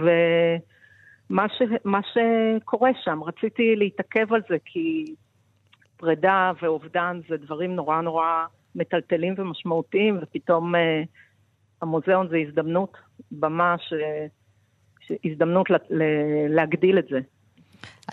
ומה 1.31 1.47
ש, 1.49 1.62
מה 1.85 2.01
שקורה 2.03 2.91
שם. 3.05 3.22
רציתי 3.22 3.76
להתעכב 3.76 4.33
על 4.33 4.41
זה, 4.49 4.57
כי 4.64 5.14
פרידה 5.97 6.53
ואובדן 6.62 7.20
זה 7.28 7.37
דברים 7.37 7.74
נורא 7.74 8.01
נורא 8.01 8.45
מטלטלים 8.75 9.35
ומשמעותיים, 9.39 10.18
ופתאום 10.23 10.75
אה, 10.75 11.03
המוזיאון 11.83 12.29
זה 12.29 12.37
הזדמנות, 12.49 12.97
במה 13.31 13.77
ש... 13.79 13.93
הזדמנות 15.25 15.71
לה, 15.71 15.79
להגדיל 16.49 16.99
את 16.99 17.05
זה. 17.11 17.18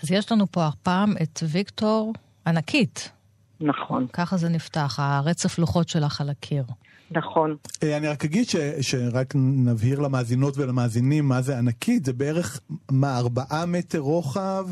אז 0.02 0.12
יש 0.12 0.32
לנו 0.32 0.46
פה 0.46 0.66
הפעם 0.66 1.14
את 1.22 1.40
ויקטור 1.52 2.12
ענקית. 2.46 3.12
נכון. 3.60 4.06
ככה 4.12 4.36
זה 4.36 4.48
נפתח, 4.48 4.96
הרצף 5.02 5.58
לוחות 5.58 5.88
שלך 5.88 6.20
על 6.20 6.30
הקיר. 6.30 6.64
נכון. 7.10 7.56
אה, 7.82 7.96
אני 7.96 8.08
רק 8.08 8.24
אגיד 8.24 8.48
ש, 8.48 8.56
שרק 8.80 9.34
נבהיר 9.36 10.00
למאזינות 10.00 10.58
ולמאזינים 10.58 11.28
מה 11.28 11.42
זה 11.42 11.58
ענקית, 11.58 12.04
זה 12.04 12.12
בערך 12.12 12.60
מה 12.90 13.18
ארבעה 13.18 13.66
מטר 13.66 13.98
רוחב 13.98 14.68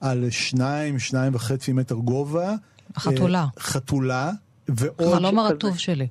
על 0.00 0.30
שניים, 0.30 0.98
שניים 0.98 1.34
וחצי 1.34 1.72
מטר 1.72 1.94
גובה. 1.94 2.54
חתולה. 2.96 3.40
אה, 3.40 3.60
חתולה. 3.60 4.30
ועוד... 4.76 5.14
חלום 5.14 5.38
הרטוב 5.38 5.78
שלי. 5.78 6.08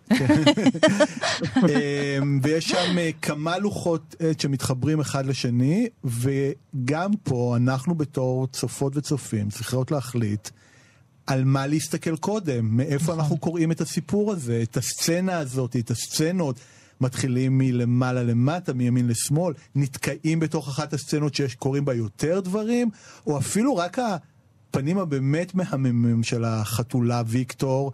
אה, 1.70 2.20
ויש 2.42 2.70
שם 2.70 2.96
כמה 3.22 3.58
לוחות 3.58 4.16
עט 4.20 4.40
שמתחברים 4.40 5.00
אחד 5.00 5.26
לשני, 5.26 5.88
וגם 6.04 7.12
פה 7.24 7.56
אנחנו 7.58 7.96
בתור 7.96 8.48
צופות 8.48 8.98
וצופים 8.98 9.50
צריכות 9.50 9.92
להחליט 9.92 10.50
על 11.28 11.44
מה 11.44 11.68
להסתכל 11.68 12.16
קודם, 12.16 12.78
מאיפה 12.78 13.04
נכון. 13.04 13.20
אנחנו 13.20 13.38
קוראים 13.38 13.72
את 13.72 13.82
הסיפור 13.82 14.32
הזה, 14.32 14.60
את 14.64 14.78
הסצנה 14.78 15.38
הזאת, 15.38 15.76
את 15.76 15.92
הסצנות. 15.92 16.60
מתחילים 17.02 17.58
מלמעלה 17.58 18.24
למטה, 18.24 18.74
מימין 18.74 19.08
לשמאל, 19.08 19.54
נתקעים 19.76 20.40
בתוך 20.40 20.68
אחת 20.68 20.94
הסצנות 20.94 21.36
שקורים 21.36 21.86
בה 21.86 21.94
יותר 21.94 22.40
דברים, 22.40 22.90
או 23.28 23.38
אפילו 23.38 23.76
רק 23.76 23.98
הפנים 24.00 24.98
הבאמת 24.98 25.56
מהממים 25.56 26.24
של 26.24 26.46
החתולה 26.46 27.22
ויקטור. 27.26 27.92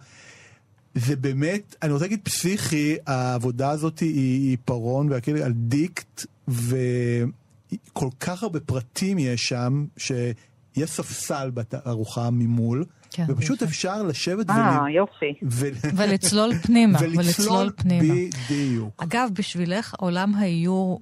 זה 0.96 1.16
באמת, 1.16 1.76
אני 1.82 1.92
רוצה 1.92 2.04
להגיד 2.04 2.20
פסיכי, 2.22 2.96
העבודה 3.06 3.70
הזאת 3.70 3.98
היא 3.98 4.50
עיפרון 4.50 5.12
והכאלה 5.12 5.46
על 5.46 5.52
דיקט, 5.52 6.26
וכל 6.48 8.08
כך 8.20 8.42
הרבה 8.42 8.60
פרטים 8.60 9.18
יש 9.18 9.48
שם, 9.48 9.84
שיש 9.96 10.90
ספסל 10.90 11.50
בתערוכה 11.50 12.30
ממול. 12.30 12.84
כן, 13.10 13.24
ופשוט 13.28 13.56
יפה. 13.56 13.64
אפשר 13.64 14.02
לשבת 14.02 14.50
אה, 14.50 14.78
ול... 14.82 14.90
יופי. 14.90 15.34
ו... 15.50 15.68
ולצלול 15.96 16.54
פנימה. 16.62 16.98
ולצלול, 17.02 17.24
ולצלול 17.24 17.70
פנימה. 17.76 18.14
בדיוק. 18.50 19.02
אגב, 19.02 19.28
בשבילך 19.32 19.94
עולם 19.98 20.34
האיור, 20.34 21.00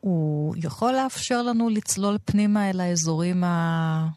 הוא 0.00 0.54
יכול 0.58 0.92
לאפשר 0.92 1.42
לנו 1.42 1.68
לצלול 1.68 2.16
פנימה 2.24 2.70
אל 2.70 2.80
האזורים 2.80 3.44
ה... 3.44 4.08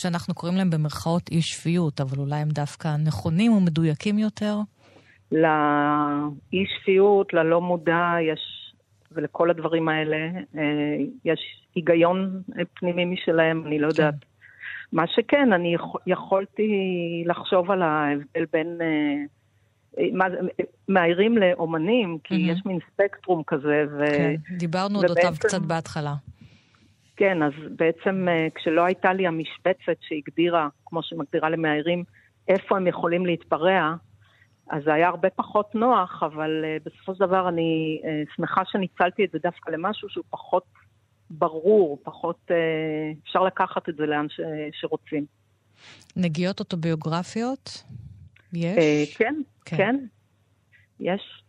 שאנחנו 0.00 0.34
קוראים 0.34 0.58
להם 0.58 0.70
במרכאות 0.70 1.28
אי 1.30 1.42
שפיות, 1.42 2.00
אבל 2.00 2.18
אולי 2.18 2.36
הם 2.36 2.48
דווקא 2.48 2.96
נכונים 3.06 3.52
ומדויקים 3.52 4.18
יותר? 4.18 4.56
לאי 5.32 6.64
שפיות, 6.76 7.34
ללא 7.34 7.60
מודע, 7.60 8.14
יש, 8.32 8.72
ולכל 9.12 9.50
הדברים 9.50 9.88
האלה, 9.88 10.16
אה, 10.58 10.96
יש 11.24 11.40
היגיון 11.74 12.42
פנימי 12.74 13.04
משלהם, 13.04 13.66
אני 13.66 13.78
לא 13.78 13.88
כן. 13.88 14.02
יודעת. 14.02 14.24
מה 14.92 15.06
שכן, 15.06 15.52
אני 15.52 15.76
יכולתי 16.06 16.72
לחשוב 17.26 17.70
על 17.70 17.82
ההבדל 17.82 18.44
בין... 18.52 18.78
מאיירים 20.88 21.38
לאומנים, 21.38 22.18
כי 22.24 22.34
mm-hmm. 22.34 22.52
יש 22.52 22.60
מין 22.66 22.78
ספקטרום 22.92 23.42
כזה. 23.46 23.84
ו... 23.98 24.06
כן, 24.06 24.34
דיברנו 24.56 25.02
אודותיו 25.02 25.34
קצת 25.38 25.62
בהתחלה. 25.62 26.14
כן, 27.20 27.42
אז 27.42 27.52
בעצם 27.76 28.26
כשלא 28.54 28.84
הייתה 28.84 29.12
לי 29.12 29.26
המשבצת 29.26 29.96
שהגדירה, 30.00 30.68
כמו 30.86 31.02
שמגדירה 31.02 31.50
למאיירים, 31.50 32.04
איפה 32.48 32.76
הם 32.76 32.86
יכולים 32.86 33.26
להתפרע, 33.26 33.94
אז 34.70 34.82
זה 34.84 34.94
היה 34.94 35.08
הרבה 35.08 35.30
פחות 35.30 35.74
נוח, 35.74 36.22
אבל 36.22 36.64
בסופו 36.84 37.14
של 37.14 37.26
דבר 37.26 37.48
אני 37.48 38.00
שמחה 38.36 38.62
שניצלתי 38.64 39.24
את 39.24 39.30
זה 39.32 39.38
דווקא 39.42 39.70
למשהו 39.70 40.08
שהוא 40.08 40.24
פחות 40.30 40.64
ברור, 41.30 41.98
פחות 42.02 42.38
אה, 42.50 42.56
אפשר 43.22 43.44
לקחת 43.44 43.88
את 43.88 43.96
זה 43.96 44.06
לאן 44.06 44.26
ש, 44.28 44.40
שרוצים. 44.72 45.26
נגיעות 46.16 46.60
אוטוביוגרפיות? 46.60 47.84
יש? 48.52 48.78
אה, 48.78 49.04
כן, 49.18 49.34
כן, 49.64 49.76
כן, 49.76 49.96
יש. 51.00 51.42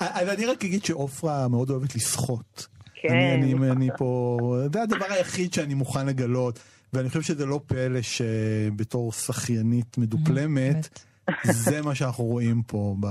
אז 0.00 0.28
אני 0.28 0.46
רק 0.46 0.64
אגיד 0.64 0.84
שעופרה 0.84 1.48
מאוד 1.48 1.70
אוהבת 1.70 1.94
לשחות. 1.94 2.73
כן. 3.08 3.14
אני, 3.14 3.54
אני, 3.54 3.70
אני 3.70 3.88
פה, 3.96 4.38
זה 4.72 4.82
הדבר 4.82 5.06
היחיד 5.10 5.52
שאני 5.52 5.74
מוכן 5.74 6.06
לגלות, 6.06 6.58
ואני 6.92 7.08
חושב 7.08 7.22
שזה 7.22 7.46
לא 7.46 7.60
פלא 7.66 8.02
שבתור 8.02 9.12
שחיינית 9.12 9.98
מדופלמת, 9.98 10.98
זה 11.44 11.82
מה 11.82 11.94
שאנחנו 11.94 12.24
רואים 12.24 12.62
פה 12.62 12.96
ב... 13.00 13.06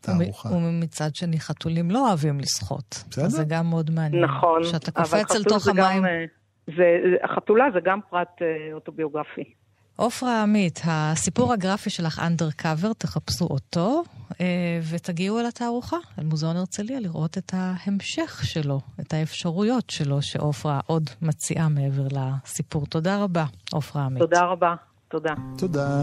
תערוכה. 0.00 0.48
ומצד 0.48 1.14
שני, 1.14 1.40
חתולים 1.40 1.90
לא 1.90 2.08
אוהבים 2.08 2.40
לשחות. 2.40 3.04
בסדר. 3.10 3.28
זה 3.28 3.44
גם 3.48 3.66
מאוד 3.70 3.90
מעניין. 3.90 4.24
נכון. 4.24 4.64
שאתה 4.64 4.90
קופץ 4.90 5.30
אל 5.30 5.44
תוך 5.44 5.68
המים. 5.68 6.02
גם, 6.02 6.06
אה, 6.06 6.24
זה, 6.66 6.84
החתולה 7.24 7.64
זה 7.74 7.78
גם 7.84 8.00
פרט 8.10 8.42
אה, 8.42 8.72
אוטוביוגרפי. 8.72 9.54
עופרה 9.96 10.42
עמית, 10.42 10.80
הסיפור 10.84 11.52
הגרפי 11.52 11.90
שלך 11.90 12.18
אנדרקאבר, 12.26 12.92
תחפשו 12.92 13.44
אותו 13.44 14.02
אה, 14.40 14.80
ותגיעו 14.90 15.40
אל 15.40 15.46
התערוכה, 15.46 15.96
אל 16.18 16.24
מוזיאון 16.24 16.56
הרצליה, 16.56 17.00
לראות 17.00 17.38
את 17.38 17.54
ההמשך 17.54 18.40
שלו, 18.44 18.80
את 19.00 19.14
האפשרויות 19.14 19.90
שלו 19.90 20.22
שעופרה 20.22 20.80
עוד 20.86 21.10
מציעה 21.22 21.68
מעבר 21.68 22.06
לסיפור. 22.10 22.86
תודה 22.86 23.22
רבה, 23.22 23.44
עופרה 23.72 24.04
עמית. 24.04 24.22
תודה 24.22 24.42
רבה, 24.42 24.74
תודה. 25.08 25.34
תודה. 25.58 26.02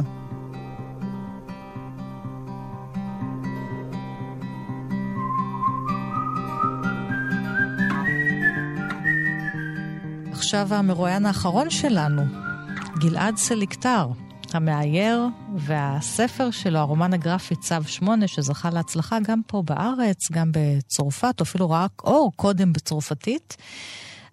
עכשיו 10.31 10.73
המרואיין 10.73 11.25
האחרון 11.25 11.69
שלנו, 11.69 12.50
גלעד 13.01 13.37
סליקטר, 13.37 14.07
המאייר 14.53 15.27
והספר 15.55 16.51
שלו, 16.51 16.79
הרומן 16.79 17.13
הגרפי 17.13 17.55
צו 17.55 17.83
8, 17.85 18.27
שזכה 18.27 18.69
להצלחה 18.69 19.17
גם 19.23 19.41
פה 19.47 19.63
בארץ, 19.65 20.31
גם 20.31 20.51
בצרפת, 20.51 21.41
אפילו 21.41 21.69
רק 21.69 21.91
אור 22.03 22.31
קודם 22.35 22.73
בצרפתית. 22.73 23.57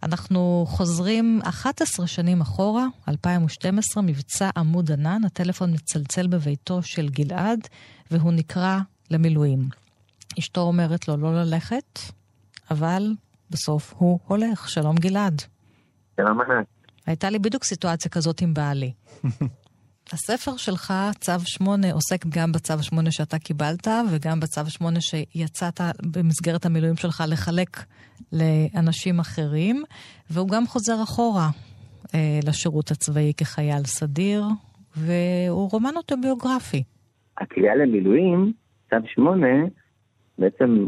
אנחנו 0.02 0.64
חוזרים 0.68 1.40
11 1.44 2.06
שנים 2.06 2.40
אחורה, 2.40 2.86
2012, 3.08 4.02
מבצע 4.02 4.50
עמוד 4.56 4.92
ענן, 4.92 5.24
הטלפון 5.26 5.70
מצלצל 5.74 6.26
בביתו 6.26 6.82
של 6.82 7.08
גלעד, 7.08 7.60
והוא 8.10 8.32
נקרא 8.32 8.78
למילואים. 9.10 9.68
אשתו 10.38 10.60
אומרת 10.60 11.08
לו 11.08 11.16
לא 11.16 11.42
ללכת, 11.42 11.98
אבל 12.70 13.12
בסוף 13.50 13.94
הוא 13.96 14.18
הולך. 14.26 14.68
שלום 14.68 14.96
גלעד. 14.96 15.42
שלום 16.16 16.40
ענת. 16.40 16.77
הייתה 17.08 17.30
לי 17.30 17.38
בדיוק 17.38 17.64
סיטואציה 17.64 18.10
כזאת 18.10 18.40
עם 18.42 18.54
בעלי. 18.54 18.92
הספר 20.12 20.56
שלך, 20.56 20.92
צו 21.20 21.32
8, 21.44 21.92
עוסק 21.92 22.26
גם 22.26 22.52
בצו 22.52 22.82
8 22.82 23.10
שאתה 23.10 23.38
קיבלת, 23.38 23.88
וגם 24.10 24.40
בצו 24.40 24.60
8 24.68 25.00
שיצאת 25.00 25.80
במסגרת 26.12 26.66
המילואים 26.66 26.96
שלך 26.96 27.24
לחלק 27.28 27.76
לאנשים 28.32 29.18
אחרים, 29.18 29.82
והוא 30.30 30.48
גם 30.48 30.66
חוזר 30.66 31.02
אחורה 31.02 31.48
אה, 32.14 32.40
לשירות 32.46 32.90
הצבאי 32.90 33.32
כחייל 33.36 33.84
סדיר, 33.84 34.44
והוא 34.96 35.68
רומן 35.72 35.96
אוטוביוגרפי. 35.96 36.82
הקריאה 37.38 37.74
למילואים, 37.74 38.52
צו 38.90 38.96
8, 39.14 39.46
בעצם 40.38 40.86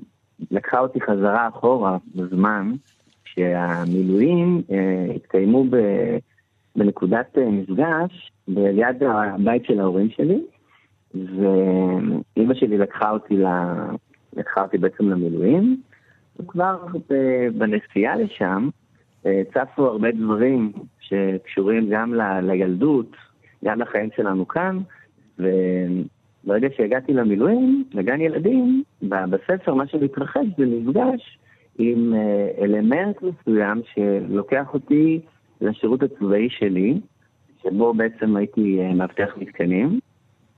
לקחה 0.50 0.78
אותי 0.78 0.98
חזרה 1.00 1.48
אחורה 1.48 1.96
בזמן, 2.14 2.72
שהמילואים 3.34 4.62
אה, 4.70 5.14
התקיימו 5.16 5.64
ב, 5.70 5.76
בנקודת 6.76 7.38
אה, 7.38 7.50
מפגש 7.50 8.32
ליד 8.48 9.02
הבית 9.02 9.64
של 9.64 9.80
ההורים 9.80 10.10
שלי, 10.10 10.40
ואימא 11.14 12.54
שלי 12.54 12.78
לקחה 12.78 13.10
אותי, 13.10 13.36
ל... 13.36 13.46
לקחה 14.36 14.62
אותי 14.62 14.78
בעצם 14.78 15.08
למילואים, 15.10 15.80
וכבר 16.40 16.86
בנסיעה 17.58 18.16
לשם 18.16 18.68
אה, 19.26 19.42
צפו 19.54 19.86
הרבה 19.86 20.10
דברים 20.10 20.72
שקשורים 21.00 21.88
גם 21.90 22.14
ל... 22.14 22.40
לילדות, 22.40 23.16
גם 23.64 23.80
לחיים 23.80 24.08
שלנו 24.16 24.48
כאן, 24.48 24.78
וברגע 25.38 26.68
שהגעתי 26.76 27.12
למילואים, 27.12 27.84
לגן 27.92 28.20
ילדים, 28.20 28.82
בספר 29.02 29.74
מה 29.74 29.86
שמתרחש 29.86 30.46
זה 30.58 30.66
מפגש 30.66 31.38
עם 31.80 32.14
אה, 32.14 32.64
אלמנט 32.64 33.16
מסוים 33.22 33.82
שלוקח 33.94 34.74
אותי 34.74 35.20
לשירות 35.60 36.02
הצבאי 36.02 36.48
שלי, 36.50 37.00
שבו 37.62 37.94
בעצם 37.94 38.36
הייתי 38.36 38.80
אה, 38.80 38.94
מאבטח 38.94 39.28
מתקנים, 39.36 40.00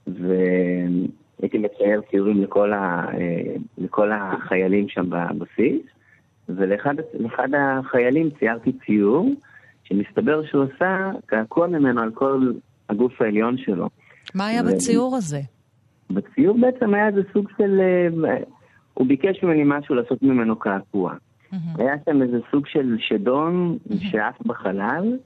והייתי 0.06 1.58
מצייר 1.58 2.00
ציורים 2.10 2.42
לכל, 2.42 2.72
ה, 2.72 3.06
אה, 3.14 3.54
לכל 3.78 4.10
החיילים 4.12 4.88
שם 4.88 5.10
בבסיס, 5.10 5.82
ולאחד 6.48 7.54
החיילים 7.54 8.30
ציירתי 8.38 8.72
ציור, 8.86 9.30
שמסתבר 9.84 10.46
שהוא 10.46 10.64
עשה 10.74 11.10
קעקוע 11.26 11.66
ממנו 11.66 12.00
על 12.00 12.10
כל 12.14 12.52
הגוף 12.88 13.22
העליון 13.22 13.58
שלו. 13.58 13.88
מה 14.34 14.46
היה 14.46 14.62
ו... 14.62 14.66
בציור 14.66 15.16
הזה? 15.16 15.40
בציור 16.10 16.58
בעצם 16.60 16.94
היה 16.94 17.08
איזה 17.08 17.20
סוג 17.32 17.48
של 17.58 17.80
הוא 18.95 19.07
ביקש 19.07 19.43
ממני 19.43 19.62
משהו 19.64 19.95
לעשות 19.95 20.22
ממנו 20.22 20.57
קעקוע. 20.57 21.14
היה 21.78 21.95
שם 22.05 22.22
איזה 22.22 22.38
סוג 22.51 22.66
של 22.66 22.97
שדון 22.99 23.78
שעף 24.11 24.43
בחלל, 24.47 25.16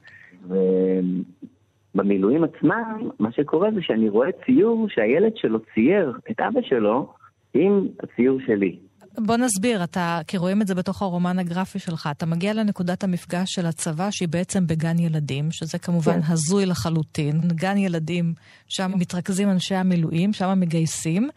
ובמילואים 1.94 2.44
עצמם, 2.44 3.08
מה 3.18 3.32
שקורה 3.32 3.70
זה 3.70 3.80
שאני 3.82 4.08
רואה 4.08 4.28
ציור 4.46 4.86
שהילד 4.88 5.32
שלו 5.36 5.58
צייר 5.74 6.12
את 6.30 6.40
אבא 6.40 6.60
שלו 6.62 7.12
עם 7.54 7.86
הציור 8.02 8.38
שלי. 8.46 8.76
בוא 9.18 9.36
נסביר, 9.36 9.84
אתה, 9.84 10.20
כי 10.26 10.36
רואים 10.36 10.62
את 10.62 10.66
זה 10.66 10.74
בתוך 10.74 11.02
הרומן 11.02 11.38
הגרפי 11.38 11.78
שלך, 11.78 12.08
אתה 12.16 12.26
מגיע 12.26 12.54
לנקודת 12.54 13.04
המפגש 13.04 13.54
של 13.54 13.66
הצבא 13.66 14.08
שהיא 14.10 14.28
בעצם 14.28 14.66
בגן 14.66 14.98
ילדים, 14.98 15.44
שזה 15.50 15.78
כמובן 15.78 16.12
כן. 16.12 16.32
הזוי 16.32 16.66
לחלוטין. 16.66 17.40
גן 17.48 17.76
ילדים, 17.76 18.32
שם 18.68 18.90
מתרכזים 18.98 19.48
אנשי 19.48 19.74
המילואים, 19.74 20.32
שם 20.32 20.60
מגייסים, 20.60 21.28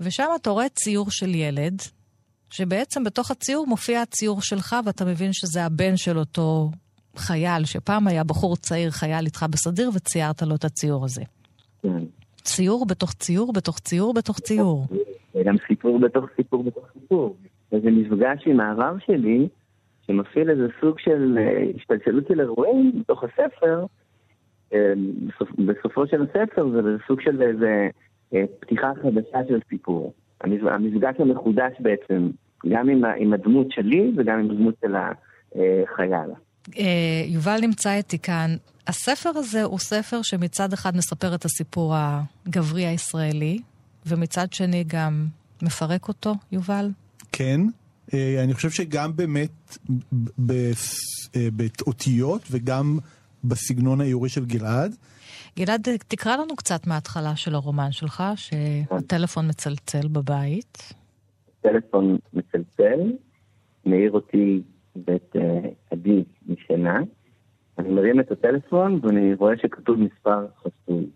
ושם 0.00 0.24
אתה 0.40 0.50
רואה 0.50 0.68
ציור 0.68 1.10
של 1.10 1.34
ילד, 1.34 1.74
שבעצם 2.50 3.04
בתוך 3.04 3.30
הציור 3.30 3.66
מופיע 3.66 4.02
הציור 4.02 4.42
שלך, 4.42 4.76
ואתה 4.86 5.04
מבין 5.04 5.32
שזה 5.32 5.64
הבן 5.64 5.96
של 5.96 6.18
אותו 6.18 6.70
חייל, 7.16 7.64
שפעם 7.64 8.06
היה 8.08 8.24
בחור 8.24 8.56
צעיר, 8.56 8.90
חייל 8.90 9.24
איתך 9.24 9.46
בסדיר, 9.50 9.90
וציירת 9.94 10.42
לו 10.42 10.54
את 10.54 10.64
הציור 10.64 11.04
הזה. 11.04 11.22
כן. 11.82 12.04
ציור 12.36 12.86
בתוך 12.86 13.12
ציור 13.12 13.52
בתוך 13.52 13.78
ציור 13.78 14.14
בתוך 14.14 14.38
ציור. 14.38 14.86
וגם 15.34 15.54
סיפור 15.68 16.00
בתוך 16.00 16.24
סיפור 16.36 16.62
בתוך 16.62 16.84
סיפור. 16.92 17.36
וזה 17.72 17.90
מפגש 17.90 18.42
עם 18.46 18.60
הרב 18.60 18.96
שלי, 19.06 19.48
שמפעיל 20.06 20.50
איזה 20.50 20.66
סוג 20.80 20.98
של 20.98 21.38
אה, 21.38 21.70
השתלשלות 21.76 22.24
של 22.28 22.40
אירועים 22.40 22.92
בתוך 23.00 23.24
הספר. 23.24 23.86
אה, 24.72 24.92
בסופ, 25.26 25.48
בסופו 25.58 26.06
של 26.06 26.22
הספר 26.22 26.68
זה 26.68 26.96
סוג 27.06 27.20
של 27.20 27.42
איזה 27.42 27.88
פתיחה 28.60 28.92
חדשה 29.02 29.38
של 29.48 29.58
סיפור. 29.68 30.12
המפגש 30.40 31.14
המחודש 31.18 31.72
בעצם, 31.80 32.30
גם 32.68 32.88
עם, 32.88 33.04
עם 33.04 33.32
הדמות 33.32 33.66
שלי 33.70 34.12
וגם 34.16 34.38
עם 34.38 34.50
הדמות 34.50 34.74
של 34.80 34.94
החייל. 34.94 36.30
יובל 37.26 37.58
נמצא 37.60 37.94
איתי 37.94 38.18
כאן. 38.18 38.50
הספר 38.86 39.30
הזה 39.34 39.62
הוא 39.62 39.78
ספר 39.78 40.22
שמצד 40.22 40.72
אחד 40.72 40.96
מספר 40.96 41.34
את 41.34 41.44
הסיפור 41.44 41.94
הגברי 41.96 42.86
הישראלי, 42.86 43.58
ומצד 44.06 44.52
שני 44.52 44.84
גם 44.86 45.26
מפרק 45.62 46.08
אותו, 46.08 46.34
יובל? 46.52 46.90
כן. 47.32 47.60
אה, 48.14 48.44
אני 48.44 48.54
חושב 48.54 48.70
שגם 48.70 49.16
באמת 49.16 49.78
אה, 51.36 51.48
באותיות 51.52 52.42
וגם 52.50 52.98
בסגנון 53.44 54.00
האיורי 54.00 54.28
של 54.28 54.44
גלעד. 54.44 54.96
גלעד, 55.58 55.88
תקרא 56.08 56.36
לנו 56.36 56.56
קצת 56.56 56.86
מההתחלה 56.86 57.36
של 57.36 57.54
הרומן 57.54 57.92
שלך, 57.92 58.22
שהטלפון 58.36 59.48
מצלצל 59.48 60.08
בבית. 60.08 60.94
טלפון 61.60 62.18
מצלצל, 62.32 63.12
מעיר 63.86 64.12
אותי 64.12 64.62
ואת 65.06 65.36
אה, 65.36 65.70
עדי 65.90 66.24
משנה. 66.46 67.00
אני 67.78 67.88
מרים 67.88 68.20
את 68.20 68.30
הטלפון 68.30 69.00
ואני 69.02 69.34
רואה 69.34 69.56
שכתוב 69.56 69.98
מספר 69.98 70.46
חסוי. 70.58 71.06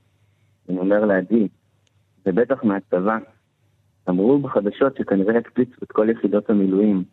אני 0.68 0.78
אומר 0.78 1.04
לעדי, 1.04 1.48
זה 2.24 2.32
בטח 2.32 2.64
מהצבא. 2.64 3.18
אמרו 4.08 4.38
בחדשות 4.38 4.96
שכנראה 4.96 5.38
הקפיצו 5.38 5.76
את 5.82 5.92
כל 5.92 6.10
יחידות 6.10 6.50
המילואים. 6.50 7.04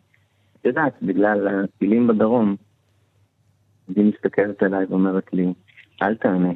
את 0.60 0.64
יודעת, 0.64 0.94
בגלל 1.02 1.64
הטילים 1.64 2.06
בדרום. 2.06 2.56
עדי 3.90 4.02
מסתכלת 4.02 4.62
עליי 4.62 4.84
ואומרת 4.84 5.32
לי, 5.32 5.52
אל 6.02 6.14
תענה. 6.14 6.52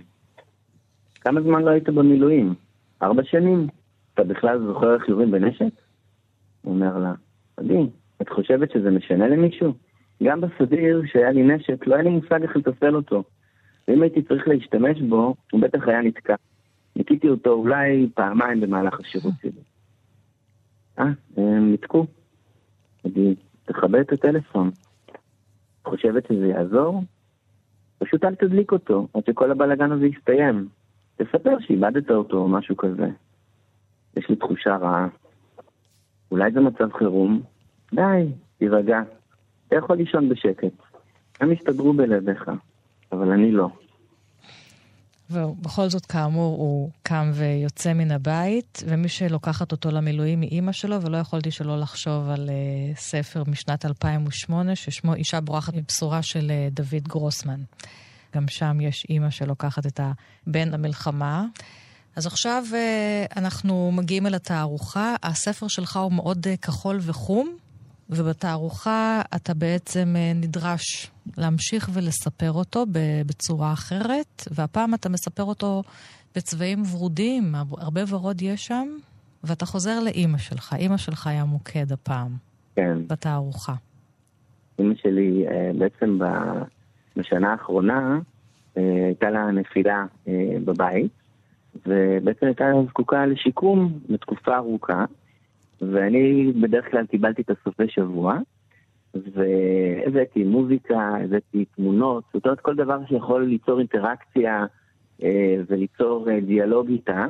כמה 1.20 1.40
זמן 1.40 1.62
לא 1.62 1.70
היית 1.70 1.88
במילואים? 1.88 2.54
ארבע 3.02 3.22
שנים? 3.24 3.66
אתה 4.14 4.24
בכלל 4.24 4.58
זוכר 4.66 4.94
איך 4.94 5.08
יורים 5.08 5.30
בנשק? 5.30 5.72
הוא 6.62 6.74
אומר 6.74 6.98
לה, 6.98 7.12
עדי, 7.56 7.86
את 8.22 8.28
חושבת 8.28 8.70
שזה 8.70 8.90
משנה 8.90 9.28
למישהו? 9.28 9.72
גם 10.22 10.40
בסדיר, 10.40 11.02
שהיה 11.06 11.30
לי 11.30 11.42
נשק, 11.42 11.86
לא 11.86 11.94
היה 11.94 12.02
לי 12.02 12.10
מושג 12.10 12.42
איך 12.42 12.56
לתפעל 12.56 12.96
אותו. 12.96 13.22
ואם 13.88 14.02
הייתי 14.02 14.22
צריך 14.22 14.48
להשתמש 14.48 15.00
בו, 15.00 15.34
הוא 15.52 15.60
בטח 15.60 15.88
היה 15.88 16.02
נתקע. 16.02 16.34
ניקיתי 16.96 17.28
אותו 17.28 17.52
אולי 17.52 18.08
פעמיים 18.14 18.60
במהלך 18.60 19.00
השירות 19.00 19.34
שלי. 19.42 19.62
אה, 20.98 21.04
הם 21.36 21.70
ניתקו. 21.70 22.06
אני, 23.04 23.34
תכבה 23.64 24.00
את 24.00 24.12
הטלפון. 24.12 24.70
חושבת 25.84 26.26
שזה 26.28 26.46
יעזור? 26.46 27.02
פשוט 27.98 28.24
אל 28.24 28.34
תדליק 28.34 28.72
אותו, 28.72 29.08
עד 29.14 29.22
שכל 29.26 29.50
הבלאגן 29.50 29.92
הזה 29.92 30.06
יסתיים. 30.06 30.68
תספר 31.24 31.56
שאיבדת 31.60 32.10
אותו 32.10 32.36
או 32.36 32.48
משהו 32.48 32.76
כזה. 32.76 33.08
יש 34.16 34.28
לי 34.28 34.36
תחושה 34.36 34.76
רעה. 34.76 35.08
אולי 36.30 36.52
זה 36.52 36.60
מצב 36.60 36.92
חירום? 36.98 37.42
די, 37.94 38.32
תירגע. 38.58 39.02
אתה 39.68 39.76
יכול 39.76 39.96
לישון 39.96 40.28
בשקט. 40.28 40.72
הם 41.40 41.52
יסתדרו 41.52 41.92
בלעדיך, 41.92 42.50
אבל 43.12 43.30
אני 43.30 43.52
לא. 43.52 43.68
ובכל 45.30 45.88
זאת, 45.88 46.06
כאמור, 46.06 46.56
הוא 46.56 46.90
קם 47.02 47.30
ויוצא 47.34 47.92
מן 47.92 48.10
הבית, 48.10 48.82
ומי 48.86 49.08
שלוקחת 49.08 49.72
אותו 49.72 49.90
למילואים 49.90 50.40
היא 50.40 50.50
אימא 50.50 50.72
שלו, 50.72 51.02
ולא 51.02 51.16
יכולתי 51.16 51.50
שלא 51.50 51.80
לחשוב 51.80 52.28
על 52.30 52.48
uh, 52.48 52.98
ספר 52.98 53.42
משנת 53.46 53.86
2008, 53.86 54.76
ששמו 54.76 55.14
אישה 55.14 55.40
בורחת 55.40 55.74
מבשורה 55.74 56.22
של 56.22 56.50
uh, 56.50 56.74
דוד 56.74 57.08
גרוסמן. 57.08 57.60
גם 58.34 58.48
שם 58.48 58.80
יש 58.80 59.06
אימא 59.08 59.30
שלוקחת 59.30 59.86
את 59.86 60.00
הבן 60.02 60.68
למלחמה. 60.68 61.46
אז 62.16 62.26
עכשיו 62.26 62.64
uh, 62.70 63.38
אנחנו 63.38 63.92
מגיעים 63.92 64.26
אל 64.26 64.34
התערוכה. 64.34 65.14
הספר 65.22 65.68
שלך 65.68 65.96
הוא 65.96 66.12
מאוד 66.12 66.46
uh, 66.46 66.56
כחול 66.56 66.98
וחום, 67.02 67.56
ובתערוכה 68.10 69.22
אתה 69.36 69.54
בעצם 69.54 70.14
אה, 70.16 70.32
נדרש 70.34 71.10
להמשיך 71.38 71.90
ולספר 71.92 72.52
אותו 72.52 72.84
בצורה 73.26 73.72
אחרת, 73.72 74.42
והפעם 74.50 74.94
אתה 74.94 75.08
מספר 75.08 75.42
אותו 75.42 75.82
בצבעים 76.36 76.82
ורודים, 76.92 77.54
הרבה 77.54 78.00
ורוד 78.08 78.42
יש 78.42 78.66
שם, 78.66 78.88
ואתה 79.44 79.66
חוזר 79.66 80.00
לאימא 80.00 80.38
שלך. 80.38 80.74
אימא 80.78 80.96
שלך 80.96 81.26
היה 81.26 81.44
מוקד 81.44 81.92
הפעם. 81.92 82.36
כן. 82.76 82.98
בתערוכה. 83.06 83.74
אימא 84.78 84.94
שלי 85.02 85.44
אה, 85.48 85.70
בעצם 85.78 86.18
בשנה 87.16 87.52
האחרונה 87.52 88.18
אה, 88.76 89.04
הייתה 89.06 89.30
לה 89.30 89.50
נפילה 89.50 90.06
בבית, 90.64 91.12
ובעצם 91.86 92.46
הייתה 92.46 92.72
זקוקה 92.88 93.26
לשיקום 93.26 93.98
לתקופה 94.08 94.56
ארוכה. 94.56 95.04
ואני 95.82 96.52
בדרך 96.52 96.90
כלל 96.90 97.06
קיבלתי 97.06 97.42
את 97.42 97.50
הסופי 97.50 97.88
שבוע, 97.88 98.38
והבאתי 99.14 100.44
מוזיקה, 100.44 101.10
הבאתי 101.24 101.64
תמונות, 101.64 102.24
זאת 102.34 102.44
אומרת 102.44 102.60
כל 102.60 102.74
דבר 102.74 102.98
שיכול 103.08 103.44
ליצור 103.44 103.78
אינטראקציה 103.78 104.66
אה, 105.22 105.56
וליצור 105.68 106.30
אה, 106.30 106.40
דיאלוג 106.40 106.88
איתה, 106.88 107.26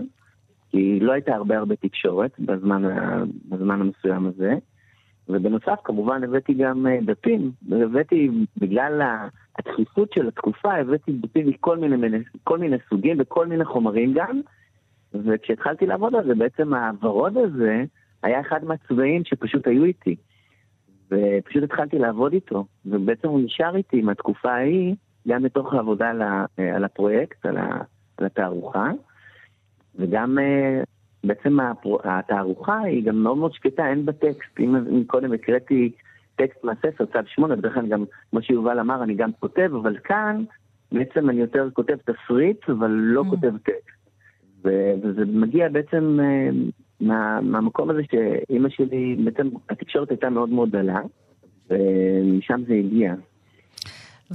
כי 0.70 1.00
לא 1.00 1.12
הייתה 1.12 1.34
הרבה 1.34 1.58
הרבה 1.58 1.76
תקשורת 1.76 2.30
בזמן, 2.38 2.82
בזמן 3.48 3.80
המסוים 3.80 4.26
הזה. 4.26 4.54
ובנוסף 5.32 5.78
כמובן 5.84 6.24
הבאתי 6.24 6.54
גם 6.54 6.86
אה, 6.86 6.98
דפים, 7.02 7.52
הבאתי 7.72 8.30
בגלל 8.56 9.02
הדחיפות 9.58 10.12
של 10.12 10.28
התקופה, 10.28 10.74
הבאתי 10.74 11.12
דפים 11.12 11.48
מכל 11.48 11.78
מיני, 11.78 12.18
כל 12.44 12.58
מיני 12.58 12.76
סוגים 12.88 13.16
וכל 13.20 13.46
מיני 13.46 13.64
חומרים 13.64 14.12
גם, 14.14 14.40
וכשהתחלתי 15.14 15.86
לעבוד 15.86 16.14
על 16.14 16.26
זה 16.26 16.34
בעצם 16.34 16.74
הוורוד 16.74 17.36
הזה 17.36 17.84
היה 18.22 18.40
אחד 18.40 18.64
מהצבעים 18.64 19.24
שפשוט 19.24 19.66
היו 19.66 19.84
איתי. 19.84 20.16
ופשוט 21.10 21.62
התחלתי 21.62 21.98
לעבוד 21.98 22.32
איתו, 22.32 22.64
ובעצם 22.86 23.28
הוא 23.28 23.40
נשאר 23.40 23.76
איתי 23.76 24.02
מהתקופה 24.02 24.52
ההיא, 24.52 24.94
גם 25.28 25.42
בתוך 25.42 25.74
העבודה 25.74 26.10
על, 26.56 26.84
הפרויקט, 26.84 27.46
על 27.46 27.56
התערוכה, 28.26 28.90
וגם 29.96 30.38
אה, 30.38 30.82
בעצם 31.24 31.58
התערוכה 32.04 32.78
היא 32.78 33.04
גם 33.04 33.22
מאוד 33.22 33.38
מאוד 33.38 33.52
שקטה, 33.52 33.90
אין 33.90 34.06
בה 34.06 34.12
טקסט. 34.12 34.60
אם, 34.60 35.04
קודם 35.06 35.32
הקראתי 35.32 35.92
טקסט 36.36 36.64
מהספר, 36.64 37.04
צד 37.12 37.22
שמונה, 37.26 37.56
בדרך 37.56 37.74
כלל 37.74 37.86
גם, 37.86 38.04
כמו 38.30 38.42
שיובל 38.42 38.80
אמר, 38.80 39.02
אני 39.02 39.14
גם 39.14 39.30
כותב, 39.40 39.70
אבל 39.82 39.96
כאן 40.04 40.44
בעצם 40.92 41.30
אני 41.30 41.40
יותר 41.40 41.68
כותב 41.72 41.96
תסריט, 41.96 42.70
אבל 42.70 42.90
לא 42.90 43.22
mm. 43.22 43.30
כותב 43.30 43.52
טקסט. 43.58 44.00
וזה 44.64 45.24
מגיע 45.26 45.68
בעצם 45.68 46.18
אה, 46.20 46.50
מה, 47.00 47.40
מהמקום 47.40 47.90
הזה 47.90 48.00
שאימא 48.10 48.68
שלי, 48.68 49.16
בעצם 49.24 49.48
התקשורת 49.70 50.10
הייתה 50.10 50.30
מאוד 50.30 50.48
מאוד 50.48 50.70
דלה, 50.70 51.00
ומשם 51.70 52.60
זה 52.68 52.74
הגיע. 52.74 53.14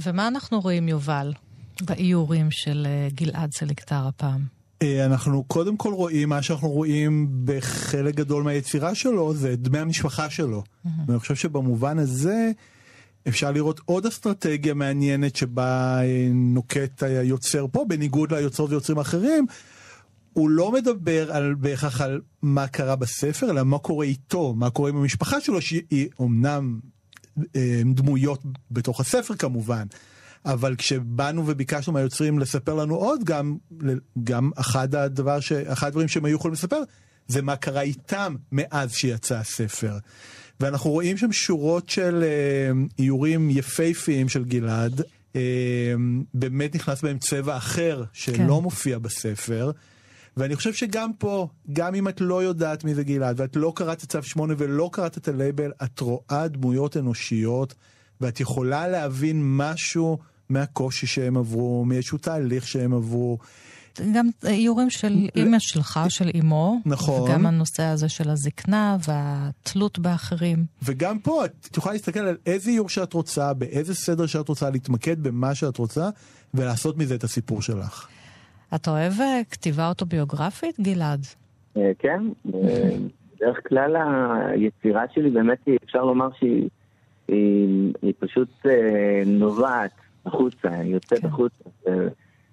ומה 0.06 0.28
אנחנו 0.28 0.60
רואים, 0.60 0.88
יובל, 0.88 1.32
באיורים 1.86 2.50
של 2.50 2.82
אה, 2.86 3.08
גלעד 3.14 3.50
סלקטר 3.50 4.08
הפעם? 4.08 4.55
אה, 4.82 5.04
אנחנו 5.04 5.44
קודם 5.44 5.76
כל 5.76 5.92
רואים, 5.92 6.28
מה 6.28 6.42
שאנחנו 6.42 6.68
רואים 6.68 7.28
בחלק 7.44 8.14
גדול 8.14 8.42
מהיצירה 8.42 8.94
שלו 8.94 9.34
זה 9.34 9.56
דמי 9.56 9.78
המשפחה 9.78 10.30
שלו. 10.30 10.62
Mm-hmm. 10.62 10.88
ואני 11.06 11.18
חושב 11.18 11.34
שבמובן 11.34 11.98
הזה 11.98 12.50
אפשר 13.28 13.52
לראות 13.52 13.80
עוד 13.84 14.06
אסטרטגיה 14.06 14.74
מעניינת 14.74 15.36
שבה 15.36 16.00
אה, 16.02 16.28
נוקט 16.32 17.02
היוצר 17.02 17.66
פה, 17.72 17.84
בניגוד 17.88 18.34
ליוצרות 18.34 18.70
ויוצרים 18.70 18.98
אחרים, 18.98 19.46
הוא 20.32 20.50
לא 20.50 20.72
מדבר 20.72 21.32
על, 21.32 21.54
בהכרח 21.54 22.00
על 22.00 22.20
מה 22.42 22.66
קרה 22.66 22.96
בספר, 22.96 23.50
אלא 23.50 23.62
מה 23.62 23.78
קורה 23.78 24.06
איתו, 24.06 24.54
מה 24.54 24.70
קורה 24.70 24.90
עם 24.90 24.96
המשפחה 24.96 25.40
שלו, 25.40 25.60
שהיא 25.60 26.08
אומנם 26.18 26.80
אה, 27.56 27.82
דמויות 27.94 28.42
בתוך 28.70 29.00
הספר 29.00 29.34
כמובן. 29.34 29.86
אבל 30.46 30.76
כשבאנו 30.76 31.42
וביקשנו 31.46 31.92
מהיוצרים 31.92 32.38
לספר 32.38 32.74
לנו 32.74 32.94
עוד, 32.94 33.24
גם, 33.24 33.56
גם 34.24 34.50
אחד, 34.56 34.94
הדבר 34.94 35.40
ש, 35.40 35.52
אחד 35.52 35.86
הדברים 35.86 36.08
שהם 36.08 36.24
היו 36.24 36.36
יכולים 36.36 36.52
לספר, 36.52 36.80
זה 37.28 37.42
מה 37.42 37.56
קרה 37.56 37.80
איתם 37.80 38.36
מאז 38.52 38.92
שיצא 38.92 39.36
הספר. 39.36 39.98
ואנחנו 40.60 40.90
רואים 40.90 41.16
שם 41.16 41.32
שורות 41.32 41.88
של 41.88 42.22
אה, 42.22 42.72
איורים 42.98 43.50
יפהפיים 43.50 44.28
של 44.28 44.44
גלעד, 44.44 45.02
אה, 45.36 45.94
באמת 46.34 46.74
נכנס 46.74 47.02
בהם 47.02 47.18
צבע 47.18 47.56
אחר 47.56 48.04
שלא 48.12 48.36
כן. 48.36 48.46
מופיע 48.46 48.98
בספר. 48.98 49.70
ואני 50.36 50.56
חושב 50.56 50.72
שגם 50.72 51.10
פה, 51.18 51.48
גם 51.72 51.94
אם 51.94 52.08
את 52.08 52.20
לא 52.20 52.42
יודעת 52.42 52.84
מי 52.84 52.94
זה 52.94 53.04
גלעד, 53.04 53.40
ואת 53.40 53.56
לא 53.56 53.72
קראת 53.76 54.04
את 54.04 54.08
צו 54.08 54.22
8 54.22 54.54
ולא 54.58 54.90
קראת 54.92 55.18
את 55.18 55.28
הלייבל, 55.28 55.72
את 55.84 56.00
רואה 56.00 56.48
דמויות 56.48 56.96
אנושיות, 56.96 57.74
ואת 58.20 58.40
יכולה 58.40 58.88
להבין 58.88 59.40
משהו 59.44 60.18
מהקושי 60.48 61.06
שהם 61.06 61.36
עברו, 61.36 61.84
מאיזשהו 61.84 62.18
תהליך 62.18 62.66
שהם 62.66 62.92
עברו. 62.94 63.38
גם 64.14 64.26
איורים 64.46 64.90
של 64.90 65.12
אימא 65.36 65.58
שלך, 65.58 66.00
של 66.08 66.28
אימו. 66.34 66.80
נכון. 66.86 67.30
וגם 67.30 67.46
הנושא 67.46 67.82
הזה 67.82 68.08
של 68.08 68.30
הזקנה 68.30 68.96
והתלות 69.08 69.98
באחרים. 69.98 70.58
וגם 70.82 71.18
פה 71.18 71.44
את 71.44 71.76
יכולה 71.76 71.92
להסתכל 71.92 72.20
על 72.20 72.36
איזה 72.46 72.70
איור 72.70 72.88
שאת 72.88 73.12
רוצה, 73.12 73.54
באיזה 73.54 73.94
סדר 73.94 74.26
שאת 74.26 74.48
רוצה, 74.48 74.70
להתמקד 74.70 75.22
במה 75.22 75.54
שאת 75.54 75.76
רוצה, 75.76 76.08
ולעשות 76.54 76.98
מזה 76.98 77.14
את 77.14 77.24
הסיפור 77.24 77.62
שלך. 77.62 78.08
אתה 78.74 78.90
אוהב 78.90 79.12
אה, 79.20 79.40
כתיבה 79.50 79.88
אוטוביוגרפית, 79.88 80.80
גלעד? 80.80 81.26
אה, 81.76 81.90
כן, 81.98 82.22
בדרך 82.44 83.56
כלל 83.68 83.96
היצירה 84.50 85.04
שלי 85.14 85.30
באמת, 85.30 85.58
אפשר 85.84 86.04
לומר 86.04 86.28
שהיא 86.38 86.68
היא 88.02 88.12
פשוט 88.18 88.48
אה, 88.66 89.22
נובעת 89.26 89.90
החוצה, 90.26 90.68
יוצאת 90.84 91.20
כן. 91.20 91.26
החוצה. 91.26 91.64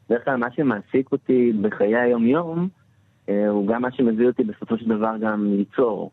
בדרך 0.10 0.26
כלל 0.26 0.36
מה 0.36 0.52
שמעסיק 0.52 1.12
אותי 1.12 1.54
בחיי 1.62 1.96
היום-יום, 1.96 2.68
אה, 3.30 3.50
הוא 3.50 3.68
גם 3.68 3.82
מה 3.82 3.92
שמביא 3.92 4.28
אותי 4.28 4.44
בסופו 4.44 4.78
של 4.78 4.90
דבר 4.90 5.14
גם 5.20 5.46
ליצור. 5.46 6.12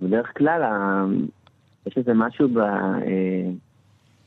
ובדרך 0.00 0.38
כלל 0.38 0.62
יש 1.86 1.98
איזה 1.98 2.14
משהו 2.14 2.48
ב... 2.48 2.58
אה, 2.58 3.50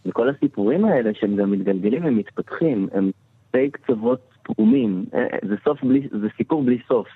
בכל 0.06 0.30
הסיפורים 0.30 0.86
האלה 0.86 1.12
שהם 1.14 1.36
גם 1.36 1.51
מתגלגלים, 1.51 2.04
הם 2.04 2.18
מתפתחים, 2.18 2.88
הם 2.93 3.12
די 3.54 3.70
קצוות 3.72 4.22
פרומים, 4.43 5.06
אה, 5.14 5.28
זה, 5.49 5.56
סוף 5.64 5.84
בלי, 5.84 6.08
זה 6.22 6.28
סיפור 6.38 6.64
בלי 6.64 6.78
סוף. 6.88 7.08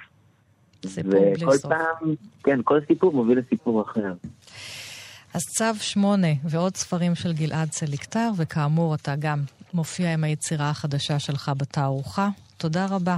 סיפור 0.86 1.12
בלי 1.12 1.40
סוף. 1.40 1.66
וכל 1.66 1.70
פעם, 1.70 2.16
כן, 2.44 2.60
כל 2.64 2.80
סיפור 2.88 3.14
מוביל 3.14 3.38
לסיפור 3.38 3.82
אחר. 3.82 4.14
אז 5.38 5.44
צו 5.44 5.80
שמונה 5.80 6.28
ועוד 6.44 6.78
ספרים 6.78 7.16
של 7.16 7.34
גלעד 7.34 7.72
סליקטר, 7.72 8.32
וכאמור, 8.36 8.96
אתה 8.96 9.16
גם 9.16 9.44
מופיע 9.74 10.14
עם 10.14 10.24
היצירה 10.24 10.70
החדשה 10.70 11.20
שלך 11.20 11.52
בתערוכה. 11.58 12.30
תודה 12.58 12.86
רבה, 12.86 13.18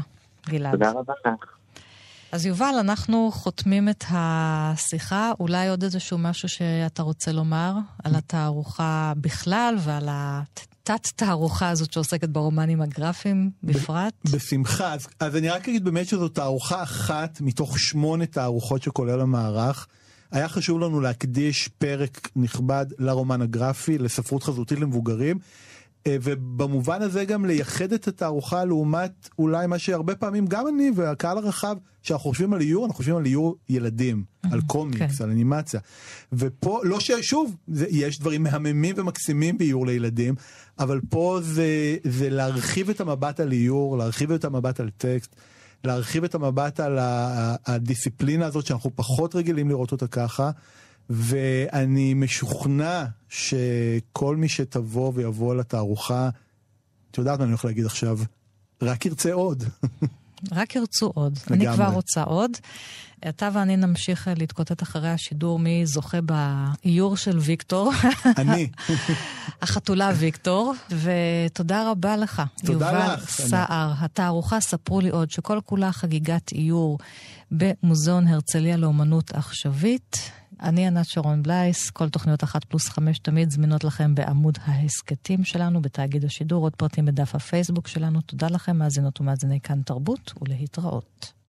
גלעד. 0.49 0.71
תודה 0.71 0.91
רבה 0.91 1.13
לך. 1.25 1.49
אז 2.31 2.45
יובל, 2.45 2.75
אנחנו 2.79 3.31
חותמים 3.33 3.89
את 3.89 4.03
השיחה. 4.09 5.31
אולי 5.39 5.69
עוד 5.69 5.83
איזשהו 5.83 6.17
משהו 6.17 6.49
שאתה 6.49 7.03
רוצה 7.03 7.31
לומר 7.31 7.73
על 8.03 8.15
התערוכה 8.15 9.13
בכלל 9.17 9.75
ועל 9.79 10.07
התת-תערוכה 10.11 11.69
הזאת 11.69 11.93
שעוסקת 11.93 12.29
ברומנים 12.29 12.81
הגרפיים 12.81 13.51
בפרט? 13.63 14.13
בשמחה. 14.33 14.93
אז, 14.93 15.07
אז 15.19 15.35
אני 15.35 15.49
רק 15.49 15.69
אגיד 15.69 15.83
באמת 15.83 16.07
שזו 16.07 16.27
תערוכה 16.29 16.83
אחת 16.83 17.41
מתוך 17.41 17.79
שמונה 17.79 18.25
תערוכות 18.25 18.83
שכולל 18.83 19.21
המערך. 19.21 19.87
היה 20.31 20.49
חשוב 20.49 20.79
לנו 20.79 21.01
להקדיש 21.01 21.67
פרק 21.67 22.29
נכבד 22.35 22.85
לרומן 22.99 23.41
הגרפי, 23.41 23.97
לספרות 23.97 24.43
חזותית 24.43 24.79
למבוגרים. 24.79 25.39
אה, 26.07 26.17
ובמובן 26.23 27.01
הזה 27.01 27.25
גם 27.25 27.45
לייחד 27.45 27.93
את 27.93 28.07
התערוכה 28.07 28.65
לעומת 28.65 29.29
אולי 29.39 29.67
מה 29.67 29.79
שהרבה 29.79 30.15
פעמים 30.15 30.47
גם 30.47 30.67
אני 30.67 30.91
והקהל 30.95 31.37
הרחב, 31.37 31.77
כשאנחנו 32.03 32.29
חושבים 32.29 32.53
על 32.53 32.61
איור, 32.61 32.85
אנחנו 32.85 32.97
חושבים 32.97 33.15
על 33.15 33.25
איור 33.25 33.55
ילדים, 33.69 34.23
mm-hmm, 34.23 34.53
על 34.53 34.61
קומיקס, 34.61 35.17
כן. 35.17 35.23
על 35.23 35.29
אנימציה. 35.29 35.79
ופה, 36.33 36.81
לא 36.83 36.99
ששוב, 36.99 37.55
זה, 37.67 37.85
יש 37.89 38.19
דברים 38.19 38.43
מהממים 38.43 38.95
ומקסימים 38.97 39.57
באיור 39.57 39.87
לילדים, 39.87 40.35
אבל 40.79 40.99
פה 41.09 41.39
זה, 41.41 41.97
זה 42.03 42.29
להרחיב 42.29 42.89
את 42.89 43.01
המבט 43.01 43.39
על 43.39 43.51
איור, 43.51 43.97
להרחיב 43.97 44.31
את 44.31 44.45
המבט 44.45 44.79
על 44.79 44.89
טקסט. 44.97 45.35
להרחיב 45.83 46.23
את 46.23 46.35
המבט 46.35 46.79
על 46.79 46.97
הדיסציפלינה 47.65 48.45
הזאת 48.45 48.65
שאנחנו 48.65 48.91
פחות 48.95 49.35
רגילים 49.35 49.69
לראות 49.69 49.91
אותה 49.91 50.07
ככה. 50.07 50.51
ואני 51.09 52.13
משוכנע 52.13 53.05
שכל 53.29 54.35
מי 54.35 54.49
שתבוא 54.49 55.11
ויבוא 55.15 55.55
לתערוכה, 55.55 56.29
את 57.11 57.17
יודעת 57.17 57.39
מה 57.39 57.43
אני 57.43 57.51
הולך 57.51 57.65
להגיד 57.65 57.85
עכשיו? 57.85 58.19
רק 58.81 59.05
ירצה 59.05 59.33
עוד. 59.33 59.63
רק 60.51 60.75
ירצו 60.75 61.11
עוד. 61.15 61.39
לגמרי. 61.49 61.67
אני 61.67 61.75
כבר 61.75 61.87
רוצה 61.87 62.23
עוד. 62.23 62.51
אתה 63.29 63.49
ואני 63.53 63.77
נמשיך 63.77 64.29
להתקוטט 64.37 64.83
אחרי 64.83 65.09
השידור 65.09 65.59
מי 65.59 65.85
זוכה 65.85 66.17
באיור 66.21 67.17
של 67.17 67.37
ויקטור. 67.37 67.91
אני. 68.37 68.69
החתולה 69.61 70.11
ויקטור, 70.15 70.73
ותודה 70.89 71.91
רבה 71.91 72.17
לך. 72.17 72.41
תודה 72.65 72.73
יובל 72.73 72.97
לך. 72.97 73.39
יובל 73.39 73.49
סער, 73.49 73.93
התערוכה 73.97 74.59
ספרו 74.59 75.01
לי 75.01 75.09
עוד, 75.09 75.31
שכל 75.31 75.59
כולה 75.65 75.91
חגיגת 75.91 76.51
איור 76.51 76.97
במוזיאון 77.51 78.27
הרצליה 78.27 78.77
לאומנות 78.77 79.31
עכשווית. 79.31 80.31
אני 80.63 80.87
ענת 80.87 81.05
שרון 81.05 81.43
בלייס, 81.43 81.89
כל 81.89 82.09
תוכניות 82.09 82.43
אחת 82.43 82.63
פלוס 82.63 82.89
חמש 82.89 83.19
תמיד 83.19 83.51
זמינות 83.51 83.83
לכם 83.83 84.15
בעמוד 84.15 84.57
ההסכתים 84.65 85.43
שלנו 85.43 85.81
בתאגיד 85.81 86.25
השידור, 86.25 86.63
עוד 86.65 86.75
פרטים 86.75 87.05
בדף 87.05 87.35
הפייסבוק 87.35 87.87
שלנו. 87.87 88.21
תודה 88.21 88.47
לכם, 88.47 88.77
מאזינות 88.77 89.21
ומאזיני 89.21 89.59
כאן 89.59 89.81
תרבות, 89.81 90.33
ולהתראות. 90.41 91.38